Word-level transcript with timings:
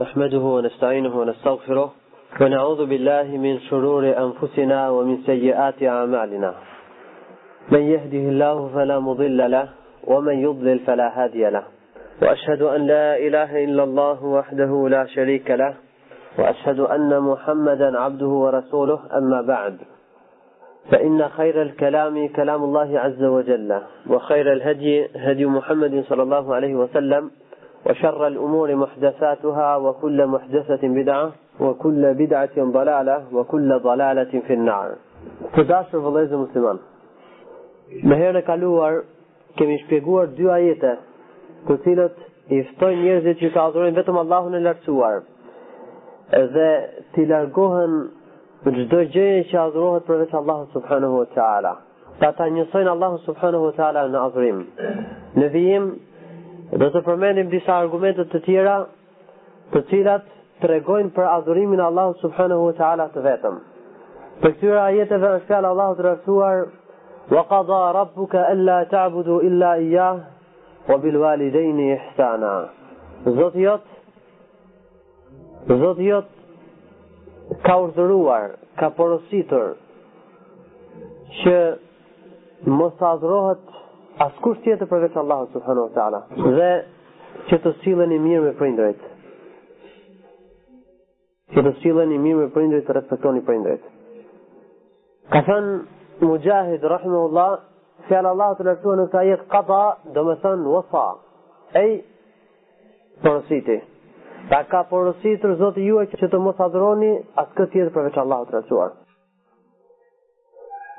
نحمده 0.00 0.38
ونستعينه 0.38 1.16
ونستغفره 1.18 1.92
ونعوذ 2.40 2.86
بالله 2.86 3.22
من 3.38 3.58
شرور 3.60 4.04
أنفسنا 4.18 4.90
ومن 4.90 5.16
سيئات 5.26 5.82
أعمالنا 5.82 6.54
من 7.72 7.80
يهده 7.82 8.18
الله 8.18 8.68
فلا 8.74 8.98
مضل 8.98 9.50
له 9.50 9.68
ومن 10.04 10.36
يضلل 10.38 10.78
فلا 10.78 11.08
هادي 11.24 11.50
له 11.50 11.62
وأشهد 12.22 12.62
أن 12.62 12.86
لا 12.86 13.16
إله 13.18 13.64
إلا 13.64 13.82
الله 13.84 14.24
وحده 14.24 14.88
لا 14.88 15.06
شريك 15.06 15.50
له 15.50 15.74
وأشهد 16.38 16.80
أن 16.80 17.20
محمدا 17.20 17.98
عبده 18.00 18.26
ورسوله 18.44 19.00
أما 19.18 19.42
بعد 19.42 19.76
فإن 20.90 21.28
خير 21.28 21.62
الكلام 21.62 22.28
كلام 22.28 22.64
الله 22.64 22.98
عز 23.00 23.22
وجل 23.24 23.80
وخير 24.10 24.52
الهدي 24.52 25.06
هدي 25.16 25.44
محمد 25.46 26.04
صلى 26.08 26.22
الله 26.22 26.54
عليه 26.54 26.74
وسلم 26.74 27.30
وشر 27.90 28.26
الأمور 28.26 28.74
محدثاتها 28.74 29.76
وكل 29.76 30.26
محدثة 30.26 30.88
بدعة 30.88 31.32
وكل 31.60 32.14
بدعة 32.14 32.54
ضلالة 32.58 33.24
وكل 33.32 33.78
ضلالة 33.80 34.40
في 34.46 34.52
النار 34.54 34.92
تداشر 35.56 36.00
فضيز 36.02 36.32
المسلمان 36.32 36.78
نهيانا 38.04 38.40
كالوار 38.40 39.02
كم 39.58 39.70
يشبيقوار 39.70 40.24
دو 40.24 40.50
آيات 40.54 40.98
تسيلة 41.68 42.10
يفتوي 42.50 42.96
نيرزي 42.96 43.34
تشكاظرين 43.34 43.94
بيتم 43.94 44.18
الله 44.18 44.48
نلرسوار 44.48 45.22
إذا 46.34 46.88
تلرقوهن 47.14 47.92
جدو 48.66 49.02
جيني 49.02 49.42
تشاظروهت 49.42 50.02
بريس 50.08 50.34
الله 50.34 50.60
سبحانه 50.74 51.16
وتعالى 51.18 51.76
تاتا 52.20 52.48
نيصين 52.48 52.88
الله 52.88 53.16
سبحانه 53.16 53.58
وتعالى 53.66 54.08
نعظرين 54.08 54.66
نذيهم 55.36 55.84
dhe 56.74 56.88
të 56.92 57.00
përmenim 57.06 57.50
disa 57.52 57.74
argumentet 57.82 58.30
të 58.32 58.40
tjera 58.46 58.76
të 59.74 59.82
cilat 59.90 60.24
të 60.62 60.70
regojnë 60.72 61.12
për 61.14 61.28
adhurimin 61.30 61.80
Allah 61.84 62.12
subhanahu 62.22 62.66
wa 62.70 62.74
ta'ala 62.78 63.06
të 63.14 63.22
vetëm. 63.22 63.58
Për 64.42 64.52
këtyra 64.56 64.82
ajeteve 64.90 65.28
është 65.36 65.46
fjallë 65.50 65.68
Allah 65.68 65.92
të 65.98 66.04
rësuar, 66.06 66.64
wa 67.34 67.42
qada 67.50 67.78
rabbuka 67.98 68.42
alla 68.50 68.80
ta'budu 68.90 69.38
illa 69.48 69.70
ija, 69.84 70.08
wa 70.88 70.98
bil 71.02 71.16
walidejni 71.22 71.86
ihsana. 71.94 72.54
Zotë 73.38 73.62
jot 73.62 73.86
zotë 75.70 76.08
jot 76.08 76.28
ka 77.66 77.78
urdhëruar, 77.84 78.50
ka 78.78 78.90
porositur 78.98 79.72
që 81.42 81.56
mos 82.72 83.02
azrohet 83.12 83.74
askush 84.24 84.60
tjetër 84.64 84.88
përveç 84.90 85.16
Allahut 85.22 85.50
subhanahu 85.54 85.88
wa 85.88 85.92
taala 85.96 86.20
dhe 86.56 86.68
që 87.48 87.58
të 87.64 87.72
silleni 87.82 88.16
mirë 88.26 88.42
me 88.46 88.52
prindërit 88.60 89.02
që 91.54 91.62
të 91.66 91.72
silleni 91.82 92.16
mirë 92.24 92.38
me 92.40 92.46
prindërit 92.56 92.86
të 92.88 92.96
respektoni 92.98 93.42
prindërit 93.50 93.90
ka 95.34 95.42
thënë 95.50 95.76
Mujahid 96.22 96.84
rahimahullah 96.96 97.48
fjalë 98.08 98.30
Allahu 98.32 98.56
të 98.62 98.66
lartuar 98.70 98.98
në 99.00 99.06
këtë 99.08 99.20
ajet 99.22 99.42
qada 99.54 99.82
do 100.16 100.24
të 100.30 100.38
thonë 100.46 100.68
wasa 100.76 101.04
ai 101.82 101.90
porositi 103.26 103.78
ta 104.48 104.62
ka 104.72 104.82
porositur 104.94 105.58
Zoti 105.60 105.84
juaj 105.90 106.08
që 106.16 106.30
të 106.34 106.40
mos 106.46 106.66
adhuroni 106.70 107.12
askë 107.44 107.68
tjetër 107.74 107.92
përveç 107.98 108.16
Allahut 108.24 108.48
të 108.52 108.60
lartuar 108.60 108.96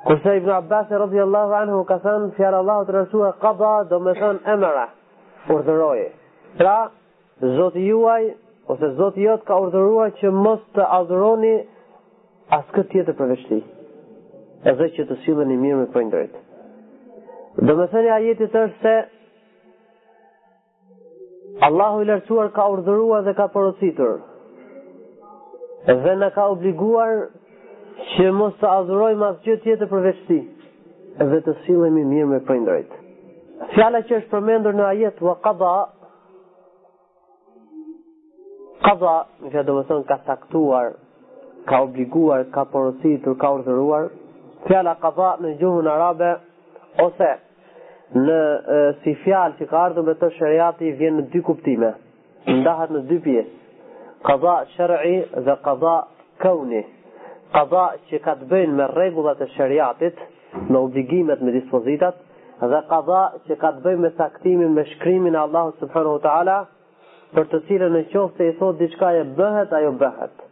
Kërsa 0.07 0.33
Ibn 0.39 0.49
Abbas 0.55 0.87
e 0.87 0.97
rëzhi 1.01 1.19
Allahu 1.21 1.51
anhu 1.57 1.79
ka 1.87 1.95
thënë 2.03 2.27
fjallë 2.37 2.57
Allahu 2.63 2.83
të 2.87 2.91
rësua 2.95 3.31
qada 3.41 3.71
do 3.89 3.97
me 4.03 4.11
thënë 4.19 4.39
emara 4.53 4.83
urdhëroje. 5.55 6.05
Pra, 6.61 6.75
zotë 7.57 7.79
juaj 7.83 8.21
ose 8.71 8.87
zotë 9.01 9.19
jotë 9.25 9.47
ka 9.49 9.55
urdhërua 9.65 10.07
që 10.21 10.27
mos 10.45 10.61
të 10.77 10.83
adhëroni 10.99 11.51
asë 12.57 12.71
këtë 12.77 12.89
tjetë 12.93 13.13
përveçti. 13.19 13.59
E 14.63 14.65
dhe 14.79 14.87
që 14.95 15.01
të 15.11 15.15
sile 15.25 15.43
një 15.51 15.57
mirë 15.65 15.79
me 15.81 15.87
përndërit. 15.97 16.35
Do 17.67 17.73
me 17.79 17.85
thënë 17.95 18.07
a 18.15 18.21
jetit 18.29 18.53
është 18.61 18.79
se 18.85 18.95
Allahu 21.67 21.97
i 22.05 22.07
lërcuar 22.13 22.47
ka 22.55 22.63
urdhërua 22.77 23.19
dhe 23.27 23.33
ka 23.43 23.47
përësitur. 23.57 24.13
Dhe 26.03 26.13
në 26.23 26.29
ka 26.37 26.43
obliguar 26.55 27.11
që 28.05 28.29
mos 28.37 28.53
të 28.61 28.67
adhurojmë 28.69 29.25
asë 29.27 29.43
gjë 29.45 29.55
tjetër 29.63 29.87
për 29.91 30.01
veçti, 30.05 30.37
edhe 31.23 31.39
të 31.45 31.53
sillemi 31.65 32.03
mirë 32.05 32.27
me 32.33 32.39
prindrejt. 32.45 32.91
Fjala 33.73 34.01
që 34.09 34.19
është 34.19 34.31
përmendur 34.33 34.75
në 34.77 34.85
ajet, 34.91 35.21
wa 35.25 35.33
qada, 35.41 35.71
qada, 38.85 39.15
në 39.41 39.51
fja 39.55 39.63
do 39.67 39.77
më 39.79 39.85
thonë, 39.89 40.05
ka 40.11 40.19
saktuar, 40.27 40.91
ka 41.67 41.79
obliguar, 41.87 42.45
ka 42.53 42.67
porositur, 42.71 43.37
ka 43.41 43.49
urdhëruar, 43.57 44.11
fjala 44.67 44.93
qada 45.01 45.31
në 45.41 45.55
gjuhën 45.61 45.89
arabe, 45.95 46.29
ose 47.01 47.31
në 48.21 48.37
e, 48.41 48.83
si 49.03 49.13
fjalë 49.23 49.57
që 49.59 49.67
ka 49.71 49.81
ardhur 49.89 50.05
me 50.07 50.13
të 50.21 50.29
shariati 50.37 50.93
vjen 51.01 51.17
në 51.21 51.25
dy 51.33 51.41
kuptime, 51.45 51.89
ndahet 52.61 52.93
në 52.95 53.01
dy 53.09 53.17
pjesë. 53.25 53.55
Qada 54.27 54.53
shar'i 54.75 55.17
dhe 55.45 55.57
qada 55.65 55.95
kauni 56.41 56.85
qada 57.55 57.81
që 58.09 58.19
ka 58.25 58.33
të 58.39 58.47
bëjnë 58.51 58.73
me 58.77 58.87
regullat 58.95 59.41
e 59.41 59.47
shëriatit, 59.55 60.19
me 60.69 60.79
obligimet, 60.83 61.41
me 61.45 61.53
dispozitat, 61.55 62.17
dhe 62.71 62.79
qada 62.89 63.21
që 63.47 63.55
ka 63.61 63.71
të 63.75 63.83
bëjnë 63.85 64.01
me 64.05 64.11
saktimin, 64.19 64.73
me 64.77 64.83
shkrymin 64.93 65.35
e 65.37 65.41
Allahu 65.45 65.75
subhanahu 65.81 66.19
ta'ala, 66.25 66.57
për 67.35 67.45
të 67.51 67.59
cilën 67.69 67.93
në 67.97 68.01
qofë 68.11 68.37
se 68.37 68.47
i 68.51 68.55
thot 68.59 68.79
diçka 68.79 69.11
e 69.15 69.23
bëhet, 69.39 69.73
ajo 69.79 69.91
bëhet. 70.01 70.45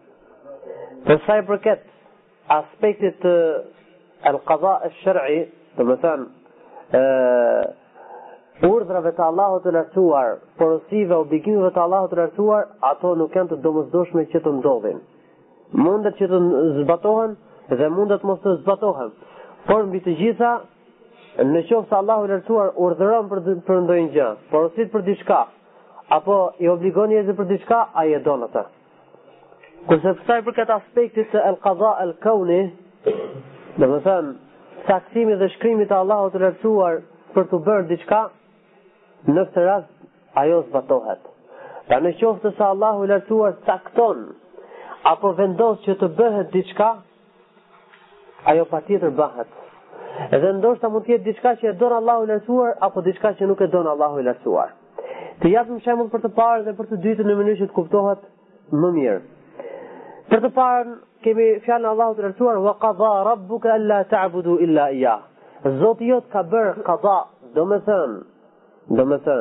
Për 1.06 1.22
saj 1.26 1.42
përket 1.50 1.84
aspektit 2.56 3.18
të 3.24 3.34
el 4.30 4.40
qada 4.50 4.74
e 4.88 4.92
shërri, 5.02 5.40
të 5.78 5.86
më 5.88 5.96
thënë, 6.04 6.28
urdhrave 8.70 9.12
të 9.18 9.24
Allahut 9.28 9.64
të 9.66 9.74
lartësuar, 9.76 10.38
porosive, 10.60 11.18
obligimeve 11.26 11.74
të 11.76 11.84
Allahut 11.86 12.14
të 12.14 12.20
lartësuar, 12.22 12.70
ato 12.92 13.14
nuk 13.20 13.36
janë 13.36 13.52
të 13.56 13.60
domosdoshme 13.68 14.26
që 14.36 14.42
të 14.46 14.54
ndodhin 14.62 15.02
mundet 15.78 16.16
që 16.22 16.28
të 16.30 16.38
zbatohen 16.82 17.34
dhe 17.80 17.90
mundet 17.92 18.24
mos 18.28 18.40
të 18.44 18.56
zbatohen. 18.62 19.12
Por 19.68 19.86
mbi 19.90 20.00
të 20.06 20.14
gjitha, 20.20 20.52
në 21.50 21.62
qoftë 21.70 21.90
se 21.92 21.98
Allahu 22.00 22.28
i 22.28 22.32
lartësuar 22.32 22.70
urdhëron 22.86 23.28
për 23.32 23.42
për 23.68 23.80
ndonjë 23.86 24.12
gjë, 24.16 24.28
por 24.52 24.68
ose 24.70 24.86
për 24.94 25.04
diçka, 25.10 25.40
apo 26.18 26.38
i 26.64 26.70
obligon 26.72 27.12
njerëz 27.12 27.34
për 27.40 27.50
diçka, 27.50 27.80
ai 28.00 28.14
e 28.18 28.22
don 28.24 28.46
atë. 28.48 28.62
Kurse 29.90 30.16
kësaj 30.22 30.38
për 30.48 30.56
këtë 30.60 30.78
aspekt 30.78 31.20
të 31.34 31.42
al 31.50 31.58
qadha 31.66 31.92
al-kawni, 32.06 32.62
do 33.76 33.86
të 33.92 34.00
thënë 34.08 34.34
saktimi 34.88 35.36
dhe 35.42 35.50
shkrimi 35.58 35.88
i 35.90 35.94
Allahut 35.98 36.38
i 36.40 36.44
lartësuar 36.46 37.02
për 37.36 37.50
të 37.52 37.60
bërë 37.68 37.88
diçka, 37.92 38.22
në 39.28 39.44
këtë 39.50 39.66
rast 39.68 39.94
ajo 40.46 40.64
zbatohet. 40.70 41.28
Pa 41.90 42.00
në 42.02 42.16
qoftë 42.22 42.52
se 42.58 42.68
Allahu 42.72 43.04
i 43.06 43.12
lartësuar 43.12 43.60
sakton 43.68 44.28
apo 45.06 45.30
vendos 45.38 45.84
që 45.86 45.94
të 46.02 46.08
bëhet 46.18 46.48
diçka, 46.54 46.86
ajo 48.52 48.64
patjetër 48.72 49.12
bëhet. 49.20 49.52
Edhe 50.34 50.50
ndoshta 50.58 50.90
mund 50.90 51.06
të 51.06 51.14
jetë 51.18 51.26
diçka 51.28 51.52
që 51.60 51.68
e 51.72 51.74
don 51.82 51.94
Allahu 51.98 52.26
i 52.26 52.30
lartësuar 52.32 52.72
apo 52.88 53.04
diçka 53.06 53.32
që 53.38 53.50
nuk 53.52 53.62
e 53.62 53.68
don 53.76 53.90
Allahu 53.92 54.22
i 54.22 54.26
lartësuar. 54.26 54.72
Të 55.44 55.52
japim 55.54 55.78
shembull 55.86 56.10
për 56.16 56.24
të 56.26 56.32
parë 56.40 56.64
dhe 56.70 56.74
për 56.80 56.90
të 56.92 57.00
dytën 57.06 57.28
në 57.30 57.36
mënyrë 57.42 57.60
që 57.62 57.68
të 57.70 57.76
kuptohet 57.78 58.24
më 58.82 58.92
mirë. 58.96 59.20
Për 60.32 60.42
të 60.48 60.52
parën 60.58 60.94
kemi 61.28 61.48
fjalën 61.68 61.90
Allahu 61.92 62.16
të 62.18 62.26
lartësuar 62.30 62.62
wa 62.66 62.74
qadha 62.82 63.12
rabbuka 63.30 63.74
alla 63.78 64.00
ta'budu 64.14 64.58
illa 64.66 64.88
iya. 64.98 65.18
Zoti 65.82 66.10
jot 66.10 66.30
ka 66.34 66.42
bërë 66.50 66.86
qadha, 66.86 67.20
do 67.54 67.70
të 68.96 69.38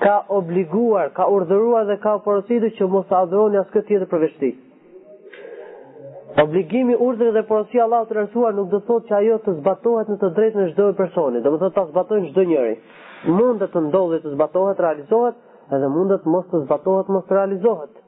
ka 0.00 0.12
obliguar, 0.32 1.10
ka 1.12 1.26
urdhëruar 1.28 1.82
dhe 1.90 1.96
ka 2.00 2.16
porositur 2.24 2.70
që 2.78 2.86
mos 2.88 3.10
adhuroni 3.12 3.58
askë 3.60 3.82
tjetër 3.84 4.08
përveç 4.08 4.38
tij. 4.40 4.54
Obligimi 6.38 6.94
urdhëve 6.94 7.32
dhe 7.34 7.42
porosia 7.48 7.82
Allahut 7.84 8.08
të 8.10 8.14
rrsuar 8.20 8.52
nuk 8.54 8.68
do 8.72 8.78
thotë 8.88 9.08
që 9.08 9.14
ajo 9.16 9.36
të 9.46 9.54
zbatohet 9.56 10.10
në 10.12 10.16
të 10.20 10.28
drejtën 10.36 10.60
e 10.62 10.66
çdo 10.74 10.84
personi, 10.98 11.40
do 11.46 11.50
të 11.50 11.58
thotë 11.62 11.74
ta 11.78 11.84
zbatojnë 11.88 12.28
çdo 12.30 12.44
njeri. 12.50 12.76
Mund 13.38 13.62
të 13.74 13.82
ndodhë 13.88 14.20
të 14.26 14.34
zbatohet, 14.36 14.78
realizohet, 14.84 15.40
edhe 15.74 15.88
mund 15.94 16.14
të 16.14 16.30
mos 16.34 16.46
të 16.52 16.60
zbatohet, 16.66 17.10
mos 17.16 17.26
të 17.26 17.36
realizohet. 17.40 17.98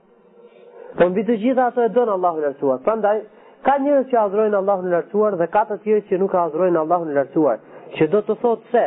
Po 1.00 1.08
mbi 1.10 1.24
të 1.32 1.36
gjitha 1.42 1.66
ato 1.72 1.82
e 1.82 1.88
don 1.96 2.12
Allahu 2.14 2.38
i 2.38 2.46
lartësuar. 2.46 2.80
Prandaj 2.86 3.24
ka 3.66 3.74
njerëz 3.82 4.06
që 4.12 4.18
adhurojnë 4.22 4.58
Allahun 4.60 4.86
e 4.90 4.94
lartësuar 4.94 5.36
dhe 5.42 5.50
ka 5.56 5.64
të 5.72 5.78
tjerë 5.82 6.06
që 6.10 6.22
nuk 6.22 6.38
adhurojnë 6.44 6.80
Allahun 6.84 7.10
e 7.14 7.18
lartësuar, 7.18 7.60
që 7.98 8.10
do 8.14 8.22
të 8.28 8.38
thotë 8.44 8.72
se 8.76 8.86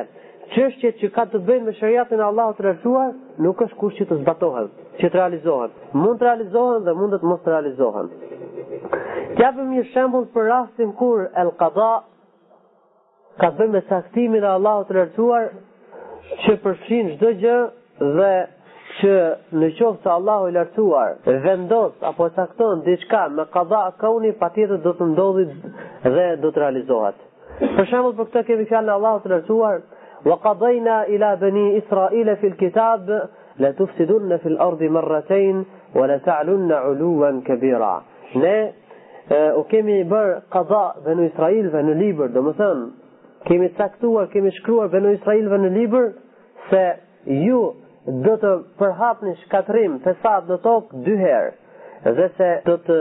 çështjet 0.55 0.99
që 1.01 1.09
ka 1.17 1.27
të 1.33 1.43
bëjnë 1.49 1.67
me 1.71 1.75
shariatin 1.81 2.23
e 2.23 2.27
Allahut 2.31 2.61
të 2.61 2.67
lartësuar 2.69 3.15
nuk 3.47 3.67
është 3.67 3.79
kusht 3.83 3.99
që 4.01 4.07
të 4.13 4.19
zbatohen, 4.23 4.69
që 5.01 5.09
të 5.11 5.17
realizohen. 5.23 5.73
Mund 5.93 6.21
të 6.21 6.29
realizohen 6.29 6.85
dhe 6.89 6.93
mund 7.01 7.17
të 7.19 7.31
mos 7.33 7.41
të 7.45 7.53
realizohen. 7.57 8.13
Japim 9.35 9.71
një 9.75 9.81
shembull 9.91 10.25
për 10.33 10.45
rastin 10.49 10.91
kur 10.99 11.25
El 11.41 11.49
Qada 11.61 11.87
ka 13.41 13.49
bërë 13.57 13.69
me 13.75 13.81
saktimin 13.89 14.43
e 14.45 14.47
Allahut 14.51 14.87
të 14.91 14.95
lartësuar 14.97 15.47
që 16.43 16.53
përfshin 16.65 17.09
çdo 17.17 17.31
gjë 17.41 17.55
dhe 18.19 18.29
që 18.99 19.15
në 19.61 19.69
qoftë 19.79 20.05
se 20.05 20.11
Allahu 20.13 20.47
i 20.51 20.55
lartësuar 20.57 21.17
vendos 21.47 21.97
apo 22.11 22.29
sakton 22.37 22.85
diçka 22.85 23.25
me 23.39 23.45
qada 23.57 23.81
kauni 24.05 24.31
patjetër 24.43 24.79
do 24.85 24.95
të 25.01 25.09
ndodhi 25.11 25.43
dhe 26.15 26.29
do 26.45 26.53
të 26.55 26.63
realizohet. 26.65 27.19
Për 27.59 27.89
shembull 27.91 28.15
për 28.21 28.31
këtë 28.31 28.45
kemi 28.51 28.69
fjalën 28.71 28.93
e 28.93 28.95
Allahut 28.95 29.27
të 29.27 29.33
lartësuar 29.33 29.83
wa 30.29 30.39
qadayna 30.47 31.01
ila 31.17 31.33
bani 31.43 31.65
israila 31.81 32.38
fil 32.45 32.55
kitab 32.63 33.11
la 33.63 33.73
tufsidunna 33.81 34.39
fil 34.47 34.55
ardi 34.69 34.89
marratayn 34.95 35.65
wa 35.99 36.07
la 36.13 36.21
ta'lunna 36.29 36.79
'uluwan 36.89 37.43
kabira. 37.49 37.93
Ne 38.43 38.57
u 39.60 39.63
kemi 39.69 39.95
bërë 40.10 40.36
kaza 40.54 40.81
dhe 41.06 41.16
në 41.18 41.24
Israelve 41.31 41.81
në 41.88 41.94
liber, 41.98 42.30
dhe 42.36 42.42
më 42.45 42.51
thënë, 42.60 42.86
kemi 43.48 43.69
caktuar, 43.80 44.27
kemi 44.33 44.51
shkruar 44.60 44.92
dhe 44.94 45.00
në 45.01 45.16
Israelve 45.19 45.57
në 45.63 45.72
liber, 45.80 46.07
se 46.69 46.81
ju 47.45 47.62
dhe 48.25 48.36
të 48.44 48.51
përhapni 48.80 49.33
shkatrim 49.44 49.98
pesat 50.06 50.50
në 50.51 50.60
tokë 50.68 51.01
dy 51.07 51.16
herë, 51.24 51.51
dhe 52.06 52.27
se 52.38 52.50
dhe 52.68 52.77
të, 52.88 53.00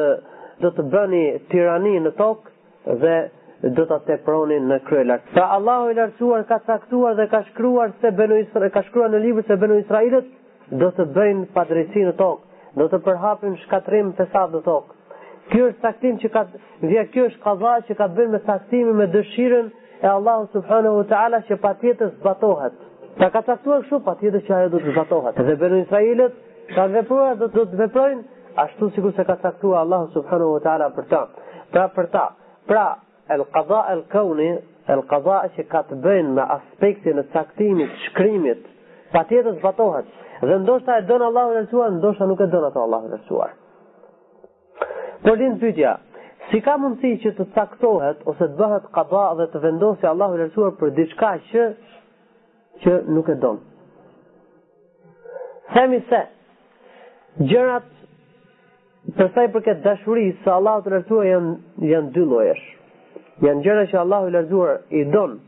dhe 0.65 0.71
të 0.79 0.87
bëni 0.97 1.25
tirani 1.53 1.99
në 2.06 2.15
tokë 2.23 2.94
dhe 3.05 3.17
do 3.76 3.85
ta 3.88 3.99
pronin 4.25 4.67
në 4.69 4.79
kryelar. 4.88 5.21
Sa 5.37 5.44
Allahu 5.56 5.91
i 5.91 5.94
lartuar, 5.97 6.43
ka 6.49 6.59
caktuar 6.69 7.15
dhe 7.21 7.29
ka 7.32 7.41
shkruar 7.50 7.93
se 8.00 8.11
Benu 8.12 8.37
Israil 8.41 8.71
ka 8.75 8.82
shkruar 8.88 9.12
në 9.12 9.21
libër 9.25 9.47
se 9.49 9.56
Benu 9.61 9.79
Israelet, 9.81 10.26
do 10.73 10.91
të 10.97 11.06
bëjnë 11.17 11.47
padrejti 11.55 12.03
në 12.05 12.17
tokë, 12.17 12.61
do 12.81 12.88
të 12.93 12.99
përhapin 13.06 13.56
shkatrim 13.65 14.11
pesat 14.19 14.53
në 14.53 14.61
tokë. 14.67 14.93
Kjo 15.52 15.64
është 15.70 15.81
saktim 15.85 16.17
që 16.23 16.29
ka 16.35 16.43
dhe 16.82 17.02
kjo 17.14 17.25
është 17.31 17.43
kaza 17.46 17.73
që 17.88 17.94
ka 17.99 18.06
bërë 18.19 18.32
me 18.35 18.38
saktimin 18.46 18.96
me 19.00 19.06
dëshirën 19.14 19.67
e 20.02 20.08
Allahut 20.12 20.55
subhanahu 20.56 21.00
wa 21.02 21.06
taala 21.11 21.41
që 21.50 21.58
patjetër 21.64 22.12
zbatohet. 22.20 22.76
Ta 23.20 23.29
ka 23.35 23.43
caktuar 23.50 23.82
kështu 23.85 23.99
patjetër 24.08 24.44
që 24.46 24.55
ajo 24.58 24.70
do 24.75 24.81
të 24.87 24.94
zbatohet. 24.94 25.41
Dhe 25.49 25.56
bënë 25.62 25.81
Israilët 25.82 26.41
ka 26.76 26.87
vepruar 26.96 27.37
do, 27.43 27.49
do 27.56 27.64
të 27.75 27.81
veprojnë 27.82 28.23
ashtu 28.64 28.88
sikur 28.96 29.12
se 29.19 29.26
ka 29.31 29.37
caktuar 29.44 29.85
Allahu 29.85 30.11
subhanahu 30.17 30.55
wa 30.56 30.62
taala 30.69 30.88
për 30.99 31.08
ta. 31.12 31.23
Pra 31.75 31.87
për 31.99 32.08
ta. 32.17 32.25
Pra 32.73 32.87
el 33.37 33.44
qada 33.58 33.81
el 33.97 34.02
kauni 34.17 34.50
el 34.94 35.02
qada 35.12 35.43
që 35.58 35.67
ka 35.75 35.82
të 35.90 36.00
bëjnë 36.08 36.35
me 36.40 36.47
aspektin 36.56 37.20
e 37.20 37.26
saktimit, 37.37 37.93
shkrimit, 38.06 38.64
patjetër 39.12 39.61
zbatohet. 39.61 40.08
Dhe 40.44 40.56
ndoshta 40.64 40.99
e 41.00 41.05
don 41.11 41.29
Allahu 41.31 41.58
rësuar, 41.61 41.93
ndoshta 42.00 42.31
nuk 42.32 42.40
e 42.40 42.49
don 42.52 42.67
ato 42.70 42.82
Allahu 42.88 43.12
rësuar. 43.14 43.52
Por 45.23 45.38
lind 45.41 45.59
pyetja, 45.62 45.93
si 46.50 46.61
ka 46.65 46.75
mundësi 46.81 47.17
që 47.25 47.31
të 47.38 47.44
caktohet 47.55 48.25
ose 48.32 48.49
të 48.49 48.59
bëhet 48.59 48.88
qada 48.97 49.21
dhe 49.38 49.47
të 49.53 49.62
vendosë 49.62 50.09
Allahu 50.11 50.37
i 50.38 50.43
lartësuar 50.43 50.75
për 50.81 50.93
diçka 50.99 51.31
që 51.53 51.69
që 52.85 52.97
nuk 53.17 53.31
e 53.32 53.37
don? 53.44 53.62
Themi 55.75 56.00
se 56.11 56.21
gjërat 57.53 57.87
për 59.17 59.32
sa 59.35 59.47
i 59.47 59.50
përket 59.55 59.81
dashurisë 59.87 60.44
së 60.44 60.53
Allahut 60.59 60.85
të 60.88 60.93
lartësuar 60.97 61.31
janë 61.31 61.88
janë 61.94 62.12
dy 62.19 62.26
llojesh. 62.35 62.67
Janë 63.47 63.65
gjëra 63.67 63.87
që 63.93 63.99
Allahu 64.03 64.31
i 64.31 64.35
lartësuar 64.35 64.76
i 65.00 65.06
don 65.17 65.38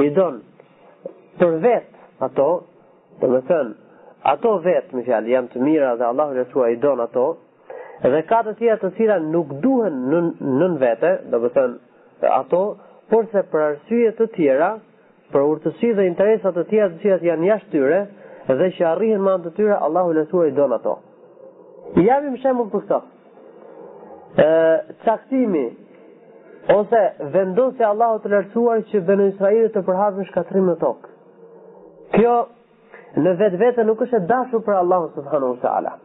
i 0.00 0.08
don 0.18 0.40
për 1.40 1.54
vetë 1.62 2.04
ato, 2.26 2.50
domethënë 3.20 3.46
thënë, 3.48 3.72
ato 4.34 4.50
vetë, 4.66 4.96
më 4.96 5.02
fjalë, 5.06 5.30
janë 5.36 5.48
të 5.54 5.62
mira 5.68 5.94
dhe 6.00 6.10
Allahu 6.10 6.34
i 6.34 6.40
lartësuar 6.42 6.74
i 6.74 6.78
don 6.84 7.00
ato, 7.06 7.24
dhe 8.10 8.20
ka 8.26 8.38
të 8.42 8.52
tjera 8.58 8.78
të 8.82 8.88
cilat 8.96 9.22
nuk 9.30 9.52
duhen 9.62 9.98
nën, 10.60 10.72
vete, 10.80 11.10
do 11.30 11.38
të 11.44 11.50
thonë 11.54 12.32
ato, 12.34 12.60
por 13.10 13.28
se 13.30 13.44
për 13.52 13.62
arsye 13.68 14.10
të 14.18 14.26
tjera, 14.36 14.72
për 15.32 15.46
urtësi 15.50 15.92
dhe 15.96 16.06
interesa 16.08 16.50
të 16.52 16.64
tjera 16.72 16.88
të 16.90 17.00
cilat 17.04 17.22
janë 17.28 17.46
jashtë 17.50 17.70
tyre 17.76 18.00
dhe 18.58 18.68
që 18.78 18.86
arrihen 18.90 19.22
me 19.24 19.32
anë 19.36 19.44
të 19.46 19.52
tyre, 19.58 19.76
Allahu 19.86 20.12
lehtuaj 20.18 20.48
don 20.56 20.72
ato. 20.74 20.96
I 21.98 22.04
japim 22.08 22.36
shembull 22.42 22.68
për 22.72 22.82
këtë. 22.88 23.02
Ë, 24.42 24.48
caktimi 25.04 25.64
ose 26.76 27.00
vendosi 27.34 27.84
Allahu 27.86 28.18
të 28.24 28.30
lartësuar 28.34 28.82
që 28.90 29.00
banë 29.08 29.30
Israilit 29.34 29.74
të 29.76 29.82
përhapin 29.88 30.26
shkatrim 30.30 30.68
në 30.72 30.76
tokë. 30.82 31.08
Kjo 32.16 32.36
në 33.22 33.34
vetvete 33.40 33.84
nuk 33.88 34.02
është 34.06 34.18
e 34.20 34.26
dashur 34.30 34.62
për 34.66 34.80
Allahun 34.82 35.12
subhanuhu 35.16 35.58
te 35.62 35.68
ala 35.70 35.98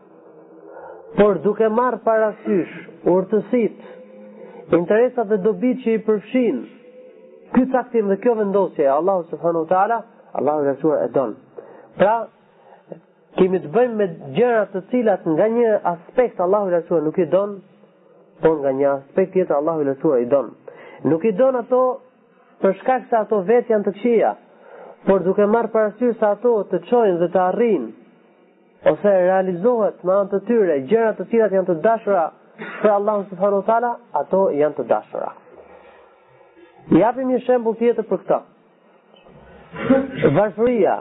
por 1.15 1.39
duke 1.45 1.67
marë 1.71 1.99
parasysh, 2.03 2.73
urtësit, 3.07 3.77
interesat 4.75 5.29
dhe 5.31 5.37
dobit 5.45 5.79
që 5.85 5.93
i 5.95 6.01
përfshin, 6.07 6.59
ky 7.55 7.63
aktim 7.79 8.09
dhe 8.11 8.19
kjo 8.25 8.33
vendosje, 8.41 8.87
Allahu 8.99 9.23
subhanahu 9.31 9.63
wa 9.65 9.69
taala, 9.69 10.01
Allahu 10.37 10.65
rasul 10.67 10.95
e 10.97 11.07
don. 11.15 11.35
Pra, 11.97 12.15
kemi 13.39 13.59
të 13.63 13.71
bëjmë 13.75 13.95
me 13.97 14.07
gjëra 14.35 14.65
të 14.73 14.81
cilat 14.91 15.25
nga 15.35 15.47
një 15.55 15.71
aspekt 15.93 16.39
Allahu 16.45 16.69
rasul 16.73 17.03
nuk 17.05 17.17
i 17.17 17.25
don, 17.31 17.55
por 18.43 18.59
nga 18.61 18.71
një 18.79 18.89
aspekt 18.95 19.33
tjetër 19.33 19.55
Allahu 19.61 19.87
rasul 19.87 20.17
i 20.23 20.27
don. 20.29 20.51
Nuk 21.07 21.23
i 21.25 21.31
don 21.37 21.55
ato 21.55 21.81
për 22.61 22.73
shkak 22.81 23.07
se 23.09 23.15
ato 23.23 23.41
vetë 23.49 23.73
janë 23.73 23.87
të 23.87 23.95
këqija, 23.97 24.33
por 25.07 25.23
duke 25.25 25.45
marr 25.47 25.71
parasysh 25.73 26.17
se 26.19 26.27
ato 26.29 26.55
të 26.71 26.83
çojnë 26.91 27.17
dhe 27.23 27.31
të 27.35 27.41
arrijnë 27.49 27.89
ose 28.91 29.09
realizohet 29.19 30.03
me 30.07 30.13
anë 30.21 30.31
të 30.33 30.39
tyre 30.47 30.77
gjërat 30.87 31.17
të 31.19 31.25
cilat 31.31 31.53
janë 31.55 31.69
të 31.71 31.75
dashura 31.85 32.23
për 32.81 32.93
Allahun 32.93 33.25
subhanahu 33.29 33.61
wa 33.61 33.65
taala, 33.69 33.91
ato 34.19 34.41
janë 34.55 34.77
të 34.77 34.85
dashura. 34.91 35.29
Japim 36.97 37.29
një 37.33 37.41
shembull 37.47 37.75
tjetër 37.81 38.07
për 38.11 38.21
këtë. 38.23 38.39
Varfëria. 40.37 40.95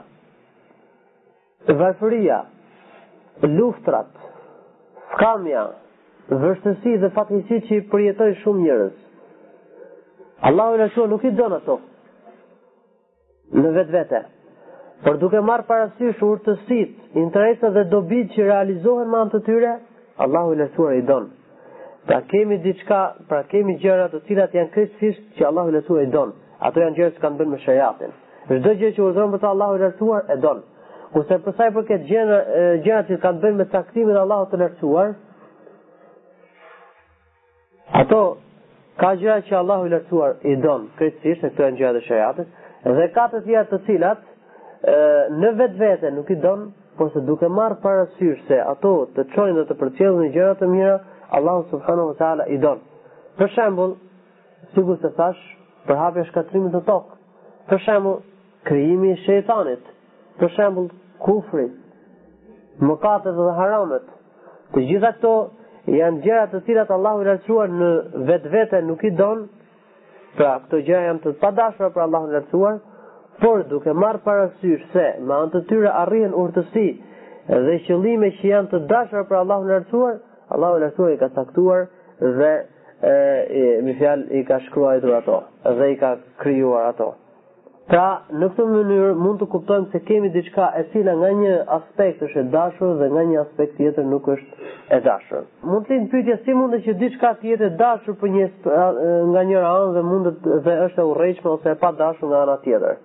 Varfëria. 1.81 2.39
Luftrat. 3.55 4.11
Skamja. 5.15 5.67
Vështësi 6.27 6.97
dhe 7.05 7.13
fatkeqësi 7.15 7.61
që 7.69 7.77
i 7.79 7.85
përjetoj 7.93 8.33
shumë 8.43 8.65
njerëz. 8.67 8.97
Allahu 10.51 10.75
i 10.77 10.81
lashuar 10.83 11.13
nuk 11.13 11.25
i 11.25 11.31
don 11.39 11.55
ato. 11.61 11.79
Në 13.55 13.71
vetvete. 13.79 13.99
vete 14.01 14.27
por 15.05 15.19
duke 15.23 15.41
marrë 15.45 15.67
parasysh 15.69 16.23
urtësit, 16.25 16.95
interesat 17.21 17.75
dhe 17.77 17.83
dobit 17.93 18.31
që 18.37 18.47
realizohen 18.49 19.11
ma 19.13 19.25
në 19.27 19.35
të 19.35 19.43
tyre, 19.49 19.75
Allahu 20.25 20.55
i 20.55 20.59
lesuar 20.63 20.95
i 20.97 21.03
donë. 21.09 21.33
Pra 22.07 22.21
kemi 22.31 22.57
diçka, 22.65 23.01
pra 23.29 23.43
kemi 23.51 23.75
gjëra 23.83 24.07
të 24.13 24.21
cilat 24.29 24.55
janë 24.57 24.71
krejtësisht 24.77 25.35
që 25.41 25.49
Allahu 25.49 25.73
i 25.73 25.77
lesuar 25.77 26.05
i 26.07 26.13
donë. 26.15 26.33
Ato 26.69 26.81
janë 26.81 26.99
gjëra 27.01 27.15
që 27.17 27.23
kanë 27.25 27.39
bënë 27.43 27.53
me 27.53 27.59
shariatin. 27.65 28.15
Çdo 28.47 28.73
gjë 28.81 28.93
që 28.97 29.03
urdhëron 29.05 29.33
për 29.35 29.43
të 29.43 29.49
Allahu 29.51 29.77
i 29.79 29.83
lesuar 29.83 30.29
e 30.33 30.37
don. 30.41 30.61
Kurse 31.13 31.39
për 31.43 31.55
sa 31.59 31.67
i 31.69 31.73
përket 31.75 32.07
gjëra 32.09 33.01
që 33.09 33.19
kanë 33.25 33.43
bënë 33.43 33.61
me 33.61 33.67
taktimin 33.73 34.17
e 34.17 34.23
Allahut 34.23 34.53
të 34.53 34.61
lartësuar, 34.63 35.13
ato 38.01 38.21
ka 39.03 39.13
gjëra 39.19 39.41
që 39.49 39.57
Allahu 39.59 39.87
i 39.89 39.93
lartësuar 39.93 40.39
i 40.53 40.57
don 40.63 40.89
krejtësisht, 41.01 41.51
këto 41.53 41.67
janë 41.67 41.81
gjëra 41.83 41.99
të 41.99 42.05
shariatit, 42.07 42.57
dhe 42.87 43.09
ka 43.17 43.27
të 43.35 43.43
tjera 43.49 43.65
të 43.73 43.83
cilat 43.89 44.25
në 44.89 45.51
vetë 45.59 45.79
vete 45.81 46.11
nuk 46.15 46.29
i 46.31 46.37
donë, 46.43 46.69
por 46.97 47.11
se 47.13 47.21
duke 47.27 47.49
marë 47.53 47.81
parasysh 47.83 48.45
se 48.49 48.59
ato 48.63 48.93
të 49.17 49.25
qojnë 49.35 49.59
dhe 49.59 49.65
të 49.69 49.77
përcjellë 49.81 50.27
i 50.29 50.33
gjërat 50.37 50.61
të 50.63 50.69
mira, 50.73 50.95
Allah 51.37 51.65
subhanahu 51.71 52.13
wa 52.13 52.17
ta'ala 52.21 52.47
i 52.55 52.59
donë. 52.63 52.81
Për 53.37 53.51
shembul, 53.57 53.97
ku 54.75 54.97
se 55.03 55.11
thash, 55.17 55.43
për 55.87 55.99
hapja 56.01 56.25
shkatrimit 56.31 56.73
të 56.75 56.81
tokë, 56.87 57.19
për 57.69 57.83
shembul, 57.87 58.21
krijimi 58.69 59.11
i 59.15 59.19
shejtanit, 59.27 59.91
për 60.41 60.55
shembul, 60.57 60.89
kufri, 61.27 61.67
mëkatet 62.87 63.37
dhe 63.39 63.53
haramet, 63.59 64.07
të 64.73 64.87
gjitha 64.89 65.11
këto 65.19 65.35
janë 65.97 66.23
gjërat 66.25 66.53
të 66.57 66.65
cilat 66.67 66.91
Allahu 66.97 67.23
i 67.23 67.29
lartësuar 67.31 67.77
në 67.81 67.91
vetë 68.31 68.55
vete 68.55 68.81
nuk 68.89 69.05
i 69.05 69.13
donë, 69.21 69.45
pra 70.39 70.57
këto 70.65 70.81
gjëra 70.89 71.09
janë 71.11 71.23
të 71.27 71.35
padashura 71.43 71.91
për 71.95 72.03
Allahun 72.07 72.31
e 72.33 72.39
lartësuar, 72.39 72.79
por 73.41 73.65
duke 73.69 73.93
marë 73.93 74.21
parasysh 74.25 74.85
se 74.93 75.05
me 75.27 75.35
anë 75.37 75.51
të 75.55 75.63
tyre 75.71 75.91
arrien 76.03 76.35
urtësi 76.43 76.87
dhe 77.67 77.77
qëllime 77.87 78.31
që 78.39 78.49
janë 78.53 78.71
të 78.73 78.81
dashur 78.93 79.27
për 79.29 79.41
Allahu 79.43 79.69
në 79.71 79.77
rëtuar, 79.83 80.17
Allahu 80.55 80.81
në 80.85 81.11
i 81.15 81.19
ka 81.25 81.29
saktuar 81.37 81.85
dhe 82.39 82.53
e, 83.11 83.15
i, 83.63 83.67
mi 83.87 83.95
fjal 84.01 84.25
i 84.39 84.43
ka 84.49 84.61
shkruajtur 84.69 85.15
ato 85.21 85.41
dhe 85.79 85.93
i 85.95 85.99
ka 86.01 86.17
kryuar 86.43 86.89
ato. 86.95 87.13
Pra, 87.87 88.07
në 88.35 88.49
këtë 88.51 88.65
mënyrë 88.67 89.11
mund 89.23 89.39
të 89.39 89.47
kuptojmë 89.53 89.93
se 89.93 90.01
kemi 90.09 90.33
diçka 90.35 90.65
e 90.81 90.89
cila 90.91 91.13
nga 91.21 91.29
një 91.41 91.53
aspekt 91.77 92.25
është 92.27 92.41
e 92.41 92.49
dashur 92.57 92.97
dhe 92.99 93.13
nga 93.13 93.23
një 93.31 93.37
aspekt 93.45 93.77
tjetër 93.79 94.09
nuk 94.15 94.27
është 94.33 94.73
e 94.97 95.01
dashur. 95.05 95.45
Mund 95.63 95.87
të 95.87 95.95
lind 95.95 96.11
pyetja 96.11 96.41
si 96.43 96.57
mund 96.59 96.75
të 96.75 96.81
që 96.89 96.97
diçka 97.05 97.31
të 97.41 97.53
jetë 97.53 97.69
dashur 97.85 98.17
për 98.21 98.33
një 98.39 98.49
nga 99.31 99.45
njëra 99.53 99.71
anë 99.77 99.95
dhe 99.99 100.03
mund 100.13 100.33
të 100.43 100.59
dhe 100.67 100.75
është 100.89 101.05
e 101.05 101.11
urrëshme 101.13 101.53
ose 101.55 101.77
e 101.77 101.79
pa 101.85 101.93
dashur 102.03 102.33
nga 102.33 102.43
ana 102.49 102.57
tjetër. 102.67 102.99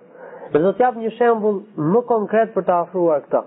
Dhe 0.52 0.58
do 0.60 0.70
t'jap 0.76 0.96
një 1.00 1.10
shembull 1.16 1.54
më 1.92 2.00
konkret 2.08 2.50
për 2.54 2.64
të 2.68 2.72
afruar 2.76 3.22
këtë. 3.24 3.40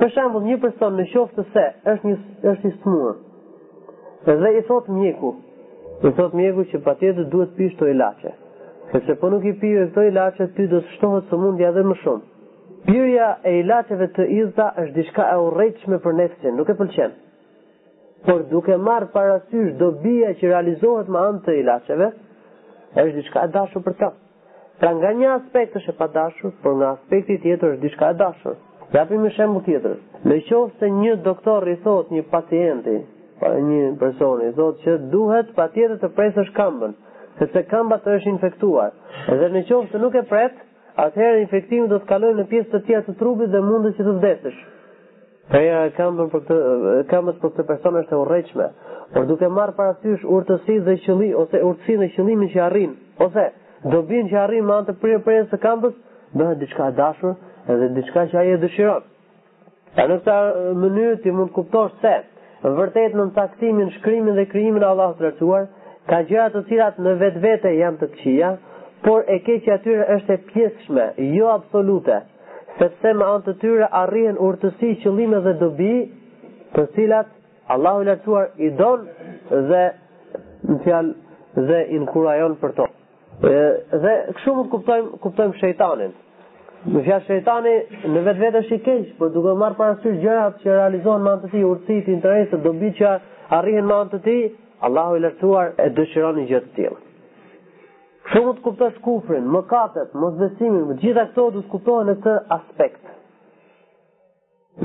Për 0.00 0.10
shembull, 0.16 0.42
një 0.48 0.58
person 0.64 0.98
në 1.00 1.06
qoftë 1.12 1.36
të 1.40 1.44
se 1.54 1.62
është 1.92 2.08
një 2.10 2.16
është 2.52 2.68
i 2.68 2.72
smur. 2.82 3.14
Dhe 4.26 4.50
i 4.58 4.64
thot 4.68 4.90
mjeku, 4.98 5.30
i 6.08 6.12
thot 6.18 6.36
mjeku 6.36 6.66
që 6.72 6.82
patjetër 6.90 7.30
duhet 7.32 7.54
pish 7.56 7.72
këto 7.78 7.88
ilaçe. 7.94 8.34
Sepse 8.92 9.16
po 9.22 9.30
nuk 9.32 9.46
i 9.50 9.54
pije 9.62 9.86
këto 9.88 10.04
ilaçe, 10.10 10.50
ty 10.56 10.68
do 10.74 10.82
të 10.84 10.92
shtohet 10.98 11.32
sëmundja 11.32 11.72
edhe 11.72 11.86
më 11.92 11.96
shumë. 12.02 12.44
Pirja 12.88 13.30
e 13.50 13.56
ilaçeve 13.62 14.10
të 14.18 14.28
izda 14.42 14.68
është 14.84 14.98
diçka 15.00 15.30
e 15.32 15.40
urrëtshme 15.46 15.98
për 16.04 16.16
nefsin, 16.20 16.54
nuk 16.60 16.68
e 16.68 16.76
pëlqen. 16.78 17.16
Por 18.28 18.44
duke 18.52 18.76
marr 18.88 19.08
parasysh 19.16 19.74
dobia 19.80 20.34
që 20.40 20.52
realizohet 20.54 21.08
me 21.14 21.24
anë 21.24 21.42
të 21.48 21.56
ilaçeve, 21.64 22.12
është 22.94 23.16
diçka 23.16 23.48
e 23.48 23.54
dashur 23.56 23.84
për 23.88 23.98
të. 24.04 24.14
Pra 24.78 24.92
nga 24.94 25.10
një 25.18 25.30
aspekt 25.40 25.76
është 25.80 25.90
e 25.90 25.96
padashur, 25.98 26.52
por 26.62 26.76
nga 26.78 26.92
aspekti 26.94 27.34
tjetër 27.42 27.72
është 27.74 27.82
diçka 27.84 28.10
e 28.12 28.16
dashur. 28.20 28.54
Japim 28.94 29.24
një 29.24 29.32
shembull 29.34 29.64
tjetër. 29.66 29.96
Në 30.30 30.36
qoftë 30.50 30.78
se 30.82 30.90
një 31.00 31.16
doktor 31.24 31.66
i 31.68 31.74
thot 31.82 32.12
një 32.14 32.22
pacienti, 32.30 32.94
pa 33.40 33.50
një 33.70 33.88
personi 33.98 34.48
i 34.48 34.54
thot 34.60 34.78
që 34.84 34.94
duhet 35.14 35.50
patjetër 35.58 35.98
të 36.04 36.12
presësh 36.20 36.52
këmbën, 36.60 36.94
sepse 37.42 37.64
këmba 37.74 37.98
të 38.06 38.14
është 38.20 38.32
infektuar. 38.36 38.94
Edhe 39.34 39.50
në 39.56 39.64
qoftë 39.68 39.94
se 39.96 40.02
nuk 40.06 40.14
e 40.14 40.24
pret, 40.32 40.62
atëherë 41.08 41.42
infektimi 41.44 41.90
do 41.90 41.98
të 42.02 42.08
kalojë 42.14 42.38
në 42.40 42.48
pjesë 42.54 42.72
të 42.76 42.82
tjera 42.88 43.04
të 43.08 43.18
trupit 43.20 43.50
dhe 43.54 43.64
mundet 43.66 43.98
që 43.98 44.06
të 44.08 44.14
vdesësh. 44.22 44.62
Pra 45.50 45.60
ja 45.64 45.82
këmbën 45.98 46.32
për 46.32 46.42
këtë 46.46 46.98
këmbës 47.10 47.38
për 47.42 47.50
këtë 47.54 47.66
person 47.72 48.00
është 48.02 48.14
e 48.18 48.22
urrëshme, 48.22 48.70
por 49.14 49.28
duke 49.30 49.50
marr 49.60 49.74
parasysh 49.78 50.26
urtësinë 50.38 50.84
dhe 50.88 50.98
qëllimin 51.06 51.38
ose 51.44 51.62
urtësinë 51.70 52.04
dhe 52.06 52.10
qëllimin 52.16 52.50
që 52.54 52.66
arrin, 52.68 52.98
ose 53.26 53.46
do 53.84 54.02
vin 54.08 54.26
që 54.30 54.38
arrin 54.42 54.64
me 54.66 54.74
anë 54.74 54.86
të 54.88 54.92
prirë 55.02 55.22
për 55.26 55.44
së 55.50 55.58
kampës, 55.62 55.92
bëhet 56.34 56.58
diçka 56.62 56.88
e 56.90 56.94
dashur 56.98 57.34
edhe 57.74 57.86
diçka 57.98 58.24
që 58.32 58.38
ai 58.40 58.52
e 58.56 58.56
dëshiron. 58.64 59.04
A 60.02 60.06
në 60.10 60.16
këtë 60.22 60.36
mënyrë 60.82 61.18
ti 61.22 61.30
mund 61.32 61.52
të 61.52 61.54
kuptosh 61.58 61.94
se 62.02 62.14
vërtet 62.78 63.14
në 63.16 63.28
taktimin, 63.36 63.90
shkrimin 63.98 64.34
dhe 64.36 64.44
krijimin 64.50 64.82
e 64.82 64.88
Allahut 64.88 65.18
të 65.20 65.28
Lartësuar 65.28 65.68
ka 66.10 66.18
gjëra 66.26 66.48
të 66.56 66.64
cilat 66.68 66.98
në 67.04 67.14
vetvete 67.22 67.72
janë 67.76 68.00
të 68.00 68.08
këqija, 68.16 68.50
por 69.04 69.24
e 69.34 69.38
keqja 69.46 69.76
tyre 69.84 70.08
është 70.16 70.34
e 70.34 70.38
pjesëshme, 70.50 71.06
jo 71.36 71.48
absolute, 71.54 72.18
sepse 72.80 73.14
me 73.14 73.28
anë 73.30 73.44
të 73.48 73.56
tyre 73.62 73.88
arrihen 74.00 74.40
urtësi, 74.48 74.92
qëllime 75.04 75.40
dhe 75.46 75.54
dobi, 75.62 75.92
të 76.74 76.88
cilat 76.98 77.30
Allahu 77.76 78.02
i 78.04 78.10
Lartësuar 78.10 78.52
i 78.68 78.72
don 78.82 79.06
dhe 79.70 79.84
në 80.66 80.78
fjalë 80.86 81.66
dhe 81.70 81.82
inkurajon 81.98 82.58
për 82.60 82.78
to 82.80 82.90
dhe 83.42 84.14
kështu 84.34 84.54
mund 84.54 84.70
kuptojmë 84.72 85.18
kuptojmë 85.22 85.54
shejtanin. 85.60 86.14
me 86.94 87.00
fjalë 87.02 87.24
shejtani 87.26 87.74
në 88.14 88.20
vetvete 88.26 88.60
është 88.62 88.74
i 88.74 88.80
keq, 88.86 89.08
por 89.18 89.30
duke 89.34 89.52
marrë 89.58 89.76
parasysh 89.78 90.18
gjërat 90.22 90.60
që 90.62 90.68
realizohen 90.78 91.22
me 91.24 91.30
anë 91.32 91.42
të 91.44 91.50
tij, 91.52 91.64
urtësit, 91.70 92.08
interesat, 92.12 92.60
dobit 92.64 92.94
që 92.98 93.14
arrihen 93.58 93.86
me 93.88 93.94
anë 93.94 94.12
të 94.12 94.20
tij, 94.26 94.42
Allahu 94.86 95.16
i 95.18 95.22
lartuar 95.24 95.72
e 95.82 95.88
dëshiron 95.96 96.36
një 96.38 96.44
gjë 96.50 96.60
të 96.66 96.70
tillë. 96.76 96.98
Kështu 98.28 98.42
mund 98.46 98.58
të 98.60 98.64
kuptosh 98.66 98.98
kufrin, 99.06 99.46
mëkatet, 99.56 100.14
mosbesimin, 100.22 100.84
të 100.92 100.98
gjitha 101.02 101.24
këto 101.30 101.48
duhet 101.56 101.66
të 101.66 101.72
kuptohen 101.72 102.06
në 102.10 102.14
këtë 102.22 102.36
aspekt. 102.58 103.04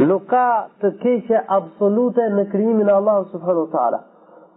Nuk 0.10 0.26
ka 0.34 0.48
të 0.82 0.94
keqja 1.04 1.44
absolute 1.60 2.30
në 2.38 2.48
krijimin 2.56 2.90
e 2.90 2.96
Allahut 3.00 3.30
subhanuhu 3.36 3.70
teala. 3.76 4.02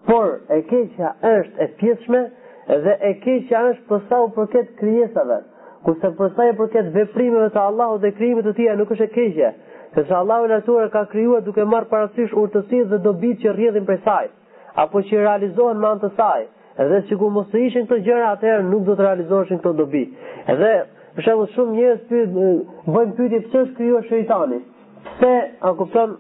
Por 0.09 0.39
e 0.57 0.63
keqja 0.73 1.13
është 1.35 1.61
e 1.65 1.69
pjesshme 1.83 2.25
dhe 2.67 2.97
e 3.01 3.11
keqja 3.23 3.61
është 3.71 3.87
për 4.11 4.23
u 4.25 4.31
përket 4.37 4.73
krijesave. 4.81 5.37
Kurse 5.87 6.11
se 6.19 6.29
sa 6.35 6.47
i 6.51 6.55
përket 6.59 6.89
veprimeve 6.97 7.49
të 7.55 7.61
Allahut 7.63 8.03
dhe 8.03 8.11
krijimit 8.17 8.47
të 8.49 8.53
tij 8.59 8.75
nuk 8.81 8.91
është 8.97 9.05
e 9.07 9.11
keqja, 9.15 9.51
sepse 9.95 10.15
Allahu 10.19 10.49
i 10.49 10.51
Lartësuar 10.51 10.89
ka 10.91 11.05
krijuar 11.13 11.43
duke 11.47 11.65
marë 11.71 11.89
parasysh 11.93 12.35
urtësinë 12.43 12.91
dhe 12.91 12.99
dobit 13.07 13.41
që 13.45 13.55
rrjedhin 13.55 13.87
prej 13.87 14.01
saj, 14.09 14.29
apo 14.83 15.03
që 15.07 15.23
realizohen 15.23 15.79
me 15.81 15.89
anë 15.93 16.05
të 16.05 16.11
saj. 16.19 16.47
Edhe 16.85 16.99
sikur 17.09 17.31
mos 17.33 17.47
të 17.51 17.63
ishin 17.69 17.87
këto 17.89 18.03
gjëra, 18.05 18.35
atëherë 18.37 18.67
nuk 18.69 18.83
do 18.85 18.95
të 18.99 19.05
realizoheshin 19.07 19.63
këto 19.63 19.73
dobi. 19.79 20.03
Edhe 20.53 20.73
për 21.17 21.25
shembull 21.25 21.49
shumë 21.55 21.77
njerëz 21.79 22.03
bëjmë 22.11 22.51
bëjnë 22.97 23.15
pyetje 23.19 23.41
pse 23.47 23.61
është 23.65 23.77
krijuar 23.79 24.05
shejtani? 24.11 24.59
Pse, 25.15 25.31
a 25.63 25.73
kupton, 25.79 26.13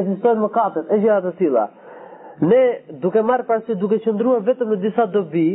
ekziston 0.00 0.40
mëkatet, 0.46 0.88
e 0.96 1.00
gjëra 1.04 1.20
të 1.26 1.34
tilla 1.42 1.66
ne 2.40 2.78
duke 3.02 3.22
marrë 3.22 3.44
parasysh 3.46 3.78
duke 3.78 4.00
qëndruar 4.02 4.40
vetëm 4.46 4.70
në 4.74 4.78
disa 4.82 5.04
dobi, 5.12 5.46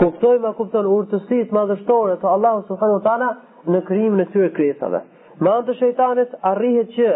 kuptojmë 0.00 0.48
apo 0.48 0.62
kupton 0.64 0.86
urtësitë 0.88 1.52
madhështore 1.54 2.14
të 2.22 2.30
Allahut 2.32 2.66
subhanahu 2.66 3.02
wa 3.04 3.36
në 3.74 3.82
krijimin 3.88 4.20
e 4.20 4.26
tyre 4.32 4.50
krijesave. 4.56 5.02
Me 5.40 5.50
anë 5.52 5.66
të 5.68 5.74
shejtanit 5.82 6.32
arrihet 6.52 6.90
që 6.96 7.08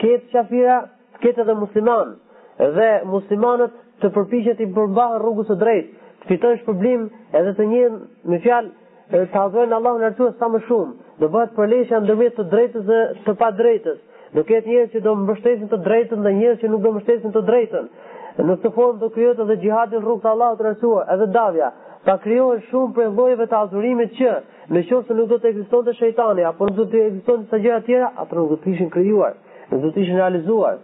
ketë 0.00 0.28
qafira, 0.32 0.78
ketë 1.20 1.42
edhe 1.44 1.54
musliman, 1.60 2.14
dhe 2.78 2.88
muslimanët 3.04 3.72
të 4.00 4.10
përpishet 4.16 4.60
i 4.64 4.70
përmbahen 4.76 5.20
rrugës 5.20 5.50
e 5.54 5.58
drejtë, 5.60 5.88
të 6.22 6.30
fitojnë 6.30 6.62
shpërblim 6.62 7.04
edhe 7.40 7.52
të 7.58 7.68
njën, 7.74 8.00
me 8.32 8.38
fjalë 8.40 9.26
të 9.32 9.40
Allahu 9.44 9.98
në 10.00 10.08
arsye 10.10 10.32
sa 10.40 10.48
më 10.50 10.62
shumë. 10.68 10.92
Do 11.20 11.28
bëhet 11.36 11.52
përleshja 11.56 12.00
ndërmjet 12.06 12.34
të 12.40 12.48
drejtës 12.54 12.86
dhe 12.88 13.02
të 13.26 13.34
padrejtës. 13.42 14.00
Nuk 14.34 14.46
ketë 14.48 14.66
njerëz 14.68 14.92
që 14.94 15.00
do 15.04 15.12
mbështesin 15.22 15.68
të 15.70 15.78
drejtën 15.86 16.22
dhe 16.26 16.32
njerëz 16.38 16.62
që 16.62 16.70
nuk 16.72 16.82
do 16.82 16.90
mbështesin 16.94 17.34
të 17.34 17.42
drejtën. 17.50 17.88
Në 18.38 18.56
këtë 18.58 18.72
formë 18.74 18.98
do 19.02 19.08
krijohet 19.14 19.40
edhe 19.44 19.56
xhihadi 19.62 20.00
rrugt 20.02 20.26
të 20.26 20.30
Allahut 20.32 20.60
rasuar, 20.66 21.06
edhe 21.14 21.26
davja. 21.36 21.68
Ta 22.06 22.16
krijohen 22.24 22.62
shumë 22.70 22.94
prej 22.98 23.06
llojeve 23.14 23.46
të 23.50 23.56
adhurimit 23.62 24.12
që 24.18 24.34
në 24.74 24.82
qoftë 24.90 25.16
nuk 25.18 25.30
do 25.30 25.38
të 25.42 25.48
ekzistonte 25.52 25.94
shejtani, 25.98 26.44
apo 26.50 26.68
do 26.78 26.84
të 26.90 27.00
ekzistonte 27.08 27.46
disa 27.46 27.60
gjëra 27.64 27.80
tjera, 27.86 28.10
atë 28.22 28.36
nuk 28.38 28.50
do 28.52 28.58
të 28.62 28.70
ishin 28.74 28.90
krijuar, 28.94 29.38
nuk 29.72 29.82
do 29.86 29.90
të 29.94 30.04
ishin 30.04 30.20
realizuar. 30.20 30.78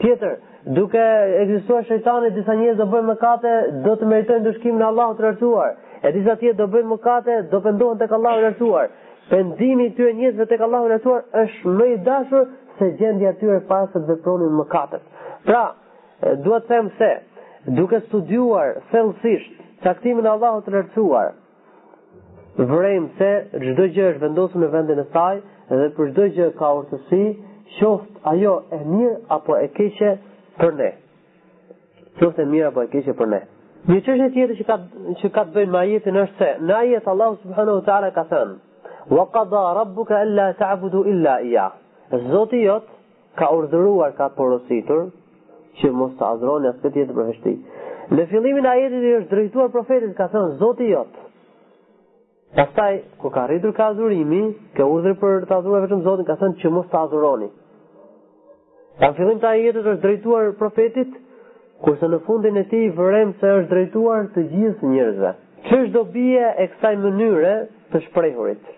Tjetër 0.00 0.36
Duke 0.78 1.02
ekzistuar 1.42 1.82
shejtani, 1.84 2.30
disa 2.32 2.54
njerëz 2.56 2.78
do 2.80 2.86
bëjnë 2.94 3.08
mëkate, 3.10 3.50
do 3.84 3.96
të 4.00 4.06
meritojnë 4.10 4.44
dëshkimin 4.48 4.80
e 4.82 4.86
Allahut 4.90 5.18
të 5.18 5.26
Lartësuar. 5.26 5.74
E 6.02 6.12
disa 6.16 6.34
të 6.34 6.40
tjerë 6.42 6.58
do 6.62 6.66
bëjnë 6.72 6.90
mëkate, 6.94 7.34
do 7.50 7.60
pendohen 7.66 8.00
tek 8.00 8.14
Allahu 8.16 8.40
i 8.40 8.44
Lartësuar. 8.46 8.86
Pendimi 9.28 9.90
i 9.90 9.94
tyre 9.98 10.14
njerëzve 10.16 10.46
tek 10.48 10.64
Allahu 10.64 10.88
i 10.88 10.92
Lartësuar 10.94 11.42
është 11.44 11.74
më 11.76 11.90
i 11.90 11.98
dashur 12.08 12.48
se 12.78 12.90
gjendja 12.98 13.32
tyre 13.38 13.60
paset 13.68 13.98
se 14.02 14.04
të 14.04 14.08
veprojnë 14.16 14.48
mëkatet. 14.60 15.04
Pra, 15.46 15.62
duhet 16.44 16.66
të 16.66 16.72
them 16.72 16.88
se 16.98 17.10
duke 17.78 18.00
studiuar 18.08 18.74
thellësisht 18.92 19.60
caktimin 19.84 20.26
e 20.26 20.32
Allahut 20.32 20.66
të 20.66 20.74
lartësuar, 20.74 21.32
vërejmë 22.56 23.10
se 23.18 23.30
çdo 23.60 23.88
gjë 23.96 24.08
është 24.10 24.22
vendosur 24.24 24.62
në 24.64 24.72
vendin 24.74 25.02
e 25.02 25.06
saj 25.14 25.40
dhe 25.70 25.90
për 25.96 26.12
çdo 26.12 26.26
gjë 26.36 26.48
ka 26.58 26.70
urtësi, 26.80 27.24
qoftë 27.78 28.22
ajo 28.32 28.54
e 28.76 28.82
mirë 28.88 29.16
apo 29.38 29.56
e 29.64 29.68
keqe 29.78 30.12
për 30.60 30.74
ne. 30.80 30.90
Qoftë 32.20 32.44
e 32.46 32.50
mirë 32.54 32.68
apo 32.72 32.84
e 32.86 32.90
keqe 32.94 33.14
për 33.20 33.30
ne. 33.34 33.42
Një 33.90 34.00
çështje 34.06 34.30
tjetër 34.36 34.58
që 34.62 34.66
ka 34.70 34.76
që 35.20 35.30
ka 35.34 35.44
të 35.46 35.54
bëjë 35.58 35.70
me 35.74 35.78
ajetin 35.82 36.20
është 36.22 36.40
se 36.44 36.50
në 36.68 36.78
ajet 36.82 37.08
Allahu 37.14 37.40
subhanahu 37.42 37.80
wa 37.82 37.84
taala 37.90 38.10
ka 38.16 38.24
thënë: 38.30 38.54
"Wa 39.16 39.26
qada 39.34 39.64
rabbuka 39.78 40.20
alla 40.24 40.48
ta'budu 40.62 41.02
illa 41.12 41.38
iyyah." 41.40 41.72
Zoti 42.22 42.62
jot 42.64 42.86
ka 43.34 43.48
urdhëruar 43.50 44.12
ka 44.16 44.28
porositur 44.38 45.08
që 45.80 45.90
mos 45.96 46.12
të 46.18 46.26
adhroni 46.28 46.68
as 46.70 46.78
këtë 46.82 47.02
jetë 47.04 47.16
për 47.16 47.54
Në 48.14 48.24
fillimin 48.30 48.66
a 48.68 48.74
jetit 48.76 49.02
i 49.02 49.10
është 49.18 49.30
drejtuar 49.30 49.70
profetit 49.74 50.10
ka 50.16 50.26
thënë 50.32 50.56
Zoti 50.60 50.88
jot. 50.90 51.10
Pastaj 52.58 52.98
kur 53.22 53.32
ka 53.32 53.46
rritur 53.50 53.72
ka 53.78 53.86
adhurimi, 53.94 54.40
ka 54.76 54.84
urdhër 54.92 55.14
për 55.22 55.46
të 55.48 55.54
adhuruar 55.56 55.86
vetëm 55.88 56.02
Zotin, 56.04 56.26
ka 56.28 56.36
thënë 56.42 56.60
që 56.62 56.70
mos 56.70 56.84
të 56.92 56.98
adhuroni. 57.00 57.48
Pa 59.00 59.08
fillim 59.16 59.40
ta 59.42 59.54
jetë 59.58 59.80
është 59.82 59.96
drejtuar 60.04 60.52
profetit, 60.60 61.16
kurse 61.82 62.06
në 62.12 62.20
fundin 62.28 62.56
e 62.60 62.66
tij 62.70 62.92
vërem 62.98 63.32
se 63.40 63.54
është 63.58 63.70
drejtuar 63.72 64.28
të 64.36 64.44
gjithë 64.52 64.92
njerëzve. 64.92 65.32
Që 65.66 65.78
është 65.82 65.92
dobije 65.96 66.48
e 66.54 66.68
kësaj 66.74 66.96
mënyre 67.06 67.54
të 67.94 68.02
shprehurit? 68.08 68.70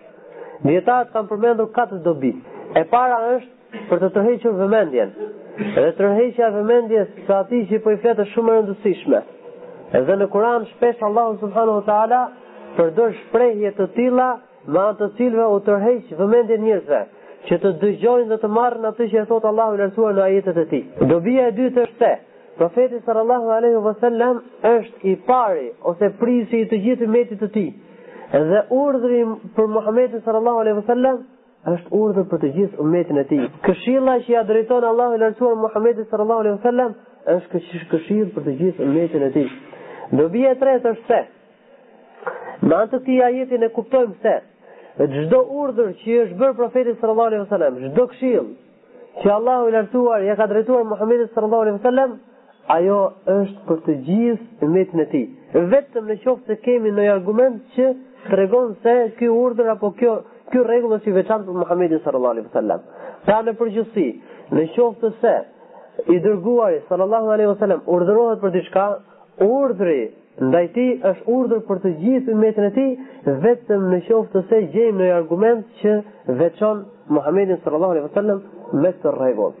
Dietat 0.65 1.11
kanë 1.13 1.29
përmendur 1.35 1.69
katër 1.75 2.01
dobi. 2.07 2.31
E 2.77 2.83
para 2.93 3.15
është 3.35 3.79
për 3.89 4.01
të 4.01 4.07
tërhequr 4.15 4.51
vëmendjen. 4.57 5.11
edhe 5.77 5.93
tërheqja 5.97 6.47
e 6.49 6.53
vëmendjes 6.55 7.07
së 7.27 7.33
atij 7.35 7.61
që 7.71 7.77
po 7.83 7.91
i 7.91 7.97
flet 8.03 8.19
është 8.23 8.33
shumë 8.33 8.51
e 8.53 8.57
rëndësishme. 8.57 9.21
Edhe 9.99 10.17
në 10.21 10.27
Kur'an 10.33 10.65
shpesh 10.71 10.99
Allahu 11.07 11.39
subhanahu 11.43 11.79
wa 11.79 11.85
taala 11.87 12.19
përdor 12.77 13.15
shprehje 13.21 13.71
të 13.79 13.87
tilla 13.95 14.27
ma 14.75 14.83
anë 14.91 14.99
të 14.99 15.07
cilëve 15.19 15.47
u 15.55 15.63
tërheq 15.69 16.11
vëmendjen 16.19 16.61
njerëzve 16.67 16.99
që 17.47 17.59
të 17.65 17.71
dëgjojnë 17.83 18.29
dhe 18.33 18.37
të 18.45 18.51
marrin 18.59 18.85
atë 18.91 19.07
që 19.15 19.21
e 19.23 19.27
thot 19.31 19.47
Allahu 19.51 19.77
i 19.77 19.81
lartësuar 19.81 20.13
në 20.19 20.27
ajetet 20.27 20.59
e 20.63 20.65
tij. 20.75 20.83
Dobia 21.13 21.47
e 21.49 21.55
dytë 21.61 21.85
është 21.87 22.03
se 22.03 22.13
profeti 22.61 23.01
sallallahu 23.07 23.49
alaihi 23.57 23.81
wasallam 23.87 24.43
është 24.75 25.09
i 25.13 25.15
pari 25.31 25.71
ose 25.93 26.11
prisi 26.21 26.61
i 26.61 26.69
të 26.73 26.83
gjithë 26.85 27.09
umatit 27.09 27.41
të 27.43 27.49
tij. 27.57 27.69
Edhe 28.41 28.61
urdhri 28.83 29.23
për 29.57 29.73
Muhamedit 29.77 30.23
sallallahu 30.27 30.61
alaihi 30.63 30.77
wasallam 30.83 31.25
është 31.67 31.97
urdhër 31.99 32.25
për 32.31 32.39
të 32.41 32.49
gjithë 32.55 32.79
umetin 32.81 33.17
e 33.19 33.23
tij. 33.27 33.41
Këshilla 33.65 34.13
që 34.23 34.31
ja 34.31 34.43
drejton 34.47 34.85
Allahu 34.87 35.15
i 35.17 35.21
lartësuar 35.23 35.55
Muhamedit 35.63 36.09
sallallahu 36.11 36.43
alaihi 36.43 36.59
wasallam 36.59 36.93
është 37.33 37.61
këshillë 37.91 38.29
për 38.35 38.45
të 38.45 38.53
gjithë 38.59 38.85
umetin 38.85 39.25
e 39.27 39.31
tij. 39.35 39.49
bje 40.31 40.47
e 40.51 40.59
tretë 40.63 40.91
është 40.91 41.03
se 41.07 41.23
Në 42.67 42.75
antë 42.75 42.93
të 42.93 42.99
këtij 43.01 43.17
ajeti 43.25 43.57
ne 43.57 43.69
kuptojmë 43.75 44.13
se 44.21 44.35
çdo 45.13 45.39
urdhër 45.63 45.89
që 46.01 46.15
është 46.23 46.37
bërë 46.41 46.55
profetit 46.61 46.95
sallallahu 47.01 47.27
alaihi 47.27 47.43
wasallam, 47.45 47.73
çdo 47.91 48.07
këshillë 48.11 48.53
që 49.21 49.27
Allahu 49.37 49.67
i 49.67 49.71
lartësuar 49.75 50.21
ja 50.29 50.35
ka 50.39 50.47
drejtuar 50.49 50.83
Muhamedit 50.93 51.29
sallallahu 51.33 51.63
alaihi 51.65 51.79
wasallam, 51.79 52.11
ajo 52.77 52.97
është 53.37 53.59
për 53.67 53.77
të 53.85 53.93
gjithë 54.07 54.65
umetin 54.65 54.99
e 55.03 55.05
tij. 55.11 55.25
Vetëm 55.75 56.03
në 56.11 56.15
qoftë 56.23 56.45
se 56.47 56.55
kemi 56.65 56.89
ndonjë 56.91 57.13
argument 57.17 57.55
që 57.75 57.85
tregon 58.31 58.75
se 58.83 58.93
ky 59.19 59.27
urdhër 59.43 59.69
apo 59.75 59.89
kjo 59.99 60.13
kjo 60.51 60.63
rregull 60.67 60.97
është 60.97 61.09
i 61.11 61.15
veçantë 61.17 61.47
për 61.49 61.57
Muhamedit 61.61 62.03
sallallahu 62.03 62.35
alaihi 62.35 62.47
wasallam. 62.49 62.83
Pra 63.25 63.39
në 63.47 63.53
përgjithësi, 63.59 64.07
në 64.55 64.67
qoftë 64.75 65.11
se 65.23 65.33
i 66.15 66.19
dërguari 66.23 66.79
sallallahu 66.87 67.33
alaihi 67.35 67.51
wasallam 67.51 67.81
urdhërohet 67.95 68.41
për 68.43 68.53
diçka, 68.55 68.85
urdhri 69.43 69.97
ndaj 70.47 70.65
tij 70.73 70.91
është 71.11 71.31
urdhër 71.35 71.63
për 71.67 71.79
të 71.83 71.91
gjithë 72.03 72.35
umetin 72.35 72.67
e 72.67 72.71
tij, 72.77 72.91
vetëm 73.45 73.87
në 73.93 73.99
qoftë 74.07 74.43
se 74.51 74.59
gjejmë 74.75 74.99
një 75.07 75.15
argument 75.17 75.63
që 75.81 75.95
veçon 76.41 76.83
Muhamedit 77.17 77.63
sallallahu 77.65 77.95
alaihi 77.95 78.07
wasallam 78.07 78.41
me 78.83 78.91
të 79.03 79.15
rregull. 79.19 79.55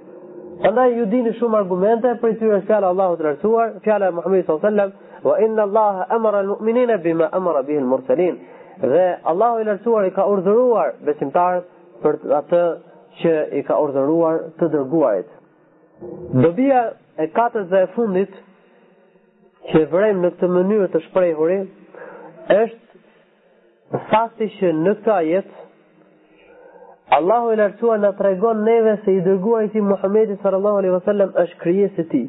Andaj 0.67 0.93
ju 0.97 1.05
dini 1.05 1.31
shumë 1.37 1.57
argumente 1.59 2.13
për 2.21 2.31
tyre 2.39 2.55
është 2.59 2.67
fjala 2.69 2.87
Allahu 2.93 3.17
të 3.19 3.25
lartuar, 3.27 3.73
fjala 3.85 4.07
e 4.09 4.15
Muhammedit 4.19 4.47
sallallahu 4.47 4.65
alaihi 4.65 4.77
wasallam, 4.77 5.03
wa 5.27 5.35
inna 5.45 5.63
Allaha 5.67 6.05
amara 6.15 6.39
al-mu'minina 6.43 6.95
bima 7.03 7.27
amara 7.37 7.61
bihi 7.67 7.77
al-mursalin 7.81 8.39
dhe 8.85 9.05
Allahu 9.25 9.59
i 9.61 9.67
lartësuar 9.67 10.05
i 10.07 10.11
ka 10.15 10.25
urdhëruar 10.29 10.91
besimtarët 11.05 11.69
për 12.03 12.17
atë 12.39 12.61
që 13.21 13.33
i 13.57 13.61
ka 13.67 13.77
urdhëruar 13.81 14.41
të 14.59 14.67
dërguarit. 14.75 15.29
Dobia 16.45 16.81
e 17.23 17.27
katërt 17.33 17.71
dhe 17.73 17.81
e 17.83 17.89
fundit 17.95 18.35
që 19.71 19.85
vrem 19.91 20.21
në 20.21 20.29
këtë 20.35 20.49
mënyrë 20.57 20.87
të 20.93 21.01
shprehurit 21.07 22.03
është 22.57 23.99
fakti 24.11 24.47
që 24.59 24.73
në 24.83 24.93
këtë 24.99 25.13
ajet 25.15 25.55
Allahu 27.17 27.51
i 27.53 27.57
lartësuar 27.59 28.01
na 28.03 28.11
tregon 28.21 28.61
neve 28.67 28.97
se 29.05 29.15
i 29.17 29.21
dërguari 29.25 29.69
i 29.71 29.73
tij 29.73 29.85
Muhamedi 29.89 30.37
sallallahu 30.43 30.77
alaihi 30.83 30.95
wasallam 30.99 31.33
është 31.43 31.59
krijesë 31.63 32.01
e 32.03 32.07
tij. 32.11 32.27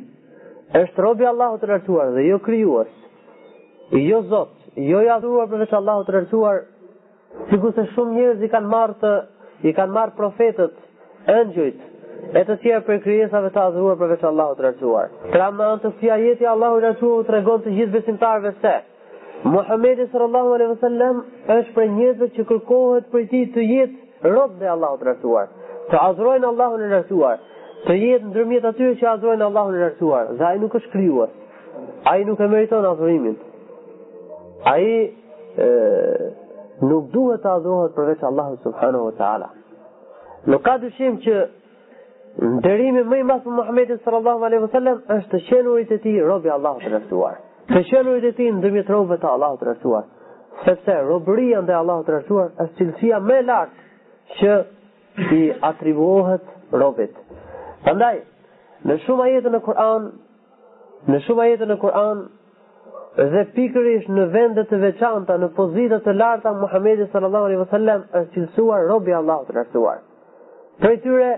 Është 0.80 1.02
robi 1.04 1.26
Allahut 1.28 1.62
i 1.66 1.70
lartësuar 1.72 2.14
dhe 2.16 2.24
jo 2.30 2.38
krijues. 2.46 2.94
Jo 3.92 4.22
Zot 4.30 4.57
jo 4.76 5.00
i 5.02 5.08
adhuruar 5.10 5.46
përveç 5.50 5.72
Allahut 5.76 6.06
të 6.08 6.12
rrethuar, 6.14 6.62
sikur 7.50 7.72
se 7.76 7.84
shumë 7.94 8.14
njerëz 8.16 8.42
i 8.44 8.50
kanë 8.52 8.70
marrë 8.72 8.94
të 9.02 9.12
i 9.68 9.72
kanë 9.74 9.92
marrë 9.94 10.16
profetët, 10.18 10.74
ëngjujt 11.34 12.34
e 12.36 12.42
të 12.44 12.56
tjerë 12.62 12.84
për 12.86 13.00
krijesave 13.04 13.50
të 13.54 13.60
adhuruar 13.70 13.98
përveç 14.00 14.24
Allahut 14.28 14.58
të 14.58 14.66
rrethuar. 14.66 15.10
Kramë 15.32 15.64
anë 15.70 15.82
të 15.84 15.92
fia 16.02 16.16
jeti 16.24 16.46
Allahu 16.50 16.78
i 16.80 16.84
rrethuar 16.84 17.26
tregon 17.30 17.62
të 17.64 17.74
gjithë 17.78 17.94
besimtarëve 17.98 18.54
se 18.62 18.76
Muhamedi 19.44 20.04
sallallahu 20.12 20.52
alaihi 20.56 20.70
wasallam 20.72 21.18
është 21.56 21.74
për 21.76 21.84
njerëzve 21.98 22.26
që 22.38 22.44
kërkohet 22.48 23.04
për 23.12 23.28
ti 23.32 23.42
të 23.54 23.64
jetë 23.72 24.30
rob 24.34 24.56
dhe 24.58 24.66
Allahut 24.72 24.98
të 25.00 25.06
rrethuar, 25.12 25.52
të 25.92 26.00
adhurojnë 26.08 26.48
Allahun 26.48 26.82
e 26.82 26.92
rrethuar, 26.96 27.36
të 27.86 27.94
jetë 28.02 28.32
ndërmjet 28.32 28.66
atyre 28.72 28.96
që 28.98 29.06
adhurojnë 29.14 29.46
Allahun 29.50 29.78
e 29.78 29.84
rrethuar, 29.84 30.32
dhe 30.40 30.50
nuk 30.58 30.74
është 30.80 30.90
krijuar. 30.90 31.30
Ai 32.10 32.24
nuk 32.26 32.40
e 32.42 32.48
meriton 32.50 32.82
adhurimin 32.90 33.36
ai 34.66 35.12
nuk 36.88 37.10
duhet 37.12 37.42
të 37.42 37.48
adhurohet 37.52 37.94
përveç 37.94 38.22
Allahut 38.26 38.62
subhanahu 38.66 39.04
wa 39.10 39.14
taala. 39.18 39.48
Nuk 40.46 40.62
ka 40.64 40.76
dyshim 40.82 41.16
që 41.24 41.44
nderimi 42.42 43.02
më 43.04 43.18
i 43.20 43.26
madh 43.30 43.44
për 43.44 43.52
Muhamedit 43.58 44.02
sallallahu 44.04 44.44
alaihi 44.44 44.62
wasallam 44.62 45.00
është 45.16 45.34
të 45.36 45.40
qenurit 45.48 45.90
e 45.92 45.98
tij 45.98 46.18
i 46.46 46.50
Allahut 46.50 46.82
të 46.82 46.88
rrethuar. 46.94 47.38
Të 47.68 47.82
qenurit 47.90 48.24
e 48.24 48.32
tij 48.36 48.50
ndërmjet 48.54 48.88
robëve 48.90 49.18
të 49.22 49.28
Allahut 49.32 49.60
të 49.60 49.66
rrethuar. 49.68 50.04
Sepse 50.64 50.94
robëria 51.10 51.60
ndaj 51.62 51.76
Allahut 51.82 52.06
të 52.06 52.12
rrethuar 52.14 52.48
është 52.62 52.76
cilësia 52.78 53.18
më 53.28 53.34
e 53.40 53.44
lartë 53.50 53.84
që 54.38 54.54
i 55.34 55.42
atribuohet 55.70 56.44
robit. 56.82 57.14
Prandaj, 57.84 58.16
në 58.86 58.96
shumë 59.04 59.24
ajete 59.24 59.50
në 59.54 59.60
Kur'an, 59.66 60.10
në 61.10 61.20
shumë 61.26 61.42
ajete 61.44 61.66
në 61.70 61.76
Kur'an 61.82 62.24
dhe 63.16 63.42
pikërisht 63.54 64.08
në 64.12 64.24
vendet 64.32 64.68
të 64.70 64.78
veçanta, 64.82 65.36
në 65.40 65.48
pozita 65.56 65.98
të 66.04 66.12
larta 66.14 66.52
Muhammedi 66.60 67.06
sallallahu 67.12 67.48
alaihi 67.50 67.60
wasallam 67.62 68.02
është 68.12 68.32
cilësuar 68.34 68.84
robi 68.90 69.10
i 69.10 69.14
Allahut 69.18 69.48
të 69.48 69.54
lartësuar. 69.58 70.00
Prej 70.82 70.96
tyre 71.06 71.30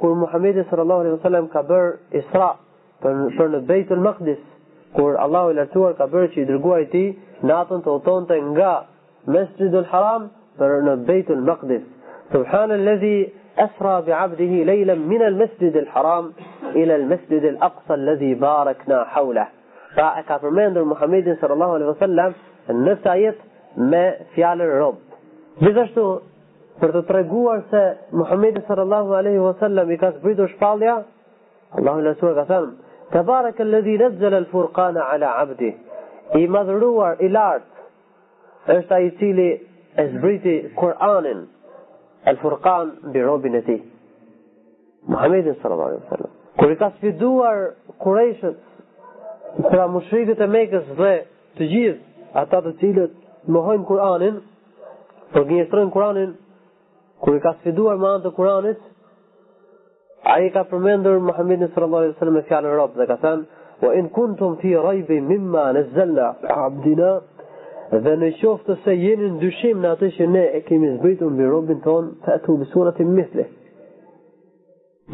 kur 0.00 0.14
Muhammedi 0.20 0.64
sallallahu 0.70 1.00
alaihi 1.04 1.16
wasallam 1.18 1.48
ka 1.52 1.62
bërë 1.68 1.92
Isra 2.20 2.50
për 3.02 3.20
për 3.38 3.50
në 3.54 3.60
Beitul 3.68 4.02
Maqdis, 4.06 4.40
kur 4.96 5.18
Allahu 5.24 5.52
i 5.52 5.58
lartuar 5.60 5.94
ka 5.98 6.06
bërë 6.14 6.30
që 6.34 6.40
i 6.42 6.46
dërguar 6.52 6.84
i 6.86 6.88
tij 6.94 7.10
natën 7.50 7.84
të 7.84 7.92
oton 7.96 8.26
të 8.30 8.40
nga 8.54 8.72
Mesjidul 9.28 9.86
Haram 9.92 10.28
për 10.58 10.78
në 10.88 10.96
Beitul 11.10 11.44
Maqdis. 11.50 11.84
Subhanallazi 12.32 13.16
أسرى 13.58 14.02
بعبده 14.06 14.52
ليلا 14.70 14.94
من 14.94 15.22
المسجد 15.22 15.76
الحرام 15.76 16.32
إلى 16.70 16.96
المسجد 16.96 17.44
الأقصى 17.44 17.94
الذي 17.94 18.34
باركنا 18.34 19.04
حوله 19.04 19.46
Pra 19.98 20.14
e 20.20 20.22
ka 20.26 20.36
përmendur 20.38 20.84
Muhammedin 20.86 21.34
sallallahu 21.42 21.74
alaihi 21.76 21.88
wasallam 21.90 22.34
në 22.82 22.92
këtë 22.98 23.08
ajet 23.12 23.38
me 23.92 24.02
fjalën 24.36 24.70
rob. 24.78 25.00
Gjithashtu 25.58 26.04
për 26.82 26.92
të 26.96 27.00
treguar 27.08 27.64
se 27.72 27.80
Muhammedi 28.20 28.62
sallallahu 28.68 29.16
alaihi 29.20 29.42
wasallam 29.42 29.90
i 29.90 29.96
ka 29.98 30.12
zbritur 30.20 30.52
shpallja, 30.52 30.94
Allahu 31.80 32.04
lësuar 32.06 32.36
ka 32.38 32.44
thënë: 32.52 32.70
"Tabaraka 33.16 33.64
alladhi 33.66 33.96
nazzala 34.04 34.38
al-furqana 34.44 35.08
ala 35.16 35.32
'abdi." 35.42 35.72
I 36.38 36.44
madhruar 36.56 37.16
i 37.18 37.28
lart 37.34 37.66
është 38.76 38.94
ai 39.00 39.04
i 39.08 39.12
cili 39.18 39.48
e 40.02 40.06
zbriti 40.14 40.54
Kur'anin, 40.78 41.40
al-Furqan 42.30 42.86
bi 43.12 43.22
robin 43.26 43.54
e 43.54 43.62
tij. 43.66 43.82
Muhammedi 45.10 45.58
sallallahu 45.62 45.90
alaihi 45.90 46.02
wasallam. 46.06 46.30
Kur 46.58 46.70
i 46.70 46.76
ka 46.84 46.90
sfiduar 46.96 47.56
Qurayshët 48.04 48.58
pra 49.70 49.88
mushrikët 49.90 50.40
e 50.44 50.48
Mekës 50.52 50.90
dhe 50.98 51.12
të 51.58 51.68
gjithë 51.72 52.26
ata 52.42 52.60
të 52.66 52.72
cilët 52.82 53.14
mohojnë 53.56 53.86
Kur'anin, 53.88 54.36
por 55.32 55.46
gënjeshtrojnë 55.48 55.92
Kur'anin, 55.94 56.32
kur 57.22 57.36
i 57.36 57.40
ka 57.44 57.52
sfiduar 57.60 57.98
me 58.00 58.10
anë 58.12 58.24
të 58.26 58.34
Kur'anit, 58.36 58.84
ai 60.34 60.50
ka 60.54 60.62
përmendur 60.72 61.18
Muhamedit 61.30 61.72
sallallahu 61.74 62.02
alaihi 62.04 62.16
wasallam 62.16 62.36
me 62.40 62.44
fjalën 62.50 62.76
Rabb 62.80 62.96
dhe 63.00 63.06
ka 63.10 63.16
thënë: 63.24 63.42
"Wa 63.82 63.92
in 63.98 64.08
kuntum 64.16 64.56
fi 64.60 64.74
raybi 64.86 65.20
mimma 65.20 65.64
nazzalna 65.78 66.28
'abdina" 66.56 67.12
Dhe 68.04 68.14
në 68.20 68.26
qoftë 68.38 68.66
të 68.66 68.84
se 68.84 68.94
jeni 69.00 69.26
në 69.30 69.38
dyshim 69.40 69.78
në 69.80 69.90
atë 69.94 70.08
që 70.16 70.24
ne 70.28 70.42
e 70.56 70.58
kemi 70.68 70.88
zbritur 70.96 71.30
në 71.30 71.36
birobin 71.38 71.78
ton, 71.86 72.10
të 72.24 72.34
e 72.34 72.38
të 72.44 72.50
ubisurat 72.52 72.98
i 73.00 73.04
mithle. 73.04 73.44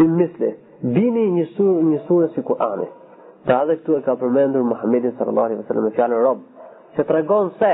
I 0.05 0.07
mithle. 0.21 0.49
Bini 0.83 1.27
një 1.37 1.45
surë 1.55 1.85
një 1.91 2.01
surë 2.09 2.29
si 2.35 2.43
Kur'anit. 2.49 3.04
Dhe 3.47 3.53
adhe 3.53 3.75
këtu 3.77 3.97
e 3.99 4.03
ka 4.07 4.15
përmendur 4.21 4.63
Muhammedin 4.65 5.13
sallallahu 5.17 5.49
alaihi 5.49 5.61
wasallam 5.63 5.85
me 5.87 5.91
fjalën 5.97 6.21
rob, 6.27 6.39
që 6.97 7.05
tregon 7.11 7.51
se 7.59 7.73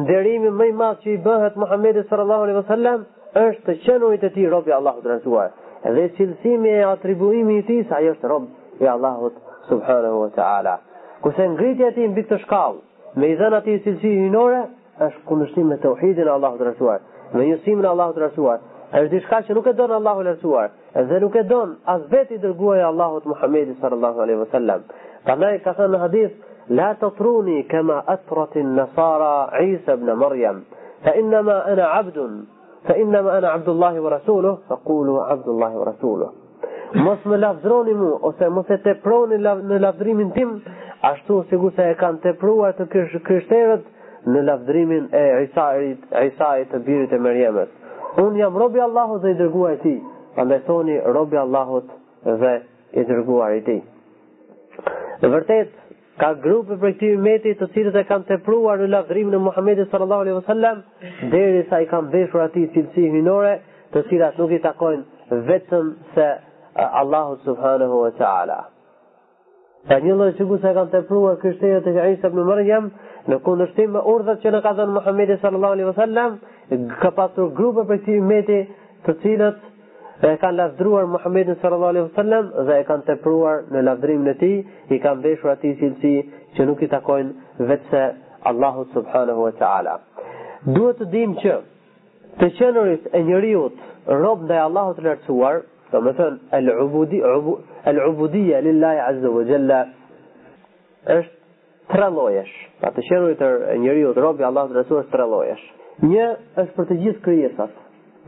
nderimi 0.00 0.50
më 0.60 0.66
i 0.70 0.72
madh 0.80 1.04
që 1.04 1.12
i 1.12 1.20
bëhet 1.26 1.58
Muhammedit 1.62 2.08
sallallahu 2.10 2.46
alaihi 2.46 2.58
wasallam 2.58 3.04
është 3.44 3.64
të 3.68 3.74
qenurit 3.84 4.24
të 4.24 4.30
tij 4.36 4.48
Rabb 4.54 4.70
i 4.72 4.74
Allahut 4.78 5.06
të 5.06 5.12
Lartësuar. 5.12 5.52
Dhe 5.98 6.08
cilësimi 6.16 6.72
e 6.80 6.82
atribuimi 6.88 7.56
i 7.60 7.64
tij 7.68 7.84
sa 7.90 8.00
i 8.04 8.10
është 8.14 8.32
rob 8.32 8.50
i 8.82 8.88
Allahut 8.94 9.38
subhanahu 9.70 10.24
wa 10.24 10.30
taala. 10.38 10.74
Ku 11.22 11.30
se 11.36 11.46
ngritja 11.54 11.92
e 11.92 11.96
tij 12.00 12.08
mbi 12.10 12.24
këtë 12.26 12.40
shkallë 12.46 13.14
me 13.20 13.30
i 13.34 13.38
dhënë 13.40 13.60
atij 13.60 13.80
cilësi 13.86 14.14
hyjnore 14.18 14.60
është 15.08 15.24
kundërshtim 15.30 15.70
me 15.74 15.78
tauhidin 15.86 16.26
e 16.30 16.34
Allahut 16.36 16.58
të 16.62 16.68
Lartësuar, 16.72 17.00
me 17.34 17.48
njësimin 17.52 17.86
e 17.88 17.92
Allahut 17.94 18.18
të 18.18 18.22
Lartësuar, 18.26 18.58
është 18.98 19.08
diçka 19.12 19.38
që 19.46 19.54
nuk 19.56 19.66
e 19.66 19.72
don 19.78 19.92
Allahu 19.94 20.22
i 20.22 20.24
lartësuar 20.26 20.68
dhe 21.10 21.16
nuk 21.22 21.34
e 21.34 21.42
don 21.52 21.70
as 21.94 22.02
vetë 22.12 22.36
i 22.36 22.40
dërguari 22.44 22.82
i 22.82 22.84
Allahut 22.88 23.24
Muhamedi 23.30 23.72
sallallahu 23.80 24.22
alaihi 24.24 24.40
wasallam. 24.44 24.84
Prandaj 25.26 25.56
ka 25.64 25.72
thënë 25.78 25.94
në 25.94 26.00
hadith 26.04 26.34
la 26.78 26.90
tatruni 27.00 27.56
kama 27.72 27.96
atrat 28.14 28.54
an-nasara 28.62 29.32
Isa 29.64 29.96
ibn 29.98 30.12
Maryam 30.22 30.60
fa 31.04 31.16
inma 31.22 31.56
ana 31.72 31.88
'abdun 31.96 32.36
fa 32.86 32.96
inma 33.02 33.18
ana 33.38 33.50
'abdullahi 33.56 33.98
wa 34.04 34.10
rasuluhu 34.16 34.58
faqulu 34.70 35.18
'abdullahi 35.24 35.76
wa 35.80 35.86
rasuluhu. 35.92 36.32
Mos 37.06 37.20
më 37.30 37.36
lavdroni 37.46 37.94
mua 38.02 38.18
ose 38.28 38.48
mos 38.58 38.70
e 38.70 38.78
teproni 38.86 39.36
në 39.70 39.78
lavdrimin 39.88 40.30
tim 40.36 40.58
ashtu 41.10 41.42
sikur 41.50 41.72
se 41.76 41.90
e 41.90 41.94
kanë 42.04 42.20
tepruar 42.28 42.72
të 42.78 42.84
krishterët 43.26 43.84
në 44.26 44.40
lavdrimin 44.52 45.08
e 45.12 45.24
Isait, 45.42 45.98
Isait 46.30 46.68
të 46.72 46.78
birit 46.86 47.10
të 47.10 47.18
Mariamës. 47.26 47.80
unë 48.22 48.38
jam 48.42 48.58
robi 48.60 48.82
Allahut 48.86 49.22
dhe 49.24 49.32
i 49.34 49.38
dërguar 49.40 49.74
i 49.78 49.80
ti, 49.84 49.94
pandaj 50.36 50.58
thoni 50.68 50.98
robi 51.16 51.38
Allahut 51.42 51.88
dhe 52.42 52.52
i 53.00 53.04
dërguar 53.08 53.56
i 53.58 53.62
ti. 53.66 53.76
Në 55.22 55.30
vërtet, 55.32 55.72
ka 56.22 56.32
grupe 56.44 56.76
për 56.82 56.92
këti 56.94 57.12
meti 57.24 57.54
të 57.58 57.68
cilët 57.74 57.96
e 58.00 58.04
kanë 58.10 58.28
tepruar 58.28 58.82
në 58.82 58.90
lavdrimin 58.92 59.34
e 59.38 59.42
Muhammedit 59.48 59.90
sallallahu 59.90 60.24
alaihi 60.26 60.38
wasallam, 60.42 60.82
sa 61.70 61.80
i 61.84 61.88
kanë 61.90 62.12
veshur 62.14 62.44
atij 62.44 62.68
cilësi 62.76 63.10
hinore, 63.16 63.56
të 63.92 64.02
cilat 64.10 64.38
nuk 64.40 64.52
i 64.56 64.60
takojnë 64.64 65.40
vetëm 65.48 65.90
se 66.14 66.28
uh, 66.36 67.00
Allahu 67.02 67.36
subhanahu 67.44 68.00
wa 68.04 68.10
taala. 68.18 68.60
Ta 69.88 69.98
një 70.00 70.14
lloj 70.16 70.32
se 70.36 70.44
e 70.44 70.74
kanë 70.78 70.90
tepruar 70.94 71.36
krishterët 71.42 71.86
e 71.86 72.12
Isa 72.14 72.26
ibn 72.28 72.40
Maryam, 72.48 72.90
në 73.28 73.36
kundërshtim 73.46 73.92
me 73.96 74.00
urdhat 74.12 74.42
që 74.44 74.50
na 74.52 74.60
ka 74.64 74.72
dhënë 74.76 74.94
Muhamedi 74.98 75.36
sallallahu 75.42 75.76
alaihi 75.76 75.88
wasallam, 75.88 76.34
ka 77.02 77.10
pasur 77.16 77.52
grupe 77.56 77.84
për 77.88 78.00
këtë 78.02 78.18
ummet, 78.20 78.50
të 79.04 79.14
cilët 79.22 80.24
e 80.28 80.32
kanë 80.42 80.56
lavdruar 80.58 81.06
Muhamedit 81.14 81.58
sallallahu 81.60 81.92
alaihi 81.94 82.06
wasallam 82.10 82.46
dhe 82.68 82.76
e 82.82 82.86
kanë 82.90 83.04
tepruar 83.08 83.56
në 83.72 83.82
lavdrimin 83.88 84.30
e 84.34 84.36
tij, 84.42 84.56
i 84.94 84.98
kanë 85.04 85.24
veshur 85.24 85.50
atë 85.54 85.72
cilësi 85.80 86.12
që 86.56 86.66
nuk 86.68 86.84
i 86.84 86.88
takojnë 86.92 87.64
vetë 87.70 88.04
Allahut 88.50 88.90
subhanahu 88.94 89.44
wa 89.46 89.52
taala. 89.58 89.98
Duhet 90.68 91.00
të 91.02 91.10
dim 91.12 91.34
që 91.42 91.58
të 92.38 92.48
qenurit 92.58 93.08
e 93.12 93.22
njeriu 93.26 93.66
rob 94.22 94.42
ndaj 94.46 94.60
Allahut 94.70 95.00
lartësuar, 95.04 95.62
domethënë 95.94 96.60
el-ubudi, 96.60 97.20
el-ubudia 97.90 98.60
lillahi 98.68 99.00
azza 99.10 99.30
wa 99.36 99.44
jalla 99.50 99.84
është 101.18 101.33
tre 101.92 102.06
llojesh. 102.12 102.50
Pra 102.80 102.90
të 102.94 103.02
qenurit 103.08 103.40
e 103.44 103.76
njeriu 103.82 104.12
të 104.16 104.22
robi 104.24 104.44
Allahu 104.46 104.74
të 104.74 104.82
është 104.86 105.02
tre 105.12 105.26
llojesh. 105.28 105.62
Një 106.10 106.26
është 106.58 106.76
për 106.76 106.88
të 106.90 106.96
gjithë 107.04 107.22
krijesat. 107.26 107.74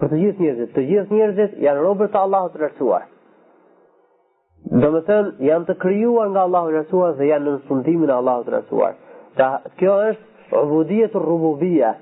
Për 0.01 0.11
të 0.13 0.19
gjithë 0.23 0.45
njerëzit, 0.45 0.73
të 0.77 0.85
gjithë 0.91 1.17
njerëzit 1.19 1.55
janë 1.65 1.85
robër 1.87 2.11
të 2.13 2.21
Allahut 2.27 2.53
të 2.55 2.61
rasuar. 2.65 3.07
Dhe 4.83 4.91
më 4.93 5.01
thënë 5.09 5.47
janë 5.49 5.69
të 5.71 5.77
krijuar 5.81 6.29
nga 6.35 6.43
Allahu 6.47 6.71
i 6.73 6.77
rasuar 6.77 7.15
dhe 7.17 7.29
janë 7.31 7.53
në 7.53 7.59
sundimin 7.69 8.11
e 8.13 8.17
Allahut 8.21 8.47
të 8.49 8.55
rasuar. 8.57 8.97
Ta, 9.37 9.49
pra, 9.49 9.75
kjo 9.81 9.95
është 10.13 11.11
të 11.15 11.23
rububia 11.25 11.95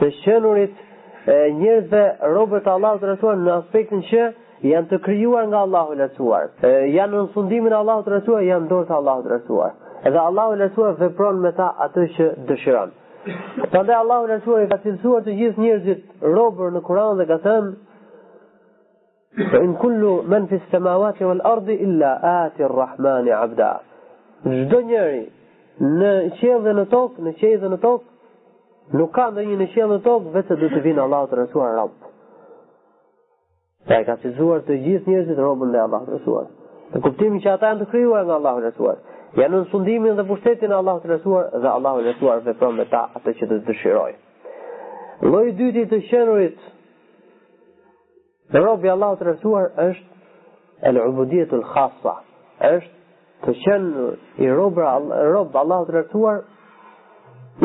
të 0.00 0.08
qenurit 0.20 0.84
e 1.28 1.38
njerëzve 1.56 2.04
robër 2.36 2.62
të 2.66 2.74
Allahut 2.76 3.02
të 3.04 3.10
rasuar 3.14 3.40
në 3.46 3.52
aspektin 3.60 4.04
që 4.12 4.26
janë 4.74 4.90
të 4.92 4.98
krijuar 5.08 5.48
nga 5.50 5.64
Allahu 5.66 5.96
i 5.96 6.02
rasuar. 6.04 6.50
Janë 6.96 7.14
në 7.22 7.26
sundimin 7.34 7.72
e 7.72 7.80
Allahut 7.80 8.06
të 8.08 8.14
rasuar, 8.18 8.44
janë 8.50 8.68
dorë 8.74 8.90
të 8.90 8.98
Allahut 9.00 9.26
të 9.28 9.34
rasuar 9.38 9.72
edhe 10.08 10.18
Allahu 10.20 10.54
lartësua 10.60 10.94
vepron 10.98 11.40
me 11.42 11.50
ta 11.56 11.66
atë 11.86 12.06
që 12.16 12.28
dëshiron. 12.48 12.92
Prandaj 13.72 13.96
Allahu 14.00 14.26
lartësua 14.30 14.62
i 14.64 14.70
ka 14.70 14.76
cilësuar 14.82 15.22
të 15.26 15.34
gjithë 15.40 15.60
njerëzit 15.62 16.22
robër 16.36 16.72
në 16.76 16.80
Kur'an 16.88 17.18
dhe 17.20 17.26
ka 17.30 17.36
thënë 17.46 17.74
Fa 19.50 19.60
in 19.64 19.70
kullu 19.80 20.08
man 20.28 20.44
fi 20.48 20.58
s-samawati 20.64 21.24
wal 21.24 21.38
ardi 21.52 21.72
illa 21.86 22.10
ati 22.44 22.64
ar 22.64 22.72
'abda. 23.34 23.70
Çdo 24.44 24.80
njeri 24.88 25.22
në 25.80 26.10
qiell 26.40 26.60
dhe 26.66 26.72
në 26.80 26.84
tokë, 26.92 27.22
në 27.24 27.32
qiell 27.40 27.58
dhe 27.62 27.68
në 27.72 27.78
tokë, 27.84 28.04
nuk 28.98 29.10
ka 29.16 29.26
ndonjë 29.32 29.56
në 29.60 29.66
qiell 29.72 29.88
dhe 29.88 29.96
në 29.98 30.04
tokë 30.08 30.34
vetë 30.34 30.56
do 30.62 30.66
të 30.74 30.80
vinë 30.84 31.02
Allahu 31.04 31.26
të 31.30 31.38
rësuar 31.40 31.72
rob. 31.78 31.94
Ja 33.88 34.02
ka 34.04 34.18
cilësuar 34.24 34.66
të 34.68 34.76
gjithë 34.84 35.08
njerëzit 35.10 35.38
robën 35.46 35.74
e 35.76 35.80
Allahut 35.86 36.08
të 36.08 36.14
rësuar. 36.16 36.46
kuptimi 37.04 37.40
që 37.40 37.48
ata 37.54 37.66
janë 37.68 37.80
të 37.84 37.90
krijuar 37.90 38.24
nga 38.24 38.34
Allahu 38.34 38.60
të 38.60 38.72
janë 39.36 39.58
në 39.62 39.68
sundimin 39.70 40.16
dhe 40.18 40.24
pushtetin 40.28 40.72
e 40.72 40.76
Allahut 40.76 41.04
të 41.06 41.12
lartësuar 41.14 41.46
dhe 41.62 41.70
Allahu 41.72 42.02
i 42.02 42.04
lartësuar 42.04 42.40
vepron 42.50 42.74
me 42.76 42.84
ta 42.92 43.04
atë 43.16 43.32
që 43.38 43.46
të 43.52 43.58
dëshiroj. 43.68 44.10
Lloji 45.24 45.52
dyti 45.56 45.72
dytë 45.76 45.84
i 45.84 46.00
të 46.00 46.08
qenurit 46.10 46.68
Robi 48.52 48.90
Allahu 48.92 49.16
të 49.20 49.26
rësuar 49.30 49.70
është 49.86 50.88
el 50.90 50.98
ubudjetul 51.00 51.62
khasa, 51.72 52.12
është 52.68 52.98
të 53.44 53.54
qenë 53.64 54.10
i 54.44 54.50
robë 54.50 54.90
robë 55.32 55.58
Allahu 55.62 55.86
të 55.88 55.94
rësuar 55.96 56.42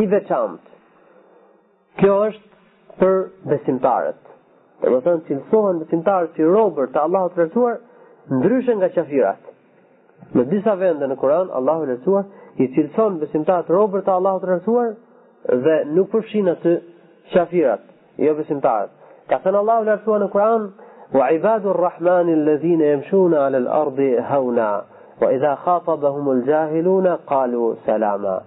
i 0.03 0.07
veçant. 0.13 0.61
Kjo 1.99 2.15
është 2.29 2.63
për 3.01 3.19
besimtarët. 3.51 4.21
Dhe 4.81 4.89
më 4.93 4.99
thënë, 5.05 5.25
cilësohen 5.27 5.83
besimtarët 5.83 6.33
si 6.37 6.47
robër 6.53 6.91
të 6.93 7.03
Allahu 7.09 7.33
të 7.33 7.41
rësuar, 7.47 7.79
ndryshën 8.37 8.79
nga 8.81 8.89
qafirat. 8.95 9.46
Në 10.35 10.43
disa 10.51 10.73
vende 10.75 11.07
në 11.07 11.15
Kur'an, 11.21 11.51
Allahu 11.55 11.85
i 11.85 11.93
Lartësuar 11.93 12.59
i 12.59 12.67
cilëson 12.75 13.19
besimtarët 13.21 13.69
robër 13.71 14.01
të 14.07 14.13
Allahut 14.17 14.43
të 14.43 14.49
Lartësuar 14.51 14.91
dhe 15.65 15.75
nuk 15.95 16.09
përfshin 16.11 16.49
atë 16.51 16.73
kafirat, 17.33 17.85
jo 18.19 18.33
besimtarët. 18.41 18.91
Ka 19.31 19.39
thënë 19.45 19.61
Allahu 19.61 19.85
i 19.87 19.89
Lartësuar 19.91 20.23
në 20.25 20.29
Kur'an, 20.35 20.67
"Wa 21.15 21.29
ibadu 21.31 21.69
ar 21.69 21.93
alladhina 22.01 22.85
yamshuna 22.93 23.37
'ala 23.45 23.57
al-ardi 23.63 24.09
hauna 24.31 24.67
wa 25.21 25.29
idha 25.37 25.53
khatabahum 25.63 26.29
al-jahiluna 26.35 27.15
qalu 27.31 27.69
salama." 27.85 28.37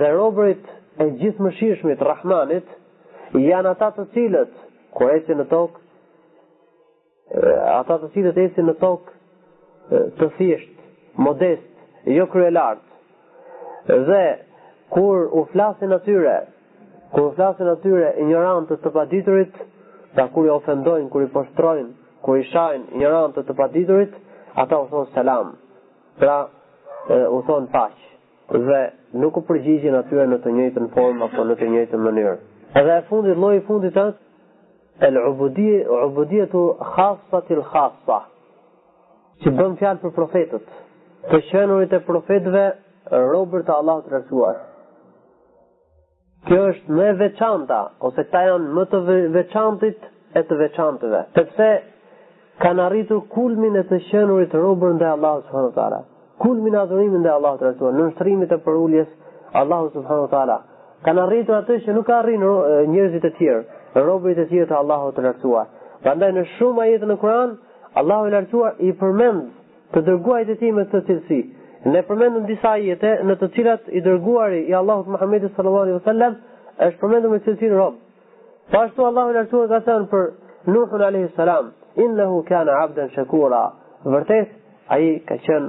Dhe 0.00 0.10
robërit 0.16 0.64
e 0.98 1.04
gjithë 1.20 1.40
mëshirëshmit 1.46 2.00
Rahmanit 2.10 2.66
janë 3.48 3.70
ata 3.70 3.90
të 3.98 4.04
cilët 4.16 4.52
kur 4.96 5.10
ecin 5.14 5.38
në 5.40 5.46
tokë 5.46 5.78
ata 7.80 7.98
të 8.02 8.08
cilët 8.16 8.36
ecin 8.48 8.66
në 8.70 8.74
tokë 8.80 9.10
të 10.18 10.28
thjesht 10.38 10.75
modest, 11.18 11.66
jo 12.04 12.26
kryelart. 12.32 12.80
Dhe, 13.86 14.24
kur 14.90 15.28
u 15.32 15.44
flasin 15.52 15.92
atyre, 15.92 16.36
kur 17.12 17.22
u 17.28 17.30
flasin 17.38 17.68
atyre 17.72 18.12
ignorantës 18.22 18.80
të 18.82 18.90
paditurit, 18.94 19.60
pra 20.14 20.26
kur 20.34 20.48
i 20.48 20.52
ofendojnë, 20.52 21.08
kur 21.12 21.22
i 21.24 21.30
poshtrojnë, 21.36 21.88
kur 22.24 22.40
i 22.40 22.44
shajnë 22.50 22.88
ignorantës 22.98 23.46
të 23.46 23.56
paditurit, 23.58 24.12
ata 24.58 24.78
u 24.82 24.88
thonë 24.92 25.12
selam, 25.14 25.54
pra 26.20 26.36
e, 26.44 27.18
u 27.36 27.40
thonë 27.48 27.70
paq, 27.74 27.94
dhe 28.66 28.80
nuk 29.22 29.38
u 29.40 29.42
përgjigjin 29.48 29.96
atyre 30.00 30.26
në 30.30 30.40
të 30.44 30.54
njëjtën 30.60 30.90
formë 30.96 31.26
apo 31.28 31.44
në 31.50 31.56
të 31.60 31.68
njëjtën 31.74 32.02
mënyrë. 32.08 32.34
Edhe 32.80 32.96
e 33.00 33.02
fundit, 33.08 33.38
lloji 33.40 33.62
i 33.62 33.66
fundit 33.66 33.96
është 33.96 34.24
el 35.08 35.16
ubudiyatu 35.24 36.62
khassatil 36.80 37.62
khassa. 37.70 38.20
Si 39.44 39.50
bën 39.52 39.74
fjalë 39.76 40.00
për 40.00 40.12
profetët, 40.16 40.70
të 41.30 41.38
qenurit 41.50 41.92
e 41.96 42.02
profetëve 42.06 42.64
robër 43.12 43.64
të 43.66 43.74
Allah 43.74 44.02
të 44.04 44.12
rësuar. 44.14 44.58
Kjo 46.46 46.60
është 46.72 46.96
me 47.00 47.06
veçanta, 47.20 47.78
ose 48.06 48.24
ta 48.30 48.44
janë 48.46 48.70
më 48.76 48.84
të 48.92 49.00
veçantit 49.34 50.04
e 50.38 50.42
të 50.46 50.58
veçantëve, 50.60 51.22
tëpse 51.34 51.68
kanë 52.62 52.84
arritur 52.86 53.24
kulmin 53.34 53.74
e 53.80 53.82
të 53.90 53.98
qenurit 54.10 54.54
robër 54.54 54.94
ndë 55.00 55.10
Allah 55.16 55.40
të 55.48 55.56
rësuar. 55.66 55.96
Kulmin 56.42 56.76
e 56.76 56.80
adhurimin 56.84 57.24
ndë 57.24 57.32
Allah 57.32 57.58
të 57.60 57.70
rësuar, 57.72 57.96
në 57.96 58.06
nështërimit 58.12 58.52
e 58.54 58.60
përulljes 58.66 59.10
Allah 59.58 59.86
të 59.94 60.04
rësuar. 60.04 60.54
Kanë 61.06 61.24
arritur 61.26 61.58
atë 61.58 61.80
që 61.86 61.94
nuk 61.96 62.08
arrin 62.20 62.44
njerëzit 62.92 63.26
e 63.30 63.34
tjerë, 63.38 63.66
robërit 64.06 64.44
e 64.44 64.48
tjerë 64.52 64.70
të 64.70 64.78
Allah 64.78 65.02
të 65.16 65.26
rësuar. 65.26 65.66
Prandaj 66.04 66.32
në 66.36 66.46
shumë 66.56 66.82
ajete 66.86 67.06
në 67.10 67.16
Kur'an, 67.20 67.56
Allahu 67.96 68.26
i 68.28 68.86
i 68.86 68.92
përmend 68.92 69.55
të 69.94 70.02
dërguar 70.06 70.46
të 70.48 70.56
tij 70.60 70.72
me 70.74 70.84
këtë 70.90 71.02
cilësi. 71.14 71.38
Ne 71.90 72.00
përmendëm 72.08 72.46
disa 72.48 72.72
ajete 72.78 73.12
në 73.28 73.36
të 73.40 73.48
cilat 73.54 73.84
i 73.88 74.00
dërguari 74.02 74.62
i 74.70 74.74
Allahut 74.74 75.10
Muhammedit 75.14 75.52
sallallahu 75.54 75.86
alaihi 75.86 75.98
wasallam 76.00 76.36
është 76.86 77.00
përmendur 77.02 77.30
me 77.34 77.40
cilësinë 77.46 77.78
Rabb. 77.80 77.98
Po 78.70 78.80
ashtu 78.82 79.06
Allahu 79.10 79.34
na 79.36 79.44
thua 79.50 79.68
ka 79.70 79.78
thënë 79.86 80.08
për 80.12 80.26
Nuhun 80.66 81.02
alaihi 81.08 81.28
salam, 81.36 81.68
innahu 82.02 82.40
kana 82.48 82.72
'abdan 82.82 83.10
shakura. 83.14 83.62
Vërtet 84.04 84.48
ai 84.88 85.22
ka 85.28 85.36
qenë 85.46 85.68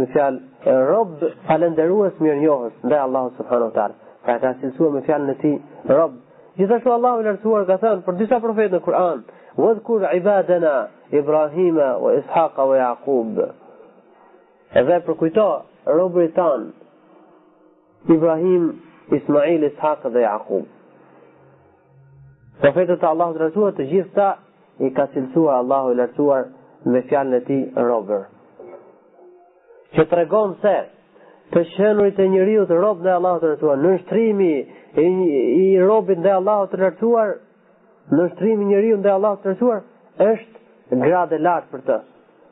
në 0.00 0.06
fjalë 0.14 0.78
Rabb 0.90 1.26
falëndërues 1.48 2.20
mirënjohës 2.24 2.72
ndaj 2.84 3.00
Allahut 3.08 3.36
subhanahu 3.36 3.68
wa 3.70 3.74
taala. 3.76 3.94
Pra 4.24 4.34
ata 4.38 4.54
cilësuar 4.62 4.92
me 4.94 5.00
fjalën 5.06 5.30
e 5.30 5.34
tij 5.42 5.56
Rabb. 5.96 6.14
Gjithashtu 6.56 6.92
Allahu 6.92 7.20
i 7.20 7.24
lartësuar 7.24 7.66
ka 7.68 7.76
thënë 7.82 8.02
për 8.06 8.16
disa 8.22 8.38
profetë 8.44 8.74
në 8.76 8.80
Kur'an, 8.84 9.22
"Wa 9.56 10.10
ibadana" 10.20 10.74
Ibrahim 11.12 11.76
o 11.78 12.10
dhe 12.10 12.52
o 12.64 12.74
Yaqub 12.78 13.38
e 14.72 14.82
për 15.06 15.16
kujto 15.20 15.46
robërit 15.98 16.34
tan 16.36 16.66
Ibrahim 18.16 18.68
Ismail 19.18 19.64
Ishaq 19.68 20.04
dhe 20.14 20.20
Jakub. 20.22 20.68
Profeti 22.62 22.96
te 23.00 23.06
Allahu 23.08 23.34
dreshua 23.38 23.72
të 23.78 23.86
gjithta 23.90 24.28
i 24.88 24.92
ka 24.98 25.06
cilësuar 25.14 25.58
Allahu 25.64 25.90
i 25.94 25.98
lartësuar 26.00 26.46
me 26.94 27.02
fjalën 27.10 27.36
e 27.36 27.40
tij 27.48 27.82
robër 27.90 28.22
që 29.96 30.04
tregon 30.14 30.54
se 30.62 30.76
të 31.54 31.64
shënurit 31.72 32.20
e 32.22 32.28
njeriu 32.36 32.62
të 32.70 32.76
rob 32.84 33.00
ndaj 33.02 33.16
Allahut 33.18 33.42
të 33.44 33.48
rësuar, 33.50 33.78
në 33.86 33.98
shtrimi 34.04 34.52
i, 34.54 34.64
robin 35.02 35.88
robit 35.90 36.20
ndaj 36.22 36.36
Allahut 36.38 36.70
të 36.76 36.82
rësuar, 36.84 37.32
në 38.12 38.20
nështrimi 38.22 38.68
njeriu 38.70 39.00
ndaj 39.02 39.12
Allahut 39.18 39.42
të 39.46 39.52
rësuar, 39.56 39.80
është 40.28 40.59
gradë 40.98 41.38
lart 41.38 41.68
për 41.72 41.82
të. 41.86 41.98